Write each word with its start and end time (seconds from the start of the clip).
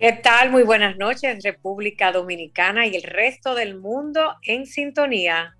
¿Qué 0.00 0.12
tal? 0.12 0.52
Muy 0.52 0.62
buenas 0.62 0.96
noches, 0.96 1.42
República 1.42 2.12
Dominicana 2.12 2.86
y 2.86 2.94
el 2.94 3.02
resto 3.02 3.56
del 3.56 3.76
mundo 3.76 4.36
en 4.44 4.64
sintonía 4.64 5.56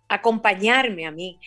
acompañarme 0.07 1.05
a 1.05 1.11
mí 1.11 1.39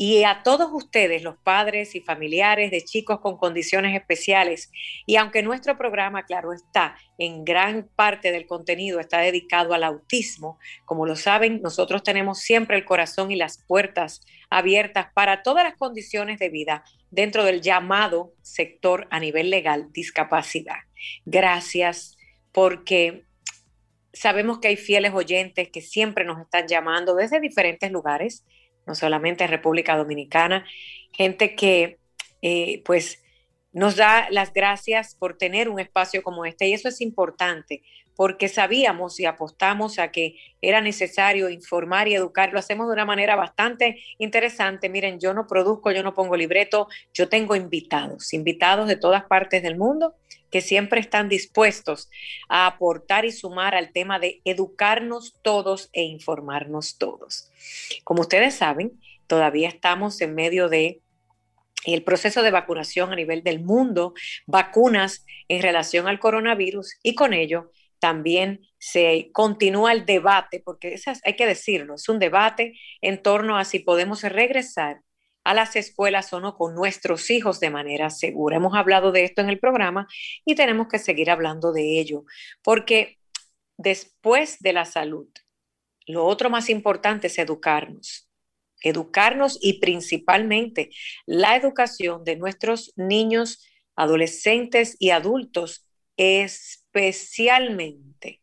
y 0.00 0.22
a 0.22 0.44
todos 0.44 0.70
ustedes, 0.72 1.24
los 1.24 1.36
padres 1.38 1.96
y 1.96 2.00
familiares 2.00 2.70
de 2.70 2.84
chicos 2.84 3.18
con 3.18 3.36
condiciones 3.36 3.96
especiales. 3.96 4.70
Y 5.06 5.16
aunque 5.16 5.42
nuestro 5.42 5.76
programa, 5.76 6.24
claro, 6.24 6.52
está 6.52 6.96
en 7.18 7.44
gran 7.44 7.88
parte 7.96 8.30
del 8.30 8.46
contenido, 8.46 9.00
está 9.00 9.18
dedicado 9.18 9.74
al 9.74 9.82
autismo, 9.82 10.60
como 10.84 11.04
lo 11.04 11.16
saben, 11.16 11.60
nosotros 11.62 12.04
tenemos 12.04 12.38
siempre 12.38 12.76
el 12.76 12.84
corazón 12.84 13.32
y 13.32 13.36
las 13.36 13.58
puertas 13.66 14.20
abiertas 14.50 15.08
para 15.14 15.42
todas 15.42 15.64
las 15.64 15.74
condiciones 15.74 16.38
de 16.38 16.48
vida 16.48 16.84
dentro 17.10 17.42
del 17.42 17.60
llamado 17.60 18.34
sector 18.40 19.08
a 19.10 19.18
nivel 19.18 19.50
legal 19.50 19.88
discapacidad. 19.92 20.78
Gracias 21.24 22.16
porque 22.52 23.24
Sabemos 24.18 24.58
que 24.58 24.68
hay 24.68 24.76
fieles 24.76 25.12
oyentes 25.14 25.68
que 25.70 25.80
siempre 25.80 26.24
nos 26.24 26.40
están 26.40 26.66
llamando 26.66 27.14
desde 27.14 27.40
diferentes 27.40 27.92
lugares, 27.92 28.44
no 28.86 28.94
solamente 28.94 29.44
en 29.44 29.50
República 29.50 29.96
Dominicana, 29.96 30.66
gente 31.12 31.54
que 31.54 31.98
eh, 32.42 32.82
pues 32.84 33.22
nos 33.72 33.96
da 33.96 34.28
las 34.30 34.52
gracias 34.52 35.14
por 35.14 35.36
tener 35.36 35.68
un 35.68 35.78
espacio 35.78 36.22
como 36.22 36.44
este 36.44 36.66
y 36.66 36.72
eso 36.72 36.88
es 36.88 37.00
importante 37.00 37.82
porque 38.18 38.48
sabíamos 38.48 39.20
y 39.20 39.26
apostamos 39.26 40.00
a 40.00 40.10
que 40.10 40.34
era 40.60 40.80
necesario 40.80 41.48
informar 41.50 42.08
y 42.08 42.16
educar. 42.16 42.52
Lo 42.52 42.58
hacemos 42.58 42.88
de 42.88 42.94
una 42.94 43.04
manera 43.04 43.36
bastante 43.36 44.02
interesante. 44.18 44.88
Miren, 44.88 45.20
yo 45.20 45.34
no 45.34 45.46
produzco, 45.46 45.92
yo 45.92 46.02
no 46.02 46.14
pongo 46.14 46.36
libreto, 46.36 46.88
yo 47.14 47.28
tengo 47.28 47.54
invitados, 47.54 48.32
invitados 48.32 48.88
de 48.88 48.96
todas 48.96 49.22
partes 49.26 49.62
del 49.62 49.78
mundo 49.78 50.16
que 50.50 50.62
siempre 50.62 51.00
están 51.00 51.28
dispuestos 51.28 52.10
a 52.48 52.66
aportar 52.66 53.24
y 53.24 53.30
sumar 53.30 53.76
al 53.76 53.92
tema 53.92 54.18
de 54.18 54.40
educarnos 54.44 55.36
todos 55.42 55.88
e 55.92 56.02
informarnos 56.02 56.98
todos. 56.98 57.52
Como 58.02 58.22
ustedes 58.22 58.56
saben, 58.56 59.00
todavía 59.28 59.68
estamos 59.68 60.20
en 60.22 60.34
medio 60.34 60.68
de 60.68 61.02
el 61.84 62.02
proceso 62.02 62.42
de 62.42 62.50
vacunación 62.50 63.12
a 63.12 63.16
nivel 63.16 63.44
del 63.44 63.60
mundo, 63.60 64.12
vacunas 64.46 65.24
en 65.46 65.62
relación 65.62 66.08
al 66.08 66.18
coronavirus 66.18 66.96
y 67.04 67.14
con 67.14 67.32
ello 67.32 67.70
también 68.00 68.60
se 68.78 69.30
continúa 69.32 69.92
el 69.92 70.06
debate, 70.06 70.62
porque 70.64 71.00
hay 71.24 71.36
que 71.36 71.46
decirlo, 71.46 71.94
es 71.94 72.08
un 72.08 72.18
debate 72.18 72.78
en 73.00 73.22
torno 73.22 73.58
a 73.58 73.64
si 73.64 73.80
podemos 73.80 74.22
regresar 74.22 75.02
a 75.44 75.54
las 75.54 75.76
escuelas 75.76 76.32
o 76.32 76.40
no 76.40 76.56
con 76.56 76.74
nuestros 76.74 77.30
hijos 77.30 77.58
de 77.58 77.70
manera 77.70 78.10
segura. 78.10 78.56
Hemos 78.56 78.74
hablado 78.74 79.12
de 79.12 79.24
esto 79.24 79.40
en 79.40 79.48
el 79.48 79.58
programa 79.58 80.06
y 80.44 80.54
tenemos 80.54 80.88
que 80.88 80.98
seguir 80.98 81.30
hablando 81.30 81.72
de 81.72 81.98
ello, 81.98 82.24
porque 82.62 83.18
después 83.78 84.58
de 84.60 84.72
la 84.74 84.84
salud, 84.84 85.28
lo 86.06 86.26
otro 86.26 86.50
más 86.50 86.68
importante 86.68 87.28
es 87.28 87.38
educarnos. 87.38 88.28
Educarnos 88.82 89.58
y 89.60 89.80
principalmente 89.80 90.90
la 91.26 91.56
educación 91.56 92.24
de 92.24 92.36
nuestros 92.36 92.92
niños, 92.96 93.66
adolescentes 93.96 94.96
y 94.98 95.10
adultos 95.10 95.86
especialmente 96.98 98.42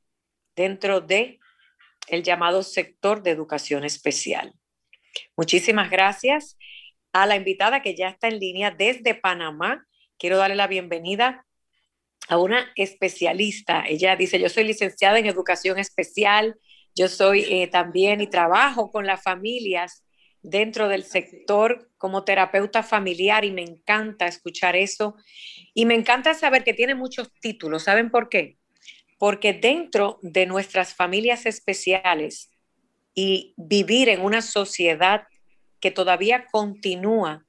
dentro 0.56 1.02
de 1.02 1.40
el 2.08 2.24
llamado 2.24 2.64
sector 2.64 3.24
de 3.24 3.32
educación 3.32 3.84
especial. 3.84 4.54
Muchísimas 5.36 5.90
gracias 5.90 6.58
a 7.14 7.26
la 7.26 7.36
invitada 7.36 7.82
que 7.82 7.96
ya 7.96 8.10
está 8.10 8.28
en 8.28 8.40
línea 8.40 8.72
desde 8.72 9.16
Panamá. 9.16 9.86
Quiero 10.18 10.38
darle 10.38 10.56
la 10.56 10.68
bienvenida 10.68 11.46
a 12.28 12.38
una 12.38 12.72
especialista. 12.76 13.86
Ella 13.88 14.16
dice, 14.16 14.40
yo 14.40 14.50
soy 14.50 14.66
licenciada 14.66 15.20
en 15.20 15.26
educación 15.26 15.80
especial, 15.80 16.56
yo 16.96 17.08
soy 17.08 17.42
eh, 17.50 17.68
también 17.68 18.22
y 18.22 18.28
trabajo 18.28 18.92
con 18.92 19.06
las 19.06 19.22
familias 19.22 20.05
dentro 20.45 20.88
del 20.88 21.03
sector 21.03 21.89
como 21.97 22.23
terapeuta 22.23 22.83
familiar 22.83 23.44
y 23.45 23.51
me 23.51 23.63
encanta 23.63 24.28
escuchar 24.28 24.75
eso. 24.75 25.16
Y 25.73 25.85
me 25.85 25.95
encanta 25.95 26.33
saber 26.33 26.63
que 26.63 26.73
tiene 26.73 26.95
muchos 26.95 27.31
títulos. 27.41 27.83
¿Saben 27.83 28.09
por 28.09 28.29
qué? 28.29 28.57
Porque 29.17 29.53
dentro 29.53 30.19
de 30.22 30.45
nuestras 30.45 30.94
familias 30.94 31.45
especiales 31.45 32.51
y 33.13 33.53
vivir 33.57 34.09
en 34.09 34.22
una 34.22 34.41
sociedad 34.41 35.23
que 35.79 35.91
todavía 35.91 36.45
continúa 36.51 37.45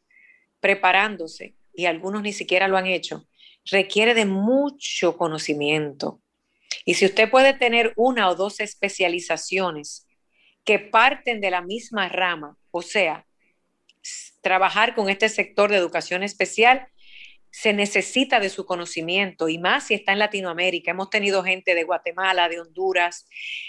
preparándose, 0.60 1.54
y 1.74 1.86
algunos 1.86 2.22
ni 2.22 2.32
siquiera 2.32 2.68
lo 2.68 2.76
han 2.76 2.86
hecho, 2.86 3.28
requiere 3.70 4.14
de 4.14 4.24
mucho 4.24 5.16
conocimiento. 5.16 6.22
Y 6.84 6.94
si 6.94 7.04
usted 7.04 7.30
puede 7.30 7.52
tener 7.52 7.92
una 7.96 8.30
o 8.30 8.34
dos 8.34 8.60
especializaciones 8.60 10.06
que 10.64 10.78
parten 10.78 11.40
de 11.40 11.50
la 11.50 11.62
misma 11.62 12.08
rama, 12.08 12.56
o 12.76 12.82
sea, 12.82 13.26
trabajar 14.42 14.94
con 14.94 15.09
este 15.09 15.28
sector 15.28 15.70
de 15.70 15.76
educación 15.76 16.22
especial, 16.22 16.88
se 17.50 17.72
necesita 17.72 18.38
de 18.38 18.50
su 18.50 18.66
conocimiento 18.66 19.48
y 19.48 19.59
más 19.59 19.87
si 19.87 19.94
está 19.94 20.12
en 20.12 20.19
Latinoamérica. 20.19 20.91
Hemos 20.91 21.09
tenido 21.09 21.42
gente 21.42 21.75
de 21.75 21.84
Guatemala, 21.84 22.50
de 22.50 22.60
Honduras, 22.60 23.26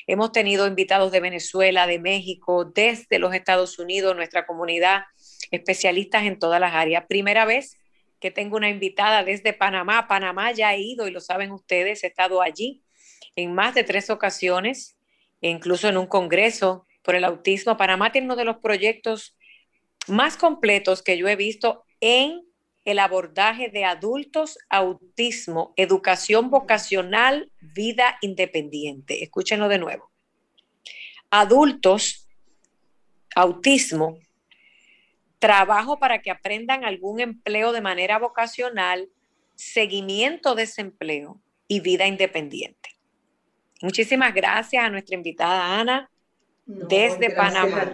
hemos 0.08 0.34
tenido 0.34 0.68
invitados 0.68 1.12
de 1.12 1.22
Venezuela, 1.22 1.88
de 1.88 2.00
México, 2.00 2.66
desde 2.66 3.18
los 3.18 3.34
Estados 3.34 3.80
Unidos, 3.80 4.16
nuestra 4.16 4.46
comunidad, 4.46 5.04
especialistas 5.52 6.26
en 6.26 6.38
todas 6.38 6.60
las 6.60 6.74
áreas. 6.74 7.06
Primera 7.08 7.46
vez 7.46 7.78
que 8.20 8.32
tengo 8.32 8.58
una 8.58 8.70
invitada 8.70 9.24
desde 9.24 9.54
Panamá. 9.54 10.08
Panamá 10.08 10.52
ya 10.52 10.74
he 10.74 10.82
ido 10.82 11.08
y 11.08 11.12
lo 11.12 11.22
saben 11.22 11.52
ustedes, 11.52 12.04
he 12.04 12.08
estado 12.08 12.42
allí 12.42 12.84
en 13.36 13.54
más 13.54 13.76
de 13.76 13.84
tres 13.84 14.10
ocasiones, 14.10 14.98
incluso 15.40 15.88
en 15.88 15.98
un 15.98 16.08
congreso 16.08 16.87
por 17.08 17.16
el 17.16 17.24
autismo. 17.24 17.78
Panamá 17.78 18.12
tiene 18.12 18.26
uno 18.26 18.36
de 18.36 18.44
los 18.44 18.58
proyectos 18.58 19.38
más 20.10 20.36
completos 20.36 21.02
que 21.02 21.18
yo 21.18 21.30
he 21.30 21.38
visto 21.38 21.86
en 22.02 22.44
el 22.84 23.00
abordaje 23.00 23.70
de 23.70 23.86
adultos, 23.86 24.58
autismo, 24.68 25.74
educación 25.78 26.50
vocacional, 26.50 27.50
vida 27.62 28.18
independiente. 28.20 29.24
Escúchenlo 29.24 29.70
de 29.70 29.80
nuevo. 29.80 30.12
Adultos, 31.30 32.28
autismo, 33.34 34.20
trabajo 35.40 36.00
para 36.00 36.22
que 36.22 36.30
aprendan 36.30 36.84
algún 36.84 37.22
empleo 37.22 37.72
de 37.72 37.80
manera 37.80 38.20
vocacional, 38.20 39.08
seguimiento 39.56 40.56
de 40.56 40.64
ese 40.64 40.82
empleo 40.82 41.40
y 41.70 41.80
vida 41.80 42.06
independiente. 42.06 42.98
Muchísimas 43.82 44.34
gracias 44.34 44.84
a 44.84 44.90
nuestra 44.90 45.16
invitada 45.16 45.80
Ana 45.80 46.12
desde 46.68 47.32
Panamá. 47.32 47.94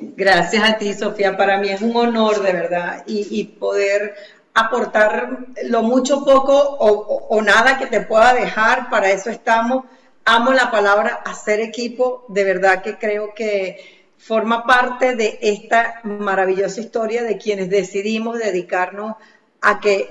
Gracias 0.00 0.64
a 0.64 0.78
ti, 0.78 0.94
Sofía. 0.94 1.36
Para 1.36 1.58
mí 1.58 1.68
es 1.68 1.82
un 1.82 1.94
honor, 1.94 2.42
de 2.42 2.52
verdad, 2.52 3.04
y, 3.06 3.44
poder 3.44 4.14
aportar 4.54 5.46
lo 5.64 5.82
mucho, 5.82 6.24
poco 6.24 6.58
o, 6.58 7.42
nada 7.42 7.78
que 7.78 7.86
te 7.86 8.00
pueda 8.00 8.34
dejar. 8.34 8.88
Para 8.90 9.10
eso 9.10 9.30
estamos. 9.30 9.84
Amo 10.24 10.52
la 10.52 10.70
palabra 10.70 11.20
hacer 11.24 11.60
equipo. 11.60 12.24
De 12.28 12.44
verdad 12.44 12.82
que 12.82 12.96
creo 12.98 13.34
que 13.34 14.04
forma 14.16 14.64
parte 14.64 15.16
de 15.16 15.38
esta 15.42 16.00
maravillosa 16.04 16.80
historia 16.80 17.22
de 17.22 17.38
quienes 17.38 17.70
decidimos 17.70 18.38
dedicarnos 18.38 19.16
a 19.62 19.78
que 19.78 20.08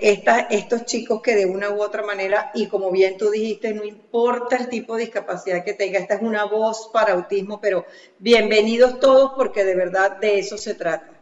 estos 0.49 0.85
chicos 0.85 1.21
que 1.21 1.35
de 1.35 1.47
una 1.47 1.71
u 1.71 1.81
otra 1.81 2.03
manera, 2.03 2.51
y 2.53 2.67
como 2.67 2.91
bien 2.91 3.17
tú 3.17 3.31
dijiste, 3.31 3.73
no 3.73 3.83
importa 3.83 4.57
el 4.57 4.69
tipo 4.69 4.95
de 4.95 5.05
discapacidad 5.05 5.63
que 5.63 5.73
tenga, 5.73 5.97
esta 5.97 6.13
es 6.15 6.21
una 6.21 6.45
voz 6.45 6.89
para 6.93 7.13
autismo, 7.13 7.59
pero 7.59 7.85
bienvenidos 8.19 8.99
todos 8.99 9.31
porque 9.35 9.63
de 9.63 9.75
verdad 9.75 10.17
de 10.17 10.39
eso 10.39 10.57
se 10.57 10.75
trata. 10.75 11.19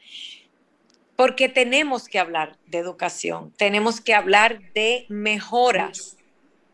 Porque 1.17 1.49
tenemos 1.49 2.09
que 2.09 2.19
hablar 2.19 2.59
de 2.67 2.77
educación, 2.77 3.55
tenemos 3.57 4.03
que 4.03 4.13
hablar 4.13 4.61
de 4.75 5.07
mejoras 5.09 6.16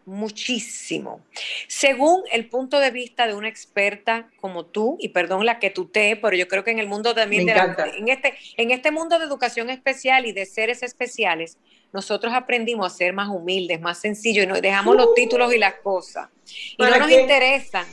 muchísimo. 0.05 1.21
Según 1.69 2.23
el 2.33 2.49
punto 2.49 2.81
de 2.81 2.91
vista 2.91 3.27
de 3.27 3.35
una 3.35 3.49
experta 3.49 4.29
como 4.41 4.67
tú, 4.67 4.97
y 5.01 5.11
perdón 5.11 5.47
la 5.47 5.59
que 5.59 5.71
tutee, 5.71 6.17
pero 6.17 6.37
yo 6.37 6.49
creo 6.49 6.65
que 6.65 6.71
en 6.71 6.79
el 6.79 6.89
mundo 6.89 7.15
también 7.15 7.47
de 7.47 7.53
en 7.53 8.09
este 8.09 8.35
en 8.57 8.71
este 8.71 8.91
mundo 8.91 9.19
de 9.19 9.25
educación 9.27 9.71
especial 9.71 10.27
y 10.27 10.33
de 10.33 10.47
seres 10.47 10.83
especiales, 10.83 11.59
nosotros 11.93 12.33
aprendimos 12.35 12.93
a 12.93 12.97
ser 12.97 13.13
más 13.13 13.29
humildes, 13.29 13.81
más 13.81 13.99
sencillos 13.99 14.45
y 14.45 14.47
nos 14.47 14.61
dejamos 14.61 14.97
los 14.97 15.15
títulos 15.15 15.53
y 15.55 15.59
las 15.59 15.75
cosas. 15.75 16.29
Y 16.77 16.83
no 16.83 16.99
nos 16.99 17.11
interesan 17.11 17.87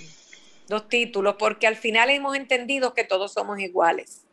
los 0.69 0.87
títulos 0.87 1.35
porque 1.37 1.67
al 1.67 1.75
final 1.75 2.09
hemos 2.09 2.35
entendido 2.35 2.93
que 2.93 3.03
todos 3.03 3.33
somos 3.33 3.59
iguales. 3.59 4.25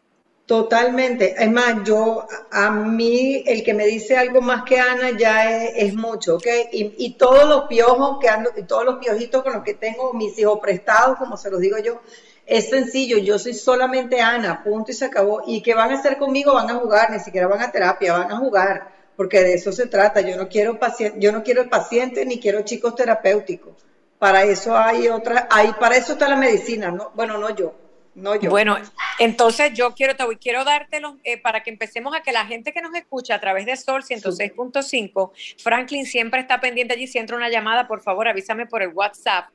Totalmente. 0.47 1.35
Es 1.43 1.51
más, 1.51 1.83
yo, 1.85 2.25
a 2.53 2.71
mí, 2.71 3.43
el 3.47 3.65
que 3.65 3.75
me 3.75 3.85
dice 3.85 4.17
algo 4.17 4.41
más 4.41 4.63
que 4.63 4.79
Ana 4.79 5.11
ya 5.19 5.53
es, 5.53 5.93
mucho, 5.93 6.37
¿ok? 6.37 6.47
Y, 6.71 7.15
todos 7.15 7.49
los 7.49 7.65
piojos 7.65 8.19
que 8.21 8.29
ando, 8.29 8.51
y 8.57 8.63
todos 8.63 8.85
los 8.85 8.99
piojitos 8.99 9.43
con 9.43 9.55
los 9.55 9.65
que 9.65 9.75
tengo 9.75 10.13
mis 10.13 10.39
hijos 10.39 10.61
prestados, 10.61 11.19
como 11.19 11.37
se 11.37 11.51
los 11.51 11.61
digo 11.61 11.79
yo, 11.79 12.01
es 12.47 12.71
sencillo. 12.71 13.19
Yo 13.19 13.41
soy 13.41 13.55
solamente 13.55 14.21
Ana, 14.21 14.63
punto 14.63 14.93
y 14.93 14.95
se 14.95 15.07
acabó. 15.07 15.43
Y 15.49 15.63
que 15.63 15.75
van 15.75 15.91
a 15.91 15.99
hacer 15.99 16.17
conmigo, 16.17 16.55
van 16.55 16.71
a 16.71 16.75
jugar, 16.75 17.11
ni 17.11 17.19
siquiera 17.19 17.49
van 17.49 17.63
a 17.63 17.73
terapia, 17.73 18.13
van 18.13 18.31
a 18.31 18.37
jugar, 18.37 18.89
porque 19.17 19.41
de 19.43 19.55
eso 19.55 19.73
se 19.73 19.87
trata. 19.87 20.21
Yo 20.21 20.37
no 20.37 20.49
quiero 20.49 20.79
paciente, 20.79 21.19
yo 21.21 21.33
no 21.33 21.43
quiero 21.43 21.69
paciente 21.69 22.25
ni 22.25 22.39
quiero 22.39 22.63
chicos 22.63 22.95
terapéuticos. 22.95 23.75
Para 24.21 24.45
eso 24.45 24.77
hay 24.77 25.09
otra, 25.09 25.49
hay, 25.51 25.73
para 25.73 25.97
eso 25.97 26.13
está 26.13 26.29
la 26.29 26.37
medicina, 26.37 26.91
no, 26.91 27.11
bueno, 27.17 27.37
no 27.37 27.51
yo 27.55 27.86
no 28.17 28.35
yo. 28.35 28.51
Bueno, 28.51 28.79
entonces 29.19 29.73
yo 29.75 29.95
quiero, 29.95 30.15
quiero 30.41 30.65
dártelo 30.65 31.19
eh, 31.23 31.39
para 31.39 31.63
que 31.63 31.71
empecemos 31.71 32.17
a 32.17 32.23
que 32.23 32.33
la 32.33 32.47
gente 32.47 32.73
que 32.73 32.81
nos 32.81 32.95
escucha 32.95 33.35
a 33.35 33.41
través 33.41 33.67
de 33.67 33.77
Sol 33.77 34.03
106.5, 34.03 35.31
Franklin 35.63 36.07
siempre 36.07 36.41
está 36.41 36.59
pendiente 36.61 36.95
allí, 36.95 37.07
si 37.07 37.19
entra 37.19 37.37
una 37.37 37.51
llamada, 37.51 37.87
por 37.87 38.03
favor 38.03 38.27
avísame 38.27 38.67
por 38.67 38.83
el 38.83 38.89
WhatsApp. 38.89 39.51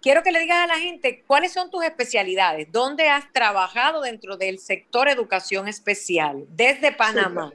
Quiero 0.00 0.22
que 0.22 0.32
le 0.32 0.40
digas 0.40 0.64
a 0.64 0.66
la 0.66 0.78
gente 0.78 1.24
cuáles 1.26 1.52
son 1.52 1.70
tus 1.70 1.84
especialidades, 1.84 2.68
dónde 2.72 3.08
has 3.08 3.30
trabajado 3.32 4.00
dentro 4.00 4.36
del 4.36 4.58
sector 4.58 5.08
educación 5.08 5.68
especial, 5.68 6.44
desde 6.48 6.92
Panamá. 6.92 7.52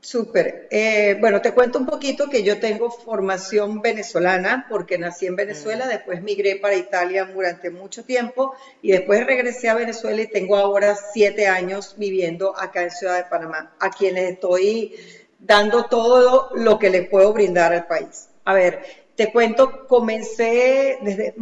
Súper. 0.00 0.68
Eh, 0.70 1.16
bueno, 1.20 1.42
te 1.42 1.52
cuento 1.52 1.78
un 1.78 1.86
poquito 1.86 2.30
que 2.30 2.44
yo 2.44 2.60
tengo 2.60 2.90
formación 2.90 3.82
venezolana 3.82 4.66
porque 4.68 4.96
nací 4.96 5.26
en 5.26 5.34
Venezuela, 5.34 5.86
mm. 5.86 5.88
después 5.88 6.22
migré 6.22 6.56
para 6.56 6.76
Italia 6.76 7.24
durante 7.24 7.70
mucho 7.70 8.04
tiempo 8.04 8.54
y 8.80 8.92
después 8.92 9.26
regresé 9.26 9.68
a 9.68 9.74
Venezuela 9.74 10.22
y 10.22 10.28
tengo 10.28 10.56
ahora 10.56 10.96
siete 11.12 11.48
años 11.48 11.96
viviendo 11.98 12.56
acá 12.56 12.82
en 12.82 12.92
Ciudad 12.92 13.16
de 13.16 13.28
Panamá, 13.28 13.74
a 13.80 13.90
quienes 13.90 14.32
estoy 14.32 14.94
dando 15.40 15.86
todo 15.86 16.50
lo 16.54 16.78
que 16.78 16.90
le 16.90 17.02
puedo 17.02 17.32
brindar 17.32 17.72
al 17.72 17.86
país. 17.86 18.28
A 18.44 18.54
ver, 18.54 18.82
te 19.16 19.32
cuento, 19.32 19.86
comencé 19.88 20.98
desde 21.02 21.34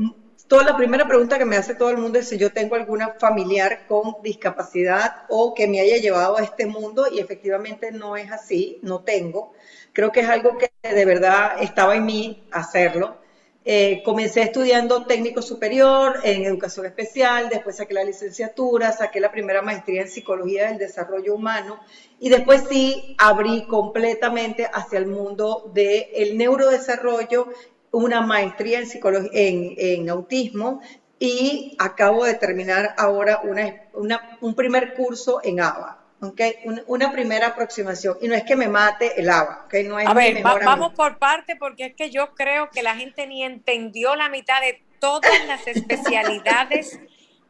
Toda 0.49 0.63
la 0.63 0.77
primera 0.77 1.09
pregunta 1.09 1.39
que 1.39 1.45
me 1.45 1.57
hace 1.57 1.75
todo 1.75 1.91
el 1.91 1.97
mundo 1.97 2.21
es 2.21 2.29
si 2.29 2.39
yo 2.39 2.53
tengo 2.53 2.77
alguna 2.77 3.15
familiar 3.19 3.87
con 3.89 4.23
discapacidad 4.23 5.25
o 5.29 5.55
que 5.55 5.67
me 5.67 5.81
haya 5.81 5.97
llevado 5.97 6.39
a 6.39 6.43
este 6.45 6.67
mundo 6.67 7.07
y 7.11 7.19
efectivamente 7.19 7.91
no 7.91 8.17
es 8.17 8.31
así, 8.31 8.79
no 8.83 9.03
tengo. 9.03 9.55
Creo 9.93 10.13
que 10.13 10.21
es 10.21 10.29
algo 10.29 10.57
que 10.57 10.71
de 10.83 11.05
verdad 11.05 11.61
estaba 11.61 11.97
en 11.97 12.07
mí 12.07 12.47
hacerlo. 12.53 13.17
Eh, 13.65 14.03
comencé 14.05 14.43
estudiando 14.43 15.07
técnico 15.07 15.43
superior 15.43 16.21
en 16.23 16.45
educación 16.45 16.87
especial, 16.87 17.49
después 17.49 17.79
saqué 17.79 17.95
la 17.95 18.05
licenciatura, 18.05 18.93
saqué 18.93 19.19
la 19.19 19.33
primera 19.33 19.63
maestría 19.63 20.03
en 20.03 20.09
psicología 20.09 20.69
del 20.69 20.79
desarrollo 20.79 21.35
humano 21.35 21.81
y 22.21 22.29
después 22.29 22.63
sí 22.71 23.17
abrí 23.19 23.67
completamente 23.67 24.69
hacia 24.73 25.01
el 25.01 25.07
mundo 25.07 25.73
del 25.75 26.39
neurodesarrollo 26.39 27.49
una 27.91 28.21
maestría 28.21 28.79
en, 28.79 28.87
psicología, 28.87 29.31
en, 29.33 30.09
autismo 30.11 30.81
y 31.19 31.77
acabo 31.79 32.25
de 32.25 32.35
terminar 32.35 32.95
ahora 32.99 33.41
una, 33.43 34.39
un 34.41 34.55
primer 34.55 34.95
curso 34.95 35.41
en 35.43 35.61
ABA. 35.61 36.03
Okay, 36.19 36.55
una, 36.87 37.13
primera 37.13 37.49
aproximación. 37.49 38.17
Y 38.23 38.29
no 38.29 38.35
es 38.35 38.43
que 38.45 38.57
me 38.57 38.69
mate 38.69 39.21
el. 39.21 39.29
Okay, 39.67 39.85
no 39.85 39.99
es 39.99 40.07
a 40.07 40.15
ver, 40.15 40.43
vamos 40.43 40.95
por 40.95 41.19
parte 41.19 41.57
porque 41.57 41.87
es 41.87 41.95
que 41.95 42.11
yo 42.11 42.35
creo 42.35 42.71
que 42.71 42.83
la 42.83 42.97
gente 42.97 43.27
ni 43.27 43.45
entendió 43.45 44.17
la 44.17 44.31
mitad 44.31 44.63
de 44.63 44.81
todas 44.99 45.47
las 45.47 45.67
especialidades 45.67 46.99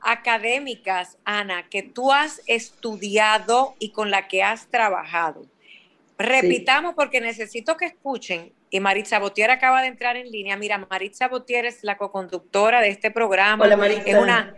académicas, 0.00 1.16
Ana, 1.24 1.68
que 1.68 1.82
tú 1.82 2.12
has 2.12 2.42
estudiado 2.46 3.76
y 3.78 3.90
con 3.90 4.10
la 4.10 4.26
que 4.26 4.42
has 4.42 4.66
trabajado. 4.66 5.46
Repitamos 6.18 6.94
porque 6.94 7.20
necesito 7.20 7.76
que 7.76 7.86
escuchen 7.86 8.52
y 8.70 8.80
Maritza 8.80 9.18
Botier 9.18 9.50
acaba 9.50 9.82
de 9.82 9.88
entrar 9.88 10.16
en 10.16 10.30
línea. 10.30 10.56
Mira, 10.56 10.78
Maritza 10.78 11.28
Botier 11.28 11.66
es 11.66 11.84
la 11.84 11.96
coconductora 11.96 12.80
de 12.80 12.88
este 12.88 13.10
programa. 13.10 13.64
Hola, 13.64 13.76
Maritza. 13.76 14.02
Es 14.04 14.16
una, 14.16 14.54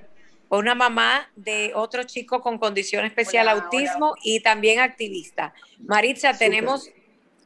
una 0.49 0.75
mamá 0.75 1.31
de 1.37 1.73
otro 1.75 2.05
chico 2.05 2.41
con 2.41 2.59
condición 2.59 3.05
especial 3.05 3.49
autismo 3.49 4.15
y 4.23 4.41
también 4.41 4.81
activista. 4.81 5.53
Maritza, 5.79 6.37
tenemos 6.37 6.91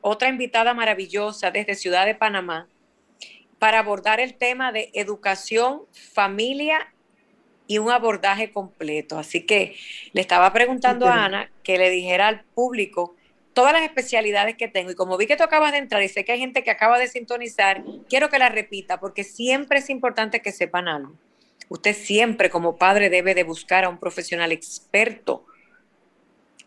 otra 0.00 0.28
invitada 0.28 0.75
maravillosa 0.75 1.50
desde 1.50 1.75
Ciudad 1.75 2.07
de 2.07 2.14
Panamá 2.14 2.69
para 3.59 3.78
abordar 3.78 4.21
el 4.21 4.35
tema 4.35 4.73
de 4.73 4.90
educación, 4.92 5.83
familia 5.92 6.92
y 7.66 7.78
un 7.78 7.90
abordaje 7.90 8.50
completo. 8.50 9.19
Así 9.19 9.47
que 9.47 9.76
le 10.12 10.21
estaba 10.21 10.52
preguntando 10.52 11.07
a 11.07 11.25
Ana 11.25 11.50
que 11.62 11.78
le 11.78 11.90
dijera 11.90 12.28
al 12.28 12.45
público 12.45 13.14
todas 13.52 13.73
las 13.73 13.82
especialidades 13.82 14.56
que 14.56 14.68
tengo. 14.68 14.90
Y 14.90 14.94
como 14.94 15.16
vi 15.16 15.26
que 15.26 15.37
tú 15.37 15.42
acabas 15.42 15.73
de 15.73 15.78
entrar 15.78 16.02
y 16.02 16.09
sé 16.09 16.25
que 16.25 16.32
hay 16.32 16.38
gente 16.38 16.62
que 16.62 16.71
acaba 16.71 16.99
de 16.99 17.09
sintonizar, 17.09 17.82
quiero 18.09 18.28
que 18.28 18.38
la 18.38 18.49
repita 18.49 19.00
porque 19.00 19.25
siempre 19.25 19.78
es 19.78 19.90
importante 19.90 20.40
que 20.40 20.52
sepan 20.52 20.88
algo. 20.88 21.14
Usted 21.68 21.94
siempre 21.94 22.50
como 22.50 22.76
padre 22.76 23.09
debe 23.09 23.35
de 23.35 23.44
buscar 23.44 23.85
a 23.85 23.88
un 23.88 23.99
profesional 23.99 24.52
experto. 24.52 25.44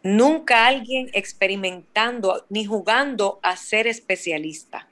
Nunca 0.01 0.67
alguien 0.67 1.09
experimentando 1.13 2.45
ni 2.49 2.65
jugando 2.65 3.39
a 3.41 3.57
ser 3.57 3.87
especialista. 3.87 4.87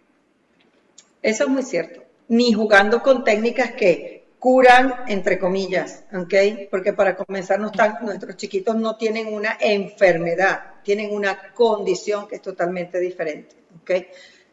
Eso 1.21 1.43
es 1.45 1.50
muy 1.50 1.63
cierto. 1.63 2.03
Ni 2.27 2.53
jugando 2.53 3.01
con 3.01 3.23
técnicas 3.23 3.71
que 3.71 4.23
curan, 4.43 4.93
entre 5.07 5.39
comillas, 5.39 6.03
¿ok? 6.13 6.67
Porque 6.69 6.91
para 6.91 7.15
comenzar, 7.15 7.62
nuestros 7.62 8.35
chiquitos 8.35 8.75
no 8.75 8.97
tienen 8.97 9.33
una 9.33 9.57
enfermedad 9.57 10.73
tienen 10.83 11.13
una 11.13 11.53
condición 11.53 12.27
que 12.27 12.35
es 12.35 12.41
totalmente 12.41 13.00
diferente. 13.00 13.55
¿okay? 13.81 14.07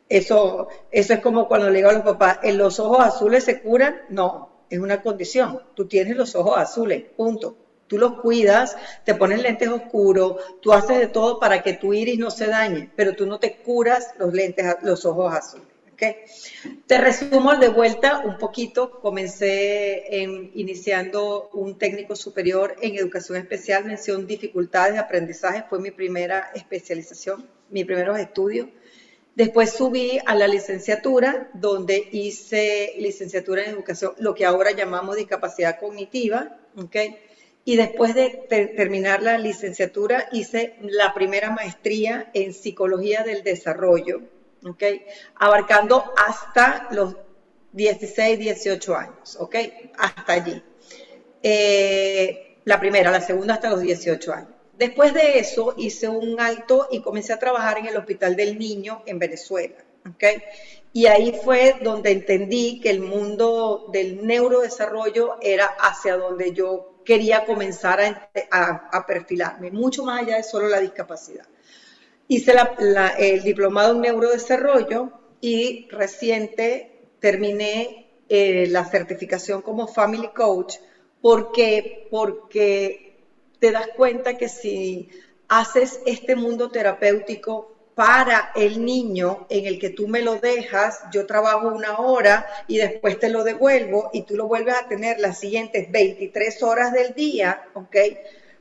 Eso, 0.08 0.68
eso 0.90 1.12
es 1.12 1.20
como 1.20 1.46
cuando 1.46 1.68
le 1.68 1.78
digo 1.78 1.90
a 1.90 1.94
los 1.94 2.02
papás, 2.02 2.38
¿en 2.42 2.56
los 2.56 2.80
ojos 2.80 3.00
azules 3.00 3.44
se 3.44 3.60
curan? 3.60 4.02
No, 4.08 4.64
es 4.70 4.78
una 4.78 5.02
condición. 5.02 5.60
Tú 5.74 5.86
tienes 5.86 6.16
los 6.16 6.34
ojos 6.34 6.56
azules, 6.56 7.04
punto. 7.16 7.56
Tú 7.86 7.98
los 7.98 8.20
cuidas, 8.20 8.76
te 9.04 9.16
pones 9.16 9.42
lentes 9.42 9.68
oscuros, 9.68 10.36
tú 10.60 10.72
haces 10.72 10.98
de 10.98 11.08
todo 11.08 11.40
para 11.40 11.60
que 11.60 11.72
tu 11.72 11.92
iris 11.92 12.20
no 12.20 12.30
se 12.30 12.46
dañe, 12.46 12.88
pero 12.94 13.16
tú 13.16 13.26
no 13.26 13.40
te 13.40 13.56
curas 13.56 14.14
los 14.16 14.32
lentes, 14.32 14.64
los 14.82 15.04
ojos 15.04 15.34
azules. 15.34 15.66
¿Ok? 16.00 16.16
Te 16.86 16.98
resumo 16.98 17.56
de 17.56 17.68
vuelta 17.68 18.22
un 18.24 18.38
poquito. 18.38 19.00
Comencé 19.00 20.22
en, 20.22 20.50
iniciando 20.54 21.50
un 21.52 21.78
técnico 21.78 22.16
superior 22.16 22.76
en 22.80 22.96
educación 22.96 23.38
especial, 23.38 23.84
mención 23.84 24.26
dificultades 24.26 24.94
de 24.94 25.00
aprendizaje, 25.00 25.64
fue 25.68 25.78
mi 25.78 25.90
primera 25.90 26.50
especialización, 26.54 27.46
mis 27.70 27.84
primeros 27.84 28.18
estudios. 28.18 28.68
Después 29.34 29.72
subí 29.72 30.18
a 30.26 30.34
la 30.34 30.48
licenciatura, 30.48 31.48
donde 31.54 32.08
hice 32.10 32.94
licenciatura 32.98 33.62
en 33.64 33.70
educación, 33.70 34.12
lo 34.18 34.34
que 34.34 34.44
ahora 34.44 34.72
llamamos 34.72 35.16
discapacidad 35.16 35.78
cognitiva, 35.78 36.58
¿ok? 36.76 36.96
Y 37.64 37.76
después 37.76 38.14
de 38.14 38.46
terminar 38.74 39.22
la 39.22 39.38
licenciatura, 39.38 40.28
hice 40.32 40.74
la 40.80 41.14
primera 41.14 41.50
maestría 41.50 42.30
en 42.34 42.52
psicología 42.52 43.22
del 43.22 43.44
desarrollo, 43.44 44.22
¿ok? 44.64 44.82
Abarcando 45.36 46.12
hasta 46.16 46.88
los 46.90 47.16
16, 47.72 48.38
18 48.38 48.96
años, 48.96 49.36
¿ok? 49.38 49.56
Hasta 49.98 50.32
allí. 50.32 50.62
Eh, 51.42 52.58
la 52.64 52.78
primera, 52.78 53.10
la 53.10 53.20
segunda 53.20 53.54
hasta 53.54 53.70
los 53.70 53.80
18 53.80 54.32
años. 54.32 54.50
Después 54.76 55.12
de 55.12 55.38
eso 55.38 55.74
hice 55.76 56.08
un 56.08 56.40
alto 56.40 56.88
y 56.90 57.02
comencé 57.02 57.32
a 57.32 57.38
trabajar 57.38 57.78
en 57.78 57.86
el 57.86 57.96
Hospital 57.96 58.34
del 58.34 58.58
Niño 58.58 59.02
en 59.06 59.18
Venezuela, 59.18 59.76
¿ok? 60.08 60.24
Y 60.92 61.06
ahí 61.06 61.38
fue 61.44 61.76
donde 61.82 62.10
entendí 62.10 62.80
que 62.80 62.90
el 62.90 63.00
mundo 63.00 63.88
del 63.92 64.26
neurodesarrollo 64.26 65.36
era 65.40 65.66
hacia 65.66 66.16
donde 66.16 66.52
yo 66.52 67.02
quería 67.04 67.44
comenzar 67.44 68.30
a, 68.50 69.06
perfilarme, 69.06 69.70
mucho 69.70 70.04
más 70.04 70.22
allá 70.22 70.36
de 70.36 70.42
solo 70.42 70.68
la 70.68 70.80
discapacidad. 70.80 71.46
Hice 72.32 72.54
el 73.18 73.42
diplomado 73.42 73.92
en 73.92 74.02
neurodesarrollo 74.02 75.10
y 75.40 75.88
reciente 75.90 77.08
terminé 77.18 78.06
eh, 78.28 78.68
la 78.68 78.84
certificación 78.84 79.62
como 79.62 79.88
Family 79.88 80.28
Coach 80.28 80.76
porque, 81.20 82.06
porque 82.08 83.18
te 83.58 83.72
das 83.72 83.88
cuenta 83.96 84.34
que 84.34 84.48
si 84.48 85.08
haces 85.48 85.98
este 86.06 86.36
mundo 86.36 86.70
terapéutico 86.70 87.74
para 87.96 88.52
el 88.54 88.84
niño 88.84 89.48
en 89.50 89.66
el 89.66 89.80
que 89.80 89.90
tú 89.90 90.06
me 90.06 90.22
lo 90.22 90.36
dejas, 90.36 91.00
yo 91.12 91.26
trabajo 91.26 91.66
una 91.66 91.98
hora 91.98 92.46
y 92.68 92.76
después 92.76 93.18
te 93.18 93.28
lo 93.28 93.42
devuelvo 93.42 94.08
y 94.12 94.22
tú 94.22 94.36
lo 94.36 94.46
vuelves 94.46 94.76
a 94.76 94.86
tener 94.86 95.18
las 95.18 95.40
siguientes 95.40 95.90
23 95.90 96.62
horas 96.62 96.92
del 96.92 97.12
día, 97.12 97.60
¿ok? 97.74 97.96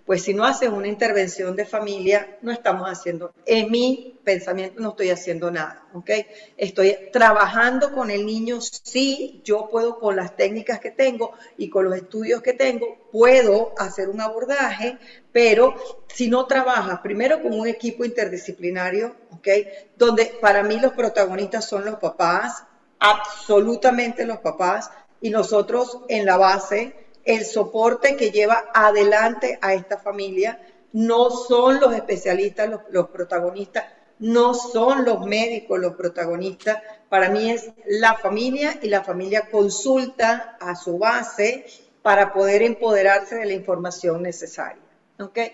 Pues 0.10 0.24
si 0.24 0.34
no 0.34 0.44
haces 0.44 0.70
una 0.70 0.88
intervención 0.88 1.56
de 1.56 1.68
familia, 1.68 2.40
no 2.42 2.52
estamos 2.52 2.88
haciendo, 2.90 3.32
en 3.46 3.70
mi 3.70 4.18
pensamiento 4.24 4.82
no 4.82 4.90
estoy 4.90 5.12
haciendo 5.12 5.52
nada, 5.52 5.84
¿ok? 5.94 6.10
Estoy 6.58 6.98
trabajando 7.14 7.94
con 7.94 8.10
el 8.10 8.26
niño, 8.26 8.60
sí, 8.60 9.40
yo 9.44 9.70
puedo 9.70 10.00
con 10.00 10.16
las 10.16 10.36
técnicas 10.36 10.80
que 10.80 10.90
tengo 10.90 11.34
y 11.60 11.70
con 11.70 11.86
los 11.86 11.96
estudios 11.96 12.42
que 12.42 12.54
tengo, 12.54 12.98
puedo 13.12 13.76
hacer 13.78 14.10
un 14.10 14.20
abordaje, 14.20 14.98
pero 15.32 15.76
si 16.12 16.28
no 16.28 16.48
trabajas 16.48 17.02
primero 17.02 17.44
con 17.44 17.54
un 17.54 17.68
equipo 17.68 18.04
interdisciplinario, 18.04 19.16
¿ok? 19.30 19.48
Donde 19.96 20.26
para 20.42 20.64
mí 20.64 20.80
los 20.80 20.94
protagonistas 20.94 21.70
son 21.70 21.86
los 21.86 22.00
papás, 22.00 22.64
absolutamente 22.98 24.26
los 24.26 24.40
papás, 24.40 24.90
y 25.22 25.30
nosotros 25.30 26.00
en 26.08 26.26
la 26.26 26.38
base 26.38 26.96
el 27.26 27.46
soporte 27.46 28.16
que 28.16 28.32
lleva 28.32 28.66
adelante 28.74 29.60
a 29.62 29.74
esta 29.74 29.98
familia. 29.98 30.60
No 30.92 31.30
son 31.30 31.80
los 31.80 31.94
especialistas 31.94 32.70
los, 32.90 33.10
protagonistas, 33.10 33.86
no 34.20 34.54
son 34.54 35.06
los 35.06 35.26
médicos 35.26 35.80
los 35.80 35.96
protagonistas. 35.96 36.82
Para 37.10 37.30
mí 37.30 37.52
es 37.52 37.72
la 37.86 38.16
familia 38.16 38.80
y 38.82 38.90
la 38.90 39.04
familia 39.04 39.50
consulta 39.52 40.58
a 40.60 40.76
su 40.76 40.98
base 40.98 41.66
para 42.02 42.34
poder 42.34 42.64
empoderarse 42.64 43.36
de 43.36 43.46
la 43.46 43.54
información 43.54 44.24
necesaria. 44.24 44.82
¿okay? 45.20 45.54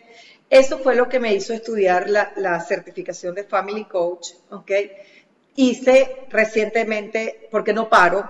Eso 0.49 0.79
fue 0.79 0.95
lo 0.95 1.09
que 1.09 1.19
me 1.19 1.33
hizo 1.33 1.53
estudiar 1.53 2.09
la, 2.09 2.59
certificación 2.61 3.35
de 3.35 3.43
Family 3.43 3.85
Coach. 3.85 4.29
Hice 5.57 6.27
recientemente, 6.29 7.47
porque 7.49 7.73
no 7.73 7.89
paro, 7.89 8.29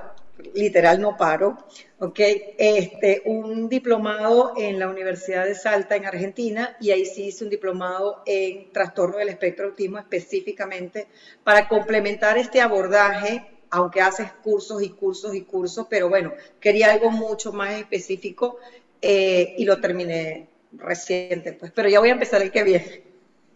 literal 0.53 0.99
no 0.99 1.17
paro, 1.17 1.57
¿ok? 1.99 2.19
Este, 2.57 3.21
un 3.25 3.69
diplomado 3.69 4.53
en 4.57 4.79
la 4.79 4.89
Universidad 4.89 5.45
de 5.45 5.55
Salta, 5.55 5.95
en 5.95 6.05
Argentina, 6.05 6.75
y 6.79 6.91
ahí 6.91 7.05
sí 7.05 7.25
hice 7.27 7.43
un 7.43 7.49
diplomado 7.49 8.21
en 8.25 8.71
trastorno 8.71 9.17
del 9.17 9.29
espectro 9.29 9.67
autismo 9.67 9.97
específicamente 9.99 11.07
para 11.43 11.67
complementar 11.67 12.37
este 12.37 12.61
abordaje, 12.61 13.45
aunque 13.69 14.01
haces 14.01 14.31
cursos 14.43 14.81
y 14.83 14.89
cursos 14.89 15.35
y 15.35 15.41
cursos, 15.41 15.87
pero 15.89 16.09
bueno, 16.09 16.33
quería 16.59 16.91
algo 16.91 17.11
mucho 17.11 17.51
más 17.51 17.73
específico 17.73 18.57
eh, 19.01 19.55
y 19.57 19.65
lo 19.65 19.79
terminé 19.79 20.47
reciente, 20.73 21.53
pues, 21.53 21.71
pero 21.71 21.89
ya 21.89 21.99
voy 21.99 22.09
a 22.09 22.13
empezar 22.13 22.41
el 22.41 22.51
que 22.51 22.63
viene. 22.63 23.03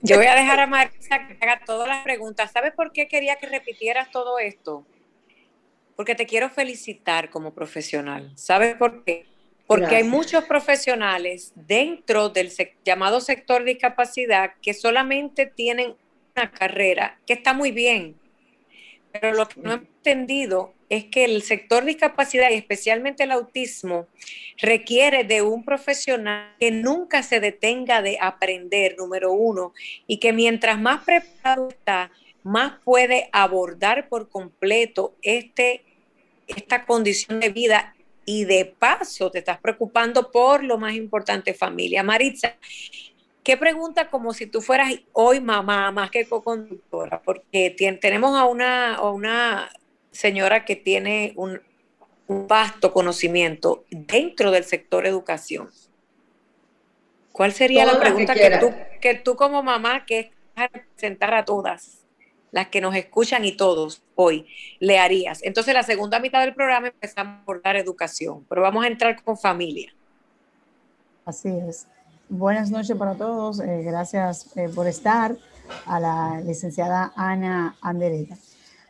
Yo 0.01 0.15
voy 0.15 0.27
a 0.27 0.36
dejar 0.36 0.62
a 0.62 0.67
Marisa 0.67 1.27
que 1.27 1.38
haga 1.41 1.62
todas 1.65 1.88
las 1.88 2.03
preguntas. 2.05 2.51
¿Sabes 2.53 2.74
por 2.74 2.93
qué 2.93 3.09
quería 3.09 3.36
que 3.36 3.48
repitieras 3.48 4.09
todo 4.12 4.39
esto? 4.39 4.86
Porque 6.00 6.15
te 6.15 6.25
quiero 6.25 6.50
felicitar 6.50 7.29
como 7.29 7.53
profesional. 7.53 8.32
¿Sabes 8.36 8.75
por 8.75 9.03
qué? 9.03 9.25
Porque 9.68 9.98
hay 9.98 10.06
muchos 10.06 10.46
profesionales 10.46 11.51
dentro 11.56 12.29
del 12.29 12.53
llamado 12.86 13.20
sector 13.20 13.65
discapacidad 13.65 14.53
que 14.62 14.74
solamente 14.74 15.46
tienen 15.46 15.96
una 16.38 16.51
carrera 16.51 17.20
que 17.27 17.34
está 17.34 17.53
muy 17.53 17.72
bien, 17.72 18.15
pero 19.12 19.34
lo 19.34 19.50
que 19.50 19.60
no 19.60 19.74
he 19.74 19.75
entendido 19.75 20.74
es 20.88 21.03
que 21.03 21.25
el 21.25 21.41
sector 21.41 21.84
discapacidad 21.84 22.50
y 22.50 22.53
especialmente 22.53 23.24
el 23.24 23.32
autismo 23.32 24.08
requiere 24.58 25.25
de 25.25 25.41
un 25.41 25.65
profesional 25.65 26.56
que 26.62 26.72
nunca 26.72 27.24
se 27.24 27.41
detenga 27.41 28.01
de 28.01 28.18
aprender, 28.22 28.96
número 28.98 29.34
uno, 29.34 29.74
y 30.08 30.20
que 30.20 30.32
mientras 30.32 30.79
más 30.79 31.03
preparado 31.03 31.68
está, 31.68 32.10
más 32.44 32.79
puede 32.86 33.27
abordar 33.34 34.08
por 34.08 34.29
completo 34.29 35.13
este 35.22 35.84
esta 36.50 36.86
condición 36.86 37.39
de 37.39 37.50
vida 37.50 37.96
y 38.25 38.46
de 38.46 38.65
paso 38.65 39.32
te 39.32 39.39
estás 39.39 39.60
preocupando 39.60 40.32
por 40.32 40.63
lo 40.63 40.77
más 40.77 40.94
importante, 40.94 41.53
familia. 41.53 42.03
Maritza, 42.03 42.56
¿qué 43.44 43.58
pregunta 43.58 44.10
como 44.10 44.34
si 44.34 44.46
tú 44.46 44.62
fueras 44.62 44.94
hoy 45.13 45.39
mamá 45.39 45.91
más 45.91 46.12
que 46.12 46.27
co-conductora? 46.27 47.22
Porque 47.22 47.75
tenemos 48.00 48.38
a 48.38 48.46
una, 48.46 49.01
una 49.01 49.72
señora 50.12 50.65
que 50.65 50.75
tiene 50.75 51.34
un, 51.36 51.62
vasto 52.32 52.94
conocimiento 52.94 53.86
dentro 53.89 54.51
del 54.51 54.63
sector 54.63 55.08
educación. 55.08 55.72
¿Cuál 57.32 57.53
sería 57.53 57.88
la 57.88 58.00
pregunta 58.00 58.36
que, 58.36 58.58
tú, 58.60 58.72
que 59.01 59.15
tú 59.15 59.36
como 59.36 59.63
mamá 59.63 60.06
que 60.06 60.20
es 60.20 60.29
representar 60.56 61.34
a 61.34 61.44
todas? 61.44 61.99
Las 62.51 62.68
que 62.68 62.82
nos 62.82 62.96
escuchan 62.96 63.46
y 63.46 63.51
todos 63.53 64.01
hoy, 64.15 64.48
le 64.79 65.00
harías? 65.00 65.39
Entonces, 65.44 65.74
la 65.74 65.84
segunda 65.84 66.20
mitad 66.20 66.41
del 66.41 66.53
programa 66.53 66.88
empezamos 66.88 67.44
por 67.46 67.62
dar 67.62 67.75
educación, 67.75 68.46
pero 68.50 68.62
vamos 68.62 68.84
a 68.84 68.88
entrar 68.88 69.22
con 69.24 69.38
familia. 69.38 69.94
Así 71.25 71.50
es. 71.50 71.88
Buenas 72.27 72.70
noches 72.70 72.96
para 72.98 73.15
todos. 73.15 73.60
Eh, 73.60 73.84
gracias 73.84 74.56
eh, 74.56 74.70
por 74.74 74.88
estar 74.88 75.36
a 75.86 76.00
la 76.00 76.41
licenciada 76.41 77.12
Ana 77.15 77.75
Andereta. 77.82 78.36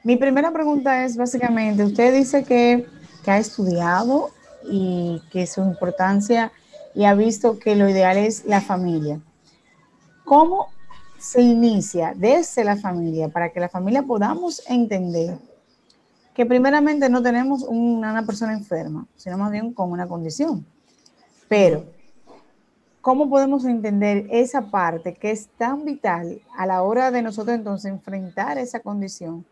Mi 0.04 0.16
primera 0.16 0.51
pregunta 0.51 1.04
es 1.04 1.18
básicamente, 1.18 1.84
usted 1.84 2.13
dice 2.13 2.44
que, 2.44 2.86
que 3.24 3.32
ha 3.32 3.38
estudiado 3.38 4.30
y 4.63 5.22
que 5.32 5.46
su 5.48 5.62
importancia 5.62 6.51
y 6.96 7.06
ha 7.06 7.13
visto 7.13 7.60
que 7.60 7.75
lo 7.75 7.89
ideal 7.89 8.18
es 8.18 8.46
la 8.46 8.62
familia. 8.62 9.20
¿Cómo 10.25 10.70
se 11.20 11.42
inicia 11.42 12.14
desde 12.16 12.64
la 12.64 12.78
familia 12.78 13.28
para 13.28 13.50
que 13.50 13.60
la 13.60 13.70
familia 13.70 14.04
podamos 14.04 14.64
entender 14.68 15.38
que 16.34 16.46
primeramente 16.46 17.10
no 17.10 17.22
tenemos 17.22 17.64
una, 17.64 18.26
persona 18.26 18.54
enferma, 18.54 19.06
sino 19.18 19.38
más 19.38 19.52
bien 19.52 19.74
con 19.74 19.92
una 19.92 20.08
condición. 20.08 20.66
Pero, 21.50 21.84
¿cómo 23.02 23.30
podemos 23.30 23.66
entender 23.66 24.28
esa 24.32 24.62
parte 24.72 25.14
que 25.14 25.32
es 25.32 25.50
tan 25.58 25.84
vital 25.84 26.42
a 26.56 26.66
la 26.66 26.82
hora 26.84 27.12
de 27.12 27.22
nosotros 27.22 27.58
entonces 27.58 27.92
enfrentar 27.92 28.58
esa 28.58 28.80
condición 28.80 29.46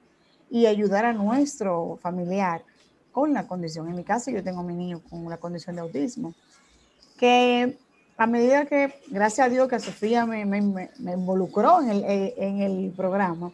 y 0.50 0.66
ayudar 0.66 1.04
a 1.04 1.12
nuestro 1.12 2.00
familiar 2.02 2.64
con 3.12 3.34
la 3.34 3.46
condición? 3.46 3.90
En 3.90 3.96
mi 3.96 4.06
caso, 4.06 4.32
yo 4.32 4.42
tengo 4.42 4.62
a 4.62 4.64
mi 4.64 4.74
niño 4.74 5.02
con 5.10 5.26
una 5.26 5.36
condición 5.36 5.76
de 5.76 5.82
autismo, 5.82 6.34
que 7.18 7.78
a 8.18 8.28
medida 8.28 8.66
que, 8.66 8.94
gracias 9.08 9.48
a 9.48 9.50
Dios, 9.50 9.68
que 9.68 9.80
Sofía 9.80 10.26
me, 10.26 10.42
involucró 10.42 11.82
en 11.82 11.90
el, 11.90 12.04
eh, 12.04 12.34
en 12.38 12.62
el 12.62 12.92
programa 12.96 13.52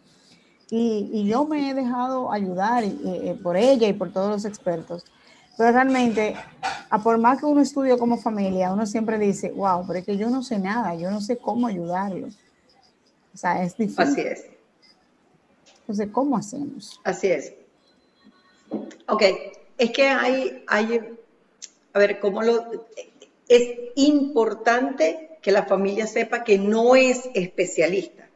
y, 0.70 1.26
yo 1.28 1.46
me 1.46 1.70
he 1.70 1.74
dejado 1.74 2.32
ayudar 2.32 2.84
eh, 2.84 3.38
por 3.44 3.56
ella 3.58 3.88
y 3.88 3.94
por 3.94 4.12
todos 4.12 4.32
los 4.32 4.46
expertos. 4.46 5.06
Pero 5.56 5.72
realmente, 5.72 6.36
a 6.90 7.04
por 7.04 7.20
más 7.20 7.40
que 7.40 7.46
uno 7.46 7.62
estudie 7.62 7.96
como 7.98 8.18
familia, 8.18 8.74
uno 8.74 8.88
siempre 8.88 9.20
dice, 9.20 9.52
wow, 9.52 9.86
pero 9.86 10.00
es 10.00 10.06
que 10.06 10.18
yo 10.18 10.32
no 10.32 10.42
sé 10.42 10.58
nada, 10.58 10.96
yo 10.96 11.12
no 11.12 11.22
sé 11.22 11.38
cómo 11.38 11.68
ayudarlo. 11.68 12.28
O 13.34 13.38
sea, 13.38 13.62
es 13.62 13.78
difícil. 13.78 14.04
Así 14.04 14.22
es. 14.22 14.46
Entonces, 15.82 16.10
¿cómo 16.12 16.38
hacemos? 16.38 17.00
Así 17.04 17.28
es. 17.28 17.54
Ok, 19.08 19.24
es 19.78 19.92
que 19.92 20.08
hay, 20.08 20.64
hay, 20.68 21.18
a 21.94 22.00
ver, 22.00 22.20
¿cómo 22.20 22.42
lo...? 22.42 22.88
Es 23.54 23.92
importante 23.98 25.38
que 25.40 25.52
la 25.52 25.68
familia 25.68 26.08
sepa 26.08 26.44
que 26.44 26.58
no 26.58 26.96
es 26.96 27.30
especialista, 27.36 28.28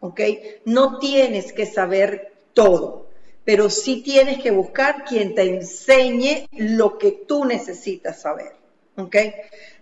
¿ok? 0.00 0.20
No 0.66 0.98
tienes 0.98 1.54
que 1.54 1.64
saber 1.64 2.34
todo, 2.52 3.06
pero 3.46 3.70
sí 3.70 4.02
tienes 4.02 4.42
que 4.42 4.50
buscar 4.50 5.04
quien 5.04 5.34
te 5.34 5.44
enseñe 5.44 6.48
lo 6.52 6.98
que 6.98 7.12
tú 7.12 7.46
necesitas 7.46 8.20
saber, 8.20 8.52
¿ok? 8.98 9.16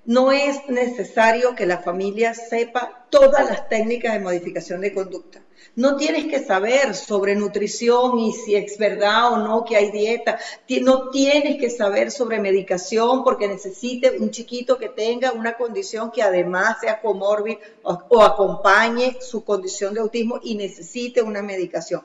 No 0.05 0.31
es 0.31 0.69
necesario 0.69 1.57
que 1.57 1.67
la 1.67 1.79
familia 1.79 2.33
sepa 2.33 3.09
todas 3.11 3.49
las 3.49 3.69
técnicas 3.69 4.13
de 4.13 4.21
modificación 4.21 4.83
de 4.83 4.95
conducta. 4.95 5.43
No 5.77 5.97
tienes 5.97 6.27
que 6.27 6.45
saber 6.45 6.95
sobre 6.95 7.37
nutrición 7.37 8.19
y 8.19 8.33
si 8.33 8.57
es 8.57 8.77
verdad 8.77 9.33
o 9.33 9.37
no 9.39 9.65
que 9.65 9.77
hay 9.77 9.91
dieta. 9.91 10.39
No 10.83 11.11
tienes 11.11 11.59
que 11.61 11.71
saber 11.71 12.11
sobre 12.11 12.41
medicación 12.41 13.23
porque 13.23 13.49
necesite 13.49 14.19
un 14.19 14.31
chiquito 14.31 14.79
que 14.79 14.89
tenga 14.89 15.33
una 15.33 15.57
condición 15.57 16.11
que 16.11 16.23
además 16.23 16.79
sea 16.81 17.01
comórbid 17.01 17.59
o, 17.83 18.23
acompañe 18.23 19.19
su 19.21 19.45
condición 19.45 19.95
de 19.95 20.01
autismo 20.01 20.41
y 20.43 20.55
necesite 20.57 21.23
una 21.23 21.43
medicación. 21.43 22.03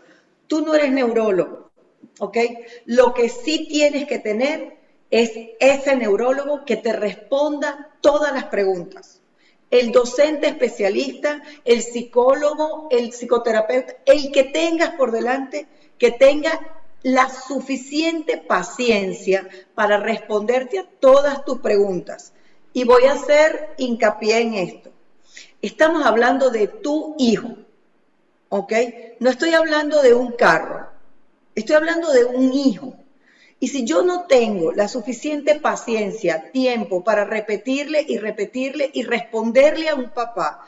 Tú 0.47 0.62
no 0.62 0.75
eres 0.75 0.91
neurólogo, 0.91 1.71
¿ok? 2.19 2.38
Lo 2.85 3.13
que 3.13 3.29
sí 3.29 3.67
tienes 3.67 4.05
que 4.05 4.19
tener 4.19 4.77
es 5.09 5.31
ese 5.59 5.95
neurólogo 5.95 6.65
que 6.65 6.75
te 6.75 6.93
responda 6.93 7.95
todas 8.01 8.33
las 8.33 8.45
preguntas. 8.45 9.21
El 9.75 9.91
docente 9.91 10.48
especialista, 10.48 11.44
el 11.65 11.82
psicólogo, 11.82 12.88
el 12.91 13.12
psicoterapeuta, 13.12 13.96
el 14.05 14.32
que 14.32 14.46
tengas 14.46 14.91
por 14.91 15.12
delante, 15.12 15.67
que 15.98 16.12
tenga 16.12 16.58
la 17.03 17.27
suficiente 17.29 18.38
paciencia 18.38 19.50
para 19.74 19.98
responderte 19.98 20.79
a 20.79 20.88
todas 21.01 21.44
tus 21.44 21.60
preguntas. 21.60 22.32
Y 22.72 22.86
voy 22.86 23.03
a 23.03 23.15
hacer 23.15 23.72
hincapié 23.75 24.39
en 24.44 24.53
esto. 24.53 24.91
Estamos 25.62 26.05
hablando 26.05 26.51
de 26.51 26.67
tu 26.67 27.13
hijo, 27.17 27.58
¿ok? 28.48 28.72
No 29.20 29.29
estoy 29.29 29.55
hablando 29.55 30.01
de 30.01 30.13
un 30.13 30.32
carro, 30.32 30.88
estoy 31.53 31.75
hablando 31.75 32.13
de 32.13 32.24
un 32.24 32.53
hijo. 32.53 32.96
Y 33.59 33.69
si 33.69 33.85
yo 33.85 34.03
no 34.03 34.25
tengo 34.25 34.71
la 34.74 34.88
suficiente 34.88 35.59
paciencia, 35.59 36.51
tiempo 36.51 37.03
para 37.03 37.25
repetirle 37.25 38.05
y 38.07 38.17
repetirle 38.17 38.91
y 38.93 39.03
responderle 39.03 39.89
a 39.89 39.95
un 39.95 40.09
papá 40.09 40.65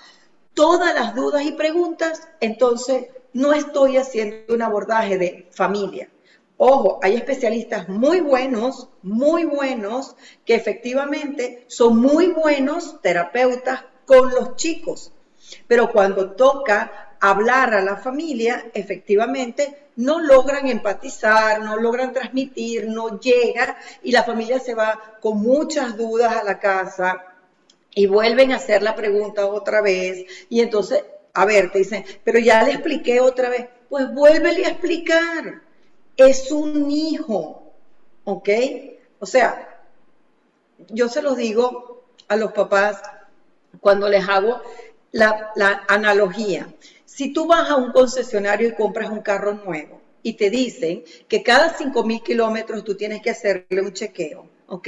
todas 0.53 0.95
las 0.95 1.13
dudas 1.13 1.43
y 1.43 1.51
preguntas, 1.51 2.27
entonces 2.39 3.07
no 3.33 3.53
estoy 3.53 3.97
haciendo 3.97 4.55
un 4.55 4.61
abordaje 4.61 5.17
de 5.17 5.47
familia. 5.51 6.09
Ojo, 6.57 6.99
hay 7.03 7.13
especialistas 7.13 7.87
muy 7.87 8.19
buenos, 8.19 8.89
muy 9.03 9.45
buenos, 9.45 10.15
que 10.43 10.55
efectivamente 10.55 11.65
son 11.67 11.99
muy 11.99 12.27
buenos 12.27 12.99
terapeutas 13.01 13.83
con 14.07 14.31
los 14.31 14.55
chicos. 14.55 15.11
Pero 15.67 15.91
cuando 15.91 16.31
toca 16.31 17.06
hablar 17.19 17.73
a 17.73 17.81
la 17.81 17.97
familia, 17.97 18.65
efectivamente, 18.73 19.87
no 19.97 20.19
logran 20.19 20.67
empatizar, 20.67 21.61
no 21.61 21.77
logran 21.77 22.13
transmitir, 22.13 22.87
no 22.87 23.19
llega 23.19 23.77
y 24.03 24.11
la 24.11 24.23
familia 24.23 24.59
se 24.59 24.75
va 24.75 25.17
con 25.19 25.39
muchas 25.39 25.97
dudas 25.97 26.35
a 26.35 26.43
la 26.43 26.59
casa 26.59 27.25
y 27.93 28.05
vuelven 28.05 28.51
a 28.51 28.57
hacer 28.57 28.83
la 28.83 28.95
pregunta 28.95 29.47
otra 29.47 29.81
vez 29.81 30.25
y 30.49 30.61
entonces, 30.61 31.03
a 31.33 31.45
ver, 31.45 31.71
te 31.71 31.79
dicen, 31.79 32.05
pero 32.23 32.39
ya 32.39 32.63
le 32.63 32.73
expliqué 32.73 33.19
otra 33.19 33.49
vez, 33.49 33.67
pues 33.89 34.13
vuélvele 34.13 34.65
a 34.65 34.69
explicar, 34.69 35.61
es 36.15 36.51
un 36.51 36.91
hijo, 36.91 37.73
¿ok? 38.23 38.49
O 39.19 39.25
sea, 39.25 39.81
yo 40.89 41.09
se 41.09 41.21
los 41.21 41.37
digo 41.37 42.03
a 42.27 42.35
los 42.35 42.51
papás 42.51 43.01
cuando 43.79 44.09
les 44.09 44.27
hago 44.29 44.61
la, 45.11 45.51
la 45.55 45.83
analogía. 45.87 46.67
Si 47.17 47.33
tú 47.33 47.47
vas 47.47 47.67
a 47.67 47.77
un 47.77 47.91
concesionario 47.91 48.67
y 48.67 48.73
compras 48.73 49.09
un 49.09 49.21
carro 49.21 49.53
nuevo 49.53 49.99
y 50.21 50.33
te 50.33 50.51
dicen 50.51 51.03
que 51.27 51.41
cada 51.41 51.75
5.000 51.75 52.21
kilómetros 52.21 52.83
tú 52.83 52.95
tienes 52.95 53.23
que 53.23 53.31
hacerle 53.31 53.81
un 53.81 53.91
chequeo, 53.91 54.47
¿ok? 54.67 54.87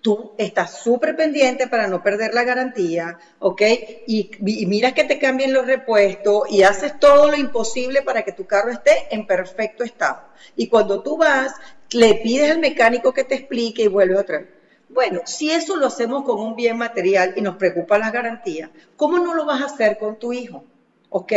Tú 0.00 0.30
estás 0.38 0.84
súper 0.84 1.16
pendiente 1.16 1.66
para 1.66 1.88
no 1.88 2.04
perder 2.04 2.34
la 2.34 2.44
garantía, 2.44 3.18
¿ok? 3.40 3.62
Y, 4.06 4.30
y 4.46 4.66
mira 4.66 4.94
que 4.94 5.02
te 5.02 5.18
cambien 5.18 5.52
los 5.52 5.66
repuestos 5.66 6.44
y 6.50 6.62
haces 6.62 7.00
todo 7.00 7.32
lo 7.32 7.36
imposible 7.36 8.02
para 8.02 8.22
que 8.22 8.30
tu 8.30 8.46
carro 8.46 8.70
esté 8.70 9.08
en 9.10 9.26
perfecto 9.26 9.82
estado. 9.82 10.20
Y 10.54 10.68
cuando 10.68 11.02
tú 11.02 11.16
vas, 11.16 11.52
le 11.90 12.14
pides 12.22 12.48
al 12.48 12.60
mecánico 12.60 13.12
que 13.12 13.24
te 13.24 13.34
explique 13.34 13.82
y 13.82 13.88
vuelve 13.88 14.16
otra 14.16 14.38
vez. 14.38 14.48
Bueno, 14.88 15.22
si 15.24 15.50
eso 15.50 15.74
lo 15.74 15.88
hacemos 15.88 16.22
con 16.22 16.38
un 16.38 16.54
bien 16.54 16.78
material 16.78 17.34
y 17.34 17.40
nos 17.40 17.56
preocupa 17.56 17.98
la 17.98 18.12
garantía, 18.12 18.70
¿cómo 18.94 19.18
no 19.18 19.34
lo 19.34 19.44
vas 19.44 19.62
a 19.62 19.66
hacer 19.66 19.98
con 19.98 20.16
tu 20.20 20.32
hijo? 20.32 20.62
¿Ok? 21.10 21.32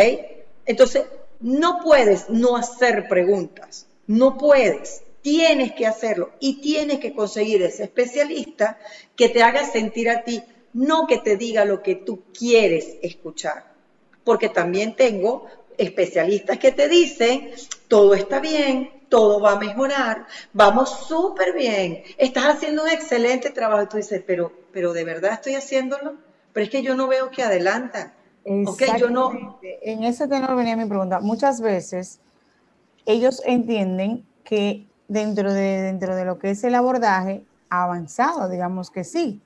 Entonces, 0.65 1.03
no 1.39 1.79
puedes 1.83 2.29
no 2.29 2.57
hacer 2.57 3.07
preguntas, 3.07 3.87
no 4.07 4.37
puedes, 4.37 5.03
tienes 5.21 5.73
que 5.73 5.87
hacerlo 5.87 6.31
y 6.39 6.61
tienes 6.61 6.99
que 6.99 7.13
conseguir 7.13 7.61
ese 7.61 7.83
especialista 7.83 8.77
que 9.15 9.29
te 9.29 9.41
haga 9.41 9.65
sentir 9.65 10.09
a 10.09 10.23
ti, 10.23 10.41
no 10.73 11.07
que 11.07 11.17
te 11.17 11.37
diga 11.37 11.65
lo 11.65 11.81
que 11.81 11.95
tú 11.95 12.23
quieres 12.37 12.97
escuchar. 13.01 13.71
Porque 14.23 14.49
también 14.49 14.95
tengo 14.95 15.45
especialistas 15.77 16.57
que 16.57 16.71
te 16.71 16.87
dicen, 16.87 17.51
todo 17.87 18.13
está 18.13 18.39
bien, 18.39 18.91
todo 19.09 19.39
va 19.39 19.53
a 19.53 19.59
mejorar, 19.59 20.27
vamos 20.53 21.07
súper 21.07 21.53
bien, 21.53 22.03
estás 22.17 22.55
haciendo 22.55 22.83
un 22.83 22.89
excelente 22.89 23.49
trabajo. 23.49 23.87
Tú 23.87 23.97
dices, 23.97 24.21
pero, 24.25 24.51
pero 24.71 24.93
de 24.93 25.03
verdad 25.03 25.33
estoy 25.33 25.55
haciéndolo, 25.55 26.15
pero 26.53 26.65
es 26.65 26.69
que 26.69 26.83
yo 26.83 26.95
no 26.95 27.07
veo 27.07 27.31
que 27.31 27.43
adelanta. 27.43 28.13
Okay, 28.45 28.89
yo 28.99 29.09
no... 29.09 29.59
En 29.61 30.03
ese 30.03 30.27
tenor 30.27 30.55
venía 30.55 30.75
mi 30.75 30.85
pregunta. 30.85 31.19
Muchas 31.19 31.61
veces 31.61 32.19
ellos 33.05 33.41
entienden 33.45 34.25
que 34.43 34.87
dentro 35.07 35.53
de, 35.53 35.81
dentro 35.81 36.15
de 36.15 36.25
lo 36.25 36.39
que 36.39 36.51
es 36.51 36.63
el 36.63 36.75
abordaje 36.75 37.43
avanzado, 37.69 38.49
digamos 38.49 38.89
que 38.91 39.03
sí. 39.03 39.41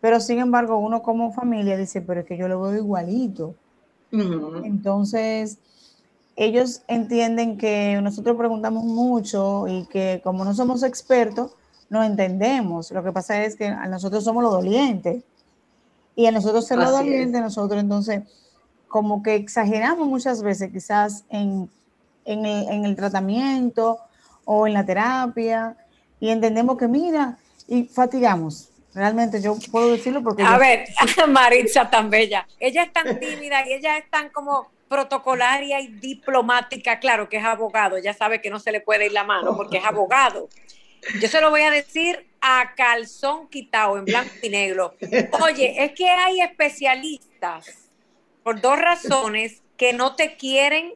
Pero 0.00 0.20
sin 0.20 0.38
embargo, 0.38 0.78
uno 0.78 1.02
como 1.02 1.32
familia 1.32 1.76
dice, 1.76 2.02
pero 2.02 2.20
es 2.20 2.26
que 2.26 2.36
yo 2.36 2.48
lo 2.48 2.60
veo 2.60 2.76
igualito. 2.76 3.54
Entonces, 4.12 5.58
ellos 6.36 6.82
entienden 6.88 7.58
que 7.58 7.98
nosotros 8.02 8.36
preguntamos 8.36 8.84
mucho 8.84 9.66
y 9.66 9.86
que 9.86 10.20
como 10.22 10.44
no 10.44 10.54
somos 10.54 10.82
expertos, 10.82 11.56
no 11.90 12.02
entendemos. 12.04 12.90
Lo 12.92 13.02
que 13.02 13.12
pasa 13.12 13.44
es 13.44 13.56
que 13.56 13.70
nosotros 13.70 14.22
somos 14.22 14.42
los 14.42 14.52
dolientes. 14.52 15.24
Y 16.16 16.26
a 16.26 16.30
nosotros 16.30 16.66
ser 16.66 16.78
los 16.78 16.90
dolientes, 16.90 17.40
nosotros 17.40 17.80
entonces 17.80 18.22
como 18.88 19.22
que 19.22 19.34
exageramos 19.34 20.06
muchas 20.06 20.42
veces 20.42 20.70
quizás 20.72 21.24
en, 21.28 21.68
en, 22.24 22.46
el, 22.46 22.68
en 22.68 22.84
el 22.84 22.94
tratamiento 22.94 23.98
o 24.44 24.66
en 24.66 24.74
la 24.74 24.86
terapia 24.86 25.76
y 26.20 26.30
entendemos 26.30 26.78
que 26.78 26.86
mira, 26.86 27.36
y 27.66 27.84
fatigamos. 27.84 28.68
Realmente 28.94 29.42
yo 29.42 29.56
puedo 29.72 29.90
decirlo 29.90 30.22
porque... 30.22 30.44
A 30.44 30.56
ver, 30.56 30.86
Maritza 31.28 31.90
tan 31.90 32.10
bella. 32.10 32.46
Ella 32.60 32.84
es 32.84 32.92
tan 32.92 33.18
tímida 33.18 33.68
y 33.68 33.72
ella 33.72 33.98
es 33.98 34.08
tan 34.08 34.28
como 34.28 34.68
protocolaria 34.88 35.80
y 35.80 35.88
diplomática, 35.88 37.00
claro 37.00 37.28
que 37.28 37.38
es 37.38 37.44
abogado, 37.44 37.98
ya 37.98 38.14
sabe 38.14 38.40
que 38.40 38.50
no 38.50 38.60
se 38.60 38.70
le 38.70 38.80
puede 38.80 39.06
ir 39.06 39.12
la 39.12 39.24
mano 39.24 39.56
porque 39.56 39.78
es 39.78 39.84
abogado. 39.84 40.48
Yo 41.20 41.28
se 41.28 41.40
lo 41.40 41.50
voy 41.50 41.62
a 41.62 41.70
decir 41.70 42.26
a 42.40 42.74
calzón 42.76 43.48
quitado 43.48 43.98
en 43.98 44.04
blanco 44.04 44.34
y 44.42 44.48
negro. 44.48 44.94
Oye, 45.42 45.84
es 45.84 45.92
que 45.92 46.08
hay 46.08 46.40
especialistas 46.40 47.90
por 48.42 48.60
dos 48.60 48.78
razones 48.78 49.62
que 49.76 49.92
no 49.92 50.14
te 50.14 50.36
quieren 50.36 50.94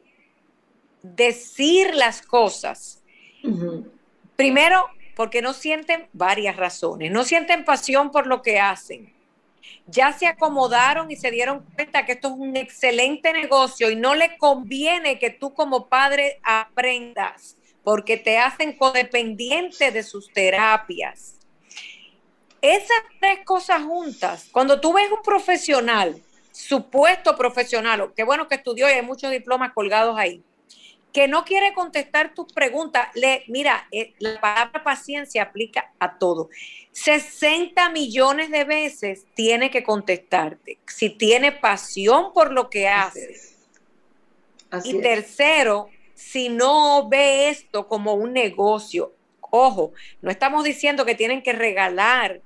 decir 1.01 1.95
las 1.95 2.21
cosas. 2.21 3.01
Primero, 4.35 4.85
porque 5.15 5.41
no 5.41 5.53
sienten 5.53 6.07
varias 6.13 6.55
razones, 6.55 7.11
no 7.11 7.23
sienten 7.23 7.65
pasión 7.65 8.11
por 8.11 8.27
lo 8.27 8.41
que 8.41 8.59
hacen 8.59 9.13
ya 9.89 10.13
se 10.13 10.27
acomodaron 10.27 11.09
y 11.11 11.15
se 11.15 11.31
dieron 11.31 11.65
cuenta 11.75 12.05
que 12.05 12.13
esto 12.13 12.29
es 12.29 12.33
un 12.35 12.55
excelente 12.55 13.33
negocio 13.33 13.89
y 13.89 13.95
no 13.95 14.15
le 14.15 14.37
conviene 14.37 15.19
que 15.19 15.29
tú 15.29 15.53
como 15.53 15.87
padre 15.87 16.39
aprendas 16.43 17.57
porque 17.89 18.17
te 18.17 18.37
hacen 18.37 18.73
codependiente 18.73 19.89
de 19.89 20.03
sus 20.03 20.31
terapias. 20.31 21.39
Esas 22.61 23.01
tres 23.19 23.39
cosas 23.43 23.81
juntas, 23.81 24.47
cuando 24.51 24.79
tú 24.79 24.93
ves 24.93 25.11
un 25.11 25.23
profesional, 25.23 26.21
supuesto 26.51 27.35
profesional, 27.35 28.13
qué 28.15 28.23
bueno 28.23 28.47
que 28.47 28.53
estudió 28.53 28.87
y 28.87 28.91
hay 28.91 29.01
muchos 29.01 29.31
diplomas 29.31 29.73
colgados 29.73 30.19
ahí, 30.19 30.43
que 31.11 31.27
no 31.27 31.43
quiere 31.45 31.73
contestar 31.73 32.35
tus 32.35 32.53
preguntas, 32.53 33.07
le, 33.15 33.43
mira, 33.47 33.87
eh, 33.91 34.13
la 34.19 34.39
palabra 34.39 34.83
paciencia 34.83 35.41
aplica 35.41 35.91
a 35.97 36.19
todo. 36.19 36.49
60 36.91 37.89
millones 37.89 38.51
de 38.51 38.65
veces 38.65 39.25
tiene 39.33 39.71
que 39.71 39.81
contestarte. 39.81 40.77
Si 40.85 41.09
tiene 41.09 41.53
pasión 41.53 42.33
por 42.33 42.51
lo 42.51 42.69
que 42.69 42.87
hace. 42.87 43.35
y 44.83 45.01
tercero, 45.01 45.89
si 46.19 46.49
no 46.49 47.07
ve 47.07 47.47
esto 47.47 47.87
como 47.87 48.13
un 48.13 48.33
negocio. 48.33 49.13
Ojo, 49.39 49.93
no 50.21 50.29
estamos 50.29 50.65
diciendo 50.65 51.05
que 51.05 51.15
tienen 51.15 51.41
que 51.41 51.53
regalar 51.53 52.41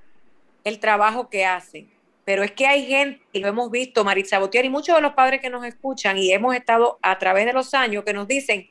el 0.63 0.79
trabajo 0.79 1.27
que 1.27 1.43
hacen, 1.43 1.91
pero 2.23 2.43
es 2.43 2.51
que 2.51 2.67
hay 2.67 2.85
gente, 2.85 3.25
y 3.33 3.39
lo 3.39 3.47
hemos 3.47 3.71
visto, 3.71 4.03
Maritza 4.03 4.37
Botier 4.37 4.65
y 4.65 4.69
muchos 4.69 4.95
de 4.95 5.01
los 5.01 5.13
padres 5.13 5.41
que 5.41 5.49
nos 5.49 5.65
escuchan 5.65 6.19
y 6.19 6.31
hemos 6.31 6.55
estado 6.55 6.99
a 7.01 7.17
través 7.17 7.47
de 7.47 7.53
los 7.53 7.73
años 7.73 8.03
que 8.03 8.13
nos 8.13 8.27
dicen, 8.27 8.69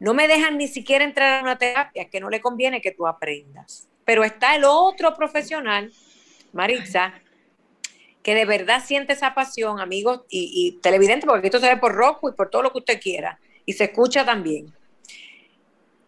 no 0.00 0.14
me 0.14 0.26
dejan 0.26 0.56
ni 0.56 0.66
siquiera 0.66 1.04
entrar 1.04 1.38
a 1.38 1.42
una 1.42 1.58
terapia, 1.58 2.08
que 2.08 2.18
no 2.18 2.30
le 2.30 2.40
conviene 2.40 2.80
que 2.80 2.90
tú 2.90 3.06
aprendas. 3.06 3.86
Pero 4.06 4.24
está 4.24 4.56
el 4.56 4.64
otro 4.64 5.14
profesional, 5.14 5.92
Maritza, 6.54 7.12
que 8.22 8.34
de 8.34 8.46
verdad 8.46 8.82
siente 8.82 9.12
esa 9.12 9.34
pasión, 9.34 9.78
amigos, 9.78 10.22
y, 10.30 10.50
y 10.54 10.80
televidente, 10.80 11.26
porque 11.26 11.48
esto 11.48 11.60
se 11.60 11.68
ve 11.68 11.76
por 11.76 11.92
rojo 11.92 12.30
y 12.30 12.32
por 12.32 12.48
todo 12.48 12.62
lo 12.62 12.72
que 12.72 12.78
usted 12.78 12.98
quiera, 12.98 13.38
y 13.66 13.72
se 13.74 13.84
escucha 13.84 14.24
también, 14.24 14.72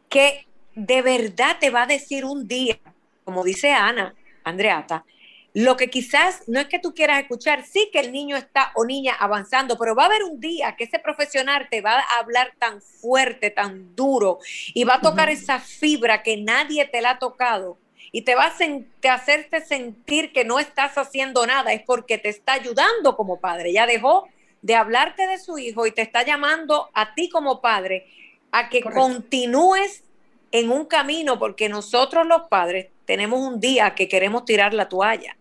que 0.09 0.47
de 0.75 1.03
verdad 1.03 1.57
te 1.61 1.71
va 1.71 1.83
a 1.83 1.87
decir 1.87 2.25
un 2.25 2.47
día, 2.49 2.79
como 3.25 3.45
dice 3.45 3.73
Ana, 3.73 4.15
Andreata, 4.43 5.05
lo 5.53 5.77
que 5.77 5.89
quizás 5.89 6.43
no 6.49 6.59
es 6.59 6.67
que 6.67 6.81
tú 6.81 6.95
quieras 6.95 7.21
escuchar, 7.21 7.65
sí 7.65 7.89
que 7.93 8.01
el 8.01 8.11
niño 8.11 8.37
está 8.37 8.73
o 8.75 8.85
niña 8.85 9.15
avanzando, 9.15 9.79
pero 9.79 9.95
va 9.95 10.03
a 10.03 10.07
haber 10.07 10.25
un 10.25 10.41
día 10.41 10.75
que 10.77 10.85
ese 10.85 10.99
profesional 10.99 11.69
te 11.71 11.81
va 11.81 12.01
a 12.01 12.19
hablar 12.19 12.53
tan 12.59 12.83
fuerte, 12.83 13.51
tan 13.51 13.95
duro, 13.95 14.41
y 14.75 14.83
va 14.83 14.97
a 14.97 15.01
tocar 15.01 15.31
esa 15.31 15.61
fibra 15.61 16.25
que 16.25 16.37
nadie 16.37 16.87
te 16.87 17.01
la 17.01 17.11
ha 17.11 17.19
tocado, 17.21 17.79
y 18.11 18.23
te 18.23 18.35
va 18.35 18.45
a 18.45 19.15
hacerte 19.15 19.61
sentir 19.61 20.33
que 20.33 20.45
no 20.45 20.61
estás 20.61 20.99
haciendo 20.99 21.47
nada, 21.47 21.73
es 21.73 21.83
porque 21.83 22.19
te 22.19 22.29
está 22.29 22.53
ayudando 22.53 23.17
como 23.17 23.41
padre. 23.41 23.73
Ya 23.73 23.87
dejó 23.87 24.29
de 24.65 24.75
hablarte 24.75 25.27
de 25.27 25.37
su 25.37 25.59
hijo 25.59 25.87
y 25.87 25.93
te 25.93 26.01
está 26.01 26.25
llamando 26.25 26.89
a 26.95 27.15
ti 27.15 27.29
como 27.29 27.61
padre 27.61 28.07
a 28.51 28.71
que 28.71 28.81
continúes 28.81 30.05
en 30.53 30.71
un 30.71 30.87
camino, 30.87 31.39
porque 31.39 31.69
nosotros 31.69 32.27
los 32.27 32.49
padres 32.49 32.87
tenemos 33.05 33.41
un 33.41 33.61
día 33.61 33.95
que 33.95 34.09
queremos 34.09 34.47
tirar 34.47 34.73
la 34.73 34.89
toalla. 34.89 35.37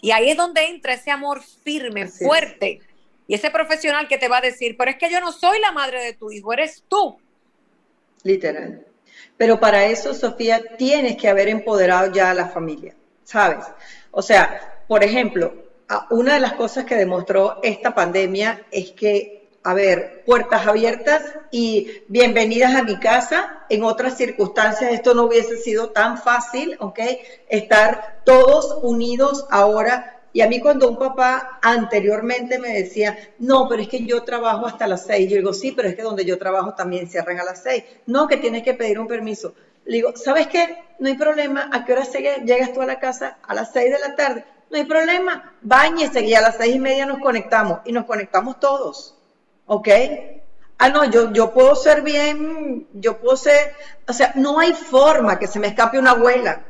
Y 0.00 0.12
ahí 0.12 0.30
es 0.30 0.36
donde 0.38 0.66
entra 0.66 0.94
ese 0.94 1.10
amor 1.10 1.42
firme, 1.42 2.08
fuerte. 2.08 2.80
Y 3.26 3.34
ese 3.34 3.50
profesional 3.50 4.08
que 4.08 4.16
te 4.16 4.28
va 4.28 4.38
a 4.38 4.40
decir, 4.40 4.76
pero 4.78 4.90
es 4.90 4.96
que 4.96 5.10
yo 5.10 5.20
no 5.20 5.30
soy 5.30 5.60
la 5.60 5.72
madre 5.72 6.02
de 6.02 6.14
tu 6.14 6.32
hijo, 6.32 6.54
eres 6.54 6.84
tú. 6.88 7.18
Literal. 8.22 8.86
Pero 9.36 9.60
para 9.60 9.84
eso, 9.84 10.14
Sofía, 10.14 10.62
tienes 10.78 11.18
que 11.18 11.28
haber 11.28 11.48
empoderado 11.48 12.10
ya 12.10 12.30
a 12.30 12.34
la 12.34 12.48
familia, 12.48 12.94
¿sabes? 13.24 13.66
O 14.10 14.22
sea, 14.22 14.84
por 14.88 15.04
ejemplo, 15.04 15.71
una 16.10 16.34
de 16.34 16.40
las 16.40 16.54
cosas 16.54 16.84
que 16.84 16.94
demostró 16.94 17.60
esta 17.62 17.94
pandemia 17.94 18.66
es 18.70 18.92
que, 18.92 19.48
a 19.62 19.74
ver, 19.74 20.22
puertas 20.24 20.66
abiertas 20.66 21.22
y 21.50 21.88
bienvenidas 22.08 22.74
a 22.74 22.82
mi 22.82 22.98
casa. 22.98 23.64
En 23.68 23.82
otras 23.82 24.16
circunstancias 24.16 24.92
esto 24.92 25.14
no 25.14 25.24
hubiese 25.24 25.56
sido 25.56 25.90
tan 25.90 26.18
fácil, 26.18 26.76
¿ok? 26.80 27.00
Estar 27.48 28.22
todos 28.24 28.78
unidos 28.82 29.46
ahora 29.50 30.22
y 30.34 30.40
a 30.40 30.48
mí 30.48 30.60
cuando 30.60 30.88
un 30.88 30.98
papá 30.98 31.58
anteriormente 31.60 32.58
me 32.58 32.70
decía, 32.70 33.16
no, 33.38 33.68
pero 33.68 33.82
es 33.82 33.88
que 33.88 34.04
yo 34.04 34.22
trabajo 34.22 34.66
hasta 34.66 34.86
las 34.86 35.04
seis, 35.04 35.28
yo 35.28 35.36
digo, 35.36 35.52
sí, 35.52 35.72
pero 35.72 35.88
es 35.88 35.94
que 35.94 36.02
donde 36.02 36.24
yo 36.24 36.38
trabajo 36.38 36.74
también 36.74 37.06
cierran 37.06 37.38
a 37.38 37.44
las 37.44 37.62
seis. 37.62 37.84
No, 38.06 38.26
que 38.26 38.38
tienes 38.38 38.62
que 38.62 38.72
pedir 38.72 38.98
un 38.98 39.06
permiso. 39.06 39.54
Le 39.84 39.96
digo, 39.96 40.16
¿sabes 40.16 40.46
qué? 40.46 40.78
No 41.00 41.08
hay 41.08 41.18
problema. 41.18 41.68
¿A 41.72 41.84
qué 41.84 41.92
hora 41.92 42.04
llegas 42.44 42.72
tú 42.72 42.80
a 42.80 42.86
la 42.86 42.98
casa? 42.98 43.38
A 43.42 43.54
las 43.54 43.72
seis 43.72 43.92
de 43.92 43.98
la 43.98 44.14
tarde. 44.14 44.44
No 44.72 44.78
hay 44.78 44.84
problema. 44.84 45.52
Báñese 45.60 46.22
y 46.22 46.34
a 46.34 46.40
las 46.40 46.56
seis 46.56 46.76
y 46.76 46.78
media 46.78 47.04
nos 47.04 47.18
conectamos. 47.18 47.80
Y 47.84 47.92
nos 47.92 48.06
conectamos 48.06 48.58
todos. 48.58 49.14
¿Ok? 49.66 49.88
Ah, 50.78 50.88
no, 50.88 51.04
yo, 51.04 51.30
yo 51.30 51.52
puedo 51.52 51.76
ser 51.76 52.00
bien, 52.00 52.88
yo 52.94 53.18
puedo 53.18 53.36
ser, 53.36 53.74
o 54.08 54.12
sea, 54.12 54.32
no 54.34 54.58
hay 54.58 54.72
forma 54.72 55.38
que 55.38 55.46
se 55.46 55.60
me 55.60 55.68
escape 55.68 55.98
una 55.98 56.12
abuela. 56.12 56.64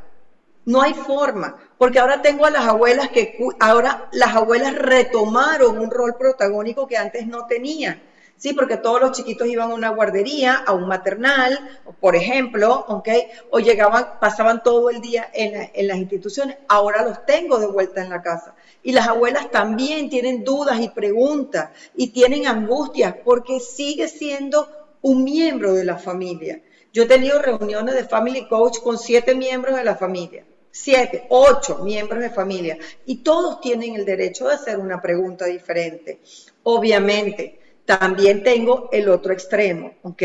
No 0.65 0.81
hay 0.81 0.93
forma, 0.93 1.57
porque 1.77 1.99
ahora 1.99 2.21
tengo 2.21 2.45
a 2.45 2.51
las 2.51 2.65
abuelas 2.65 3.09
que 3.09 3.37
ahora 3.59 4.09
las 4.11 4.35
abuelas 4.35 4.75
retomaron 4.75 5.79
un 5.79 5.89
rol 5.89 6.15
protagónico 6.15 6.87
que 6.87 6.97
antes 6.97 7.25
no 7.25 7.47
tenían. 7.47 8.03
Sí, 8.43 8.51
porque 8.51 8.75
todos 8.75 8.99
los 8.99 9.13
chiquitos 9.13 9.47
iban 9.47 9.71
a 9.71 9.73
una 9.73 9.91
guardería, 9.91 10.55
a 10.55 10.73
un 10.73 10.85
maternal, 10.85 11.57
por 12.01 12.13
ejemplo, 12.13 12.83
¿ok? 12.89 13.07
O 13.51 13.59
llegaban, 13.59 14.19
pasaban 14.19 14.61
todo 14.61 14.89
el 14.89 14.99
día 14.99 15.31
en, 15.33 15.71
en 15.73 15.87
las 15.87 15.95
instituciones. 15.95 16.57
Ahora 16.67 17.05
los 17.05 17.25
tengo 17.25 17.57
de 17.57 17.67
vuelta 17.67 18.03
en 18.03 18.09
la 18.09 18.21
casa. 18.21 18.53
Y 18.83 18.91
las 18.91 19.07
abuelas 19.07 19.49
también 19.49 20.09
tienen 20.09 20.43
dudas 20.43 20.81
y 20.81 20.89
preguntas 20.89 21.69
y 21.95 22.07
tienen 22.09 22.45
angustias 22.45 23.15
porque 23.23 23.61
sigue 23.61 24.09
siendo 24.09 24.67
un 25.01 25.23
miembro 25.23 25.73
de 25.73 25.85
la 25.85 25.95
familia. 25.97 26.61
Yo 26.91 27.03
he 27.03 27.05
tenido 27.05 27.41
reuniones 27.41 27.95
de 27.95 28.03
family 28.03 28.49
coach 28.49 28.79
con 28.79 28.97
siete 28.97 29.35
miembros 29.35 29.77
de 29.77 29.85
la 29.85 29.95
familia 29.95 30.43
siete, 30.75 31.27
ocho 31.29 31.77
miembros 31.83 32.19
de 32.19 32.31
familia 32.31 32.79
y 33.05 33.17
todos 33.17 33.61
tienen 33.61 33.95
el 33.95 34.05
derecho 34.05 34.47
de 34.47 34.55
hacer 34.55 34.79
una 34.79 34.99
pregunta 34.99 35.45
diferente. 35.45 36.19
Obviamente, 36.63 37.59
también 37.85 38.43
tengo 38.43 38.89
el 38.91 39.09
otro 39.09 39.33
extremo, 39.33 39.95
¿ok? 40.03 40.23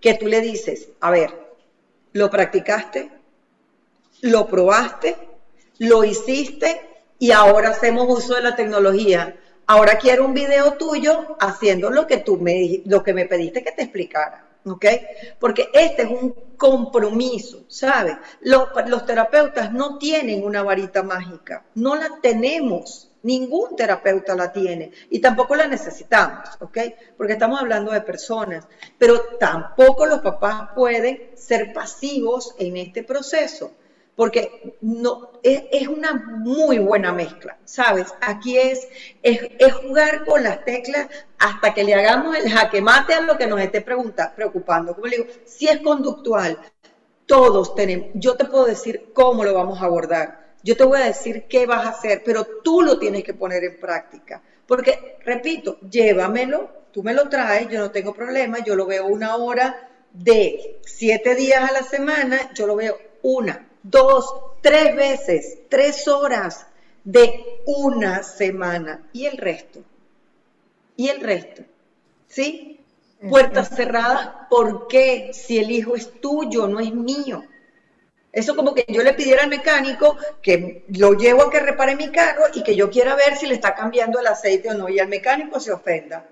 Que 0.00 0.14
tú 0.18 0.26
le 0.26 0.40
dices, 0.40 0.88
a 1.00 1.10
ver, 1.10 1.30
¿lo 2.12 2.30
practicaste? 2.30 3.10
¿Lo 4.22 4.46
probaste? 4.46 5.16
¿Lo 5.78 6.04
hiciste? 6.04 6.80
Y 7.18 7.32
ahora 7.32 7.70
hacemos 7.70 8.06
uso 8.08 8.34
de 8.34 8.42
la 8.42 8.56
tecnología. 8.56 9.36
Ahora 9.66 9.98
quiero 9.98 10.24
un 10.24 10.34
video 10.34 10.74
tuyo 10.74 11.36
haciendo 11.38 11.90
lo 11.90 12.06
que 12.06 12.18
tú 12.18 12.38
me, 12.38 12.82
lo 12.86 13.02
que 13.02 13.14
me 13.14 13.26
pediste 13.26 13.62
que 13.62 13.72
te 13.72 13.82
explicara. 13.82 14.46
¿ok? 14.64 14.84
Porque 15.38 15.70
este 15.72 16.02
es 16.02 16.10
un 16.10 16.34
compromiso, 16.56 17.64
¿sabes? 17.68 18.16
Los, 18.40 18.68
los, 18.86 19.06
terapeutas 19.06 19.72
no 19.72 19.98
tienen 19.98 20.44
una 20.44 20.62
varita 20.62 21.02
mágica, 21.02 21.64
no 21.74 21.96
la 21.96 22.18
tenemos, 22.20 23.09
ningún 23.22 23.76
terapeuta 23.76 24.34
la 24.34 24.52
tiene 24.52 24.92
y 25.10 25.20
tampoco 25.20 25.54
la 25.54 25.66
necesitamos, 25.66 26.48
¿ok? 26.60 26.78
Porque 27.16 27.34
estamos 27.34 27.60
hablando 27.60 27.92
de 27.92 28.00
personas, 28.00 28.66
pero 28.98 29.20
tampoco 29.38 30.06
los 30.06 30.20
papás 30.20 30.70
pueden 30.74 31.30
ser 31.34 31.72
pasivos 31.72 32.54
en 32.58 32.76
este 32.76 33.02
proceso 33.02 33.72
porque 34.20 34.76
no, 34.82 35.30
es, 35.42 35.88
una 35.88 36.12
muy 36.12 36.78
buena 36.78 37.10
mezcla, 37.10 37.56
¿sabes? 37.64 38.12
Aquí 38.20 38.58
es, 38.58 38.86
es, 39.22 39.72
jugar 39.72 40.26
con 40.26 40.42
las 40.42 40.62
teclas 40.62 41.08
hasta 41.38 41.72
que 41.72 41.84
le 41.84 41.94
hagamos 41.94 42.36
el 42.36 42.50
jaque 42.50 42.82
mate 42.82 43.14
a 43.14 43.22
lo 43.22 43.38
que 43.38 43.46
nos 43.46 43.58
esté 43.62 43.80
preocupando. 43.80 44.94
Como 44.94 45.06
le 45.06 45.16
digo, 45.16 45.28
si 45.46 45.68
es 45.68 45.78
conductual, 45.78 46.58
todos 47.24 47.74
tenemos, 47.74 48.08
yo 48.12 48.36
te 48.36 48.44
puedo 48.44 48.66
decir 48.66 49.10
cómo 49.14 49.42
lo 49.42 49.54
vamos 49.54 49.80
a 49.80 49.86
abordar, 49.86 50.49
yo 50.62 50.76
te 50.76 50.84
voy 50.84 51.00
a 51.00 51.06
decir 51.06 51.44
qué 51.48 51.66
vas 51.66 51.86
a 51.86 51.90
hacer, 51.90 52.22
pero 52.24 52.44
tú 52.62 52.82
lo 52.82 52.98
tienes 52.98 53.24
que 53.24 53.34
poner 53.34 53.64
en 53.64 53.78
práctica. 53.78 54.42
Porque, 54.66 55.18
repito, 55.24 55.78
llévamelo, 55.80 56.70
tú 56.92 57.02
me 57.02 57.14
lo 57.14 57.28
traes, 57.28 57.68
yo 57.68 57.78
no 57.80 57.90
tengo 57.90 58.14
problema, 58.14 58.58
yo 58.64 58.76
lo 58.76 58.86
veo 58.86 59.06
una 59.06 59.36
hora 59.36 59.88
de 60.12 60.80
siete 60.84 61.34
días 61.34 61.68
a 61.68 61.72
la 61.72 61.82
semana, 61.82 62.52
yo 62.54 62.66
lo 62.66 62.76
veo 62.76 62.98
una 63.22 63.66
dos, 63.82 64.34
tres 64.60 64.94
veces, 64.94 65.58
tres 65.68 66.06
horas 66.08 66.66
de 67.04 67.62
una 67.66 68.22
semana 68.22 69.08
y 69.12 69.26
el 69.26 69.36
resto. 69.38 69.80
Y 70.96 71.08
el 71.08 71.20
resto. 71.20 71.62
¿Sí? 72.28 72.80
Puertas 73.28 73.70
cerradas, 73.74 74.30
¿por 74.48 74.86
qué? 74.88 75.30
Si 75.32 75.58
el 75.58 75.70
hijo 75.70 75.94
es 75.94 76.20
tuyo, 76.20 76.68
no 76.68 76.80
es 76.80 76.92
mío. 76.92 77.44
Eso 78.32 78.54
como 78.54 78.74
que 78.74 78.84
yo 78.88 79.02
le 79.02 79.14
pidiera 79.14 79.42
al 79.42 79.48
mecánico 79.48 80.16
que 80.40 80.84
lo 80.88 81.14
llevo 81.14 81.42
a 81.42 81.50
que 81.50 81.60
repare 81.60 81.96
mi 81.96 82.10
carro 82.10 82.44
y 82.54 82.62
que 82.62 82.76
yo 82.76 82.88
quiera 82.88 83.16
ver 83.16 83.36
si 83.36 83.46
le 83.46 83.54
está 83.54 83.74
cambiando 83.74 84.20
el 84.20 84.26
aceite 84.28 84.70
o 84.70 84.74
no 84.74 84.88
y 84.88 85.00
el 85.00 85.08
mecánico 85.08 85.58
se 85.58 85.72
ofenda. 85.72 86.26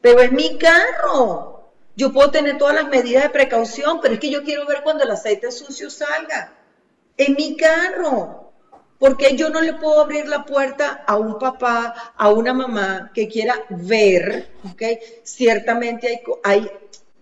Pero 0.00 0.20
es 0.20 0.30
mi 0.30 0.56
carro. 0.56 1.72
Yo 1.96 2.12
puedo 2.12 2.30
tener 2.30 2.58
todas 2.58 2.74
las 2.74 2.88
medidas 2.88 3.24
de 3.24 3.30
precaución, 3.30 4.00
pero 4.00 4.14
es 4.14 4.20
que 4.20 4.30
yo 4.30 4.44
quiero 4.44 4.66
ver 4.66 4.82
cuando 4.82 5.04
el 5.04 5.10
aceite 5.10 5.50
sucio 5.50 5.90
salga. 5.90 6.52
En 7.16 7.34
mi 7.34 7.56
carro. 7.56 8.52
Porque 8.98 9.36
yo 9.36 9.50
no 9.50 9.60
le 9.60 9.74
puedo 9.74 10.00
abrir 10.00 10.28
la 10.28 10.44
puerta 10.44 11.04
a 11.06 11.16
un 11.16 11.38
papá, 11.38 12.14
a 12.16 12.28
una 12.30 12.54
mamá 12.54 13.10
que 13.12 13.28
quiera 13.28 13.54
ver, 13.68 14.52
¿ok? 14.64 14.82
Ciertamente 15.24 16.06
hay, 16.06 16.20
hay, 16.42 16.70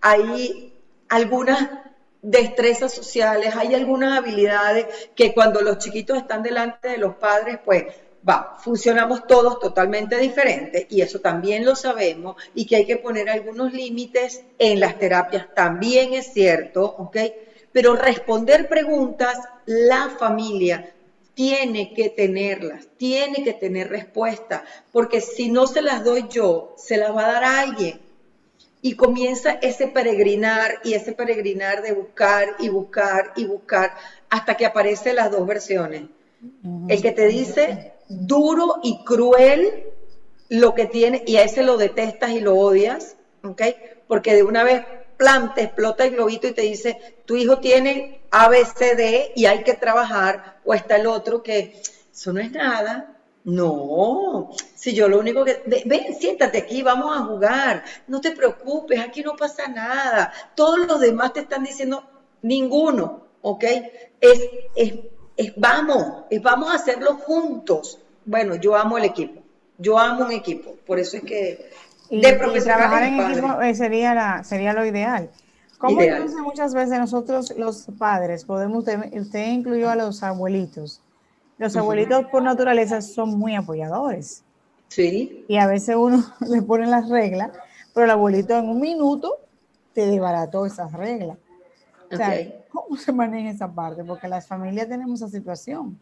hay 0.01 0.73
algunas 1.09 1.82
destrezas 2.23 2.93
sociales, 2.93 3.53
hay 3.55 3.75
algunas 3.75 4.17
habilidades 4.17 4.87
que 5.13 5.33
cuando 5.33 5.61
los 5.61 5.77
chiquitos 5.77 6.17
están 6.17 6.41
delante 6.41 6.87
de 6.87 6.97
los 6.97 7.15
padres, 7.15 7.59
pues 7.63 7.83
va, 8.27 8.55
funcionamos 8.57 9.27
todos 9.27 9.59
totalmente 9.59 10.17
diferentes 10.17 10.85
y 10.89 11.01
eso 11.01 11.19
también 11.19 11.65
lo 11.65 11.75
sabemos 11.75 12.37
y 12.55 12.65
que 12.65 12.77
hay 12.77 12.85
que 12.85 12.97
poner 12.97 13.29
algunos 13.29 13.73
límites 13.73 14.41
en 14.57 14.79
las 14.79 14.97
terapias 14.97 15.53
también 15.53 16.13
es 16.13 16.31
cierto, 16.33 16.85
¿ok? 16.97 17.17
Pero 17.73 17.95
responder 17.95 18.69
preguntas, 18.69 19.37
la 19.65 20.09
familia 20.17 20.93
tiene 21.33 21.93
que 21.93 22.09
tenerlas, 22.09 22.87
tiene 22.95 23.43
que 23.43 23.53
tener 23.53 23.89
respuesta, 23.89 24.63
porque 24.91 25.19
si 25.19 25.49
no 25.49 25.67
se 25.67 25.81
las 25.81 26.05
doy 26.05 26.25
yo, 26.29 26.73
se 26.77 26.95
las 26.97 27.13
va 27.13 27.25
a 27.25 27.33
dar 27.33 27.43
alguien. 27.43 27.99
Y 28.83 28.95
comienza 28.95 29.53
ese 29.61 29.87
peregrinar 29.87 30.81
y 30.83 30.93
ese 30.93 31.13
peregrinar 31.13 31.81
de 31.81 31.93
buscar 31.93 32.57
y 32.59 32.67
buscar 32.67 33.31
y 33.37 33.45
buscar 33.45 33.95
hasta 34.29 34.57
que 34.57 34.65
aparecen 34.65 35.15
las 35.15 35.31
dos 35.31 35.47
versiones. 35.47 36.03
El 36.89 37.01
que 37.01 37.13
te 37.13 37.27
dice 37.27 37.93
duro 38.09 38.81
y 38.83 39.01
cruel 39.05 39.85
lo 40.49 40.75
que 40.75 40.85
tiene 40.85 41.23
y 41.25 41.37
a 41.37 41.43
ese 41.43 41.63
lo 41.63 41.77
detestas 41.77 42.31
y 42.31 42.41
lo 42.41 42.57
odias, 42.57 43.15
¿ok? 43.43 43.61
Porque 44.05 44.35
de 44.35 44.43
una 44.43 44.65
vez 44.65 44.83
plan, 45.15 45.53
te 45.53 45.61
explota 45.61 46.03
el 46.03 46.11
globito 46.11 46.49
y 46.49 46.51
te 46.51 46.63
dice, 46.63 47.21
tu 47.23 47.37
hijo 47.37 47.59
tiene 47.59 48.19
A, 48.31 48.49
B, 48.49 48.65
C, 48.65 48.95
D 48.95 49.31
y 49.33 49.45
hay 49.45 49.63
que 49.63 49.75
trabajar, 49.75 50.57
o 50.65 50.73
está 50.73 50.97
el 50.97 51.07
otro 51.07 51.41
que 51.41 51.81
eso 52.11 52.33
no 52.33 52.41
es 52.41 52.51
nada, 52.51 53.12
no, 53.45 54.51
si 54.75 54.93
yo 54.93 55.09
lo 55.09 55.19
único 55.19 55.43
que... 55.43 55.61
Ven, 55.85 56.15
siéntate 56.17 56.59
aquí, 56.59 56.81
vamos 56.81 57.15
a 57.15 57.25
jugar. 57.25 57.83
No 58.07 58.21
te 58.21 58.31
preocupes, 58.31 58.99
aquí 58.99 59.21
no 59.21 59.35
pasa 59.35 59.67
nada. 59.67 60.31
Todos 60.55 60.87
los 60.87 60.99
demás 61.01 61.33
te 61.33 61.41
están 61.41 61.63
diciendo 61.63 62.03
ninguno, 62.41 63.23
¿ok? 63.41 63.63
Es, 64.21 64.41
es, 64.75 64.93
es 65.35 65.53
vamos, 65.57 66.23
es 66.29 66.41
vamos 66.41 66.71
a 66.71 66.75
hacerlo 66.75 67.15
juntos. 67.15 67.99
Bueno, 68.25 68.55
yo 68.55 68.75
amo 68.75 68.97
el 68.97 69.05
equipo. 69.05 69.41
Yo 69.77 69.99
amo 69.99 70.25
un 70.25 70.31
equipo. 70.31 70.75
Por 70.85 70.99
eso 70.99 71.17
es 71.17 71.23
que... 71.23 71.69
de 72.09 72.61
trabajar 72.61 73.03
en 73.03 73.19
equipo 73.19 73.61
eh, 73.61 73.75
sería, 73.75 74.13
la, 74.13 74.43
sería 74.45 74.71
lo 74.71 74.85
ideal. 74.85 75.29
¿Cómo 75.79 76.01
entonces 76.01 76.39
muchas 76.39 76.73
veces 76.73 76.97
nosotros 76.97 77.53
los 77.57 77.87
padres 77.99 78.45
podemos, 78.45 78.85
usted 78.85 79.47
incluyó 79.47 79.89
a 79.89 79.97
los 79.97 80.23
abuelitos, 80.23 81.01
los 81.63 81.77
abuelitos 81.77 82.25
por 82.25 82.43
naturaleza 82.43 83.01
son 83.01 83.39
muy 83.39 83.55
apoyadores. 83.55 84.43
Sí. 84.89 85.45
Y 85.47 85.55
a 85.55 85.65
veces 85.65 85.95
uno 85.95 86.23
le 86.49 86.61
pone 86.61 86.87
las 86.87 87.07
reglas, 87.07 87.51
pero 87.93 88.03
el 88.03 88.11
abuelito 88.11 88.57
en 88.57 88.67
un 88.67 88.81
minuto 88.81 89.37
te 89.93 90.05
desbarató 90.05 90.65
esas 90.65 90.91
reglas. 90.91 91.37
O 92.11 92.17
sea, 92.17 92.65
¿cómo 92.69 92.97
se 92.97 93.13
maneja 93.13 93.49
esa 93.49 93.73
parte? 93.73 94.03
Porque 94.03 94.27
las 94.27 94.45
familias 94.45 94.89
tenemos 94.89 95.21
esa 95.21 95.31
situación. 95.31 95.97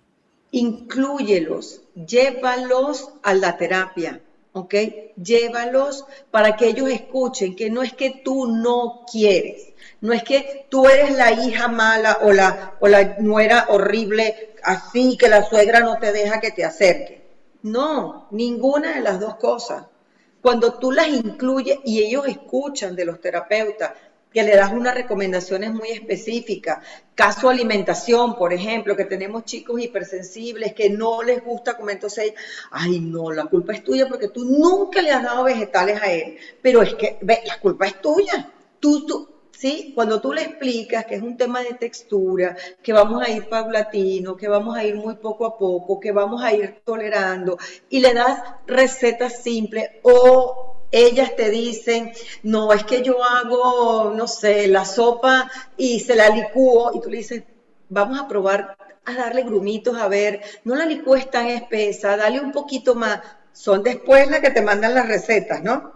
Inclúyelos, 0.49 1.83
llévalos 1.93 3.11
a 3.21 3.35
la 3.35 3.55
terapia, 3.55 4.19
¿ok? 4.53 4.73
Llévalos 5.15 6.05
para 6.31 6.57
que 6.57 6.67
ellos 6.69 6.89
escuchen 6.89 7.55
que 7.55 7.69
no 7.69 7.83
es 7.83 7.93
que 7.93 8.21
tú 8.25 8.47
no 8.47 9.05
quieres, 9.09 9.73
no 10.01 10.11
es 10.11 10.23
que 10.23 10.65
tú 10.69 10.87
eres 10.87 11.15
la 11.15 11.31
hija 11.31 11.67
mala 11.67 12.17
o 12.23 12.33
la, 12.33 12.73
o 12.79 12.87
la 12.87 13.17
nuera 13.19 13.67
horrible 13.69 14.50
así 14.63 15.17
que 15.17 15.29
la 15.29 15.43
suegra 15.43 15.79
no 15.79 15.97
te 15.97 16.11
deja 16.11 16.39
que 16.39 16.51
te 16.51 16.63
acerque. 16.63 17.21
No, 17.63 18.27
ninguna 18.31 18.95
de 18.95 19.01
las 19.01 19.19
dos 19.19 19.35
cosas. 19.35 19.85
Cuando 20.41 20.73
tú 20.73 20.91
las 20.91 21.07
incluyes 21.07 21.79
y 21.85 22.01
ellos 22.01 22.27
escuchan 22.27 22.95
de 22.95 23.05
los 23.05 23.21
terapeutas, 23.21 23.91
que 24.31 24.43
le 24.43 24.55
das 24.55 24.71
unas 24.71 24.95
recomendaciones 24.95 25.73
muy 25.73 25.89
específicas. 25.89 26.79
Caso 27.13 27.49
alimentación, 27.49 28.35
por 28.35 28.53
ejemplo, 28.53 28.95
que 28.95 29.05
tenemos 29.05 29.43
chicos 29.43 29.81
hipersensibles 29.81 30.73
que 30.73 30.89
no 30.89 31.21
les 31.21 31.43
gusta 31.43 31.75
comer, 31.75 31.95
entonces, 31.95 32.33
ay 32.71 33.01
no, 33.01 33.31
la 33.31 33.45
culpa 33.45 33.73
es 33.73 33.83
tuya 33.83 34.07
porque 34.07 34.29
tú 34.29 34.45
nunca 34.45 35.01
le 35.01 35.11
has 35.11 35.23
dado 35.23 35.43
vegetales 35.43 36.01
a 36.01 36.11
él. 36.11 36.37
Pero 36.61 36.81
es 36.81 36.93
que, 36.95 37.17
ve, 37.21 37.41
la 37.45 37.59
culpa 37.59 37.87
es 37.87 38.01
tuya. 38.01 38.49
Tú, 38.79 39.05
tú, 39.05 39.29
¿sí? 39.61 39.91
Cuando 39.93 40.19
tú 40.19 40.33
le 40.33 40.41
explicas 40.41 41.05
que 41.05 41.13
es 41.13 41.21
un 41.21 41.37
tema 41.37 41.61
de 41.61 41.75
textura, 41.75 42.57
que 42.81 42.93
vamos 42.93 43.21
a 43.21 43.29
ir 43.29 43.47
paulatino, 43.47 44.35
que 44.35 44.47
vamos 44.47 44.75
a 44.75 44.83
ir 44.83 44.95
muy 44.95 45.15
poco 45.17 45.45
a 45.45 45.55
poco, 45.55 45.99
que 45.99 46.11
vamos 46.11 46.41
a 46.41 46.51
ir 46.51 46.81
tolerando, 46.83 47.59
y 47.87 47.99
le 47.99 48.11
das 48.15 48.41
recetas 48.65 49.43
simples 49.43 49.87
o 50.01 50.87
ellas 50.91 51.35
te 51.35 51.51
dicen, 51.51 52.11
no, 52.41 52.73
es 52.73 52.83
que 52.85 53.03
yo 53.03 53.23
hago, 53.23 54.11
no 54.15 54.27
sé, 54.27 54.67
la 54.67 54.83
sopa 54.83 55.49
y 55.77 55.99
se 55.99 56.15
la 56.15 56.29
licúo, 56.29 56.91
y 56.95 56.99
tú 56.99 57.11
le 57.11 57.17
dices, 57.17 57.43
vamos 57.87 58.19
a 58.19 58.27
probar 58.27 58.75
a 59.05 59.13
darle 59.13 59.43
grumitos, 59.43 59.95
a 59.95 60.07
ver, 60.07 60.41
no 60.63 60.75
la 60.75 60.85
licúes 60.85 61.29
tan 61.29 61.45
espesa, 61.45 62.17
dale 62.17 62.39
un 62.39 62.51
poquito 62.51 62.95
más. 62.95 63.21
Son 63.53 63.83
después 63.83 64.27
las 64.27 64.39
que 64.39 64.49
te 64.49 64.63
mandan 64.63 64.95
las 64.95 65.07
recetas, 65.07 65.61
¿no? 65.61 65.93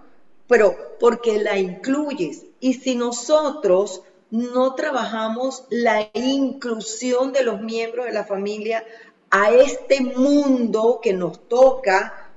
Pero 0.47 0.97
porque 0.99 1.39
la 1.39 1.57
incluyes, 1.57 2.43
y 2.65 2.73
si 2.73 2.95
nosotros 2.95 4.01
no 4.31 4.73
trabajamos 4.73 5.67
la 5.69 6.09
inclusión 6.15 7.31
de 7.31 7.43
los 7.43 7.61
miembros 7.61 8.07
de 8.07 8.11
la 8.11 8.23
familia 8.23 8.83
a 9.29 9.51
este 9.51 10.01
mundo 10.01 10.99
que 10.99 11.13
nos 11.13 11.47
toca, 11.47 12.31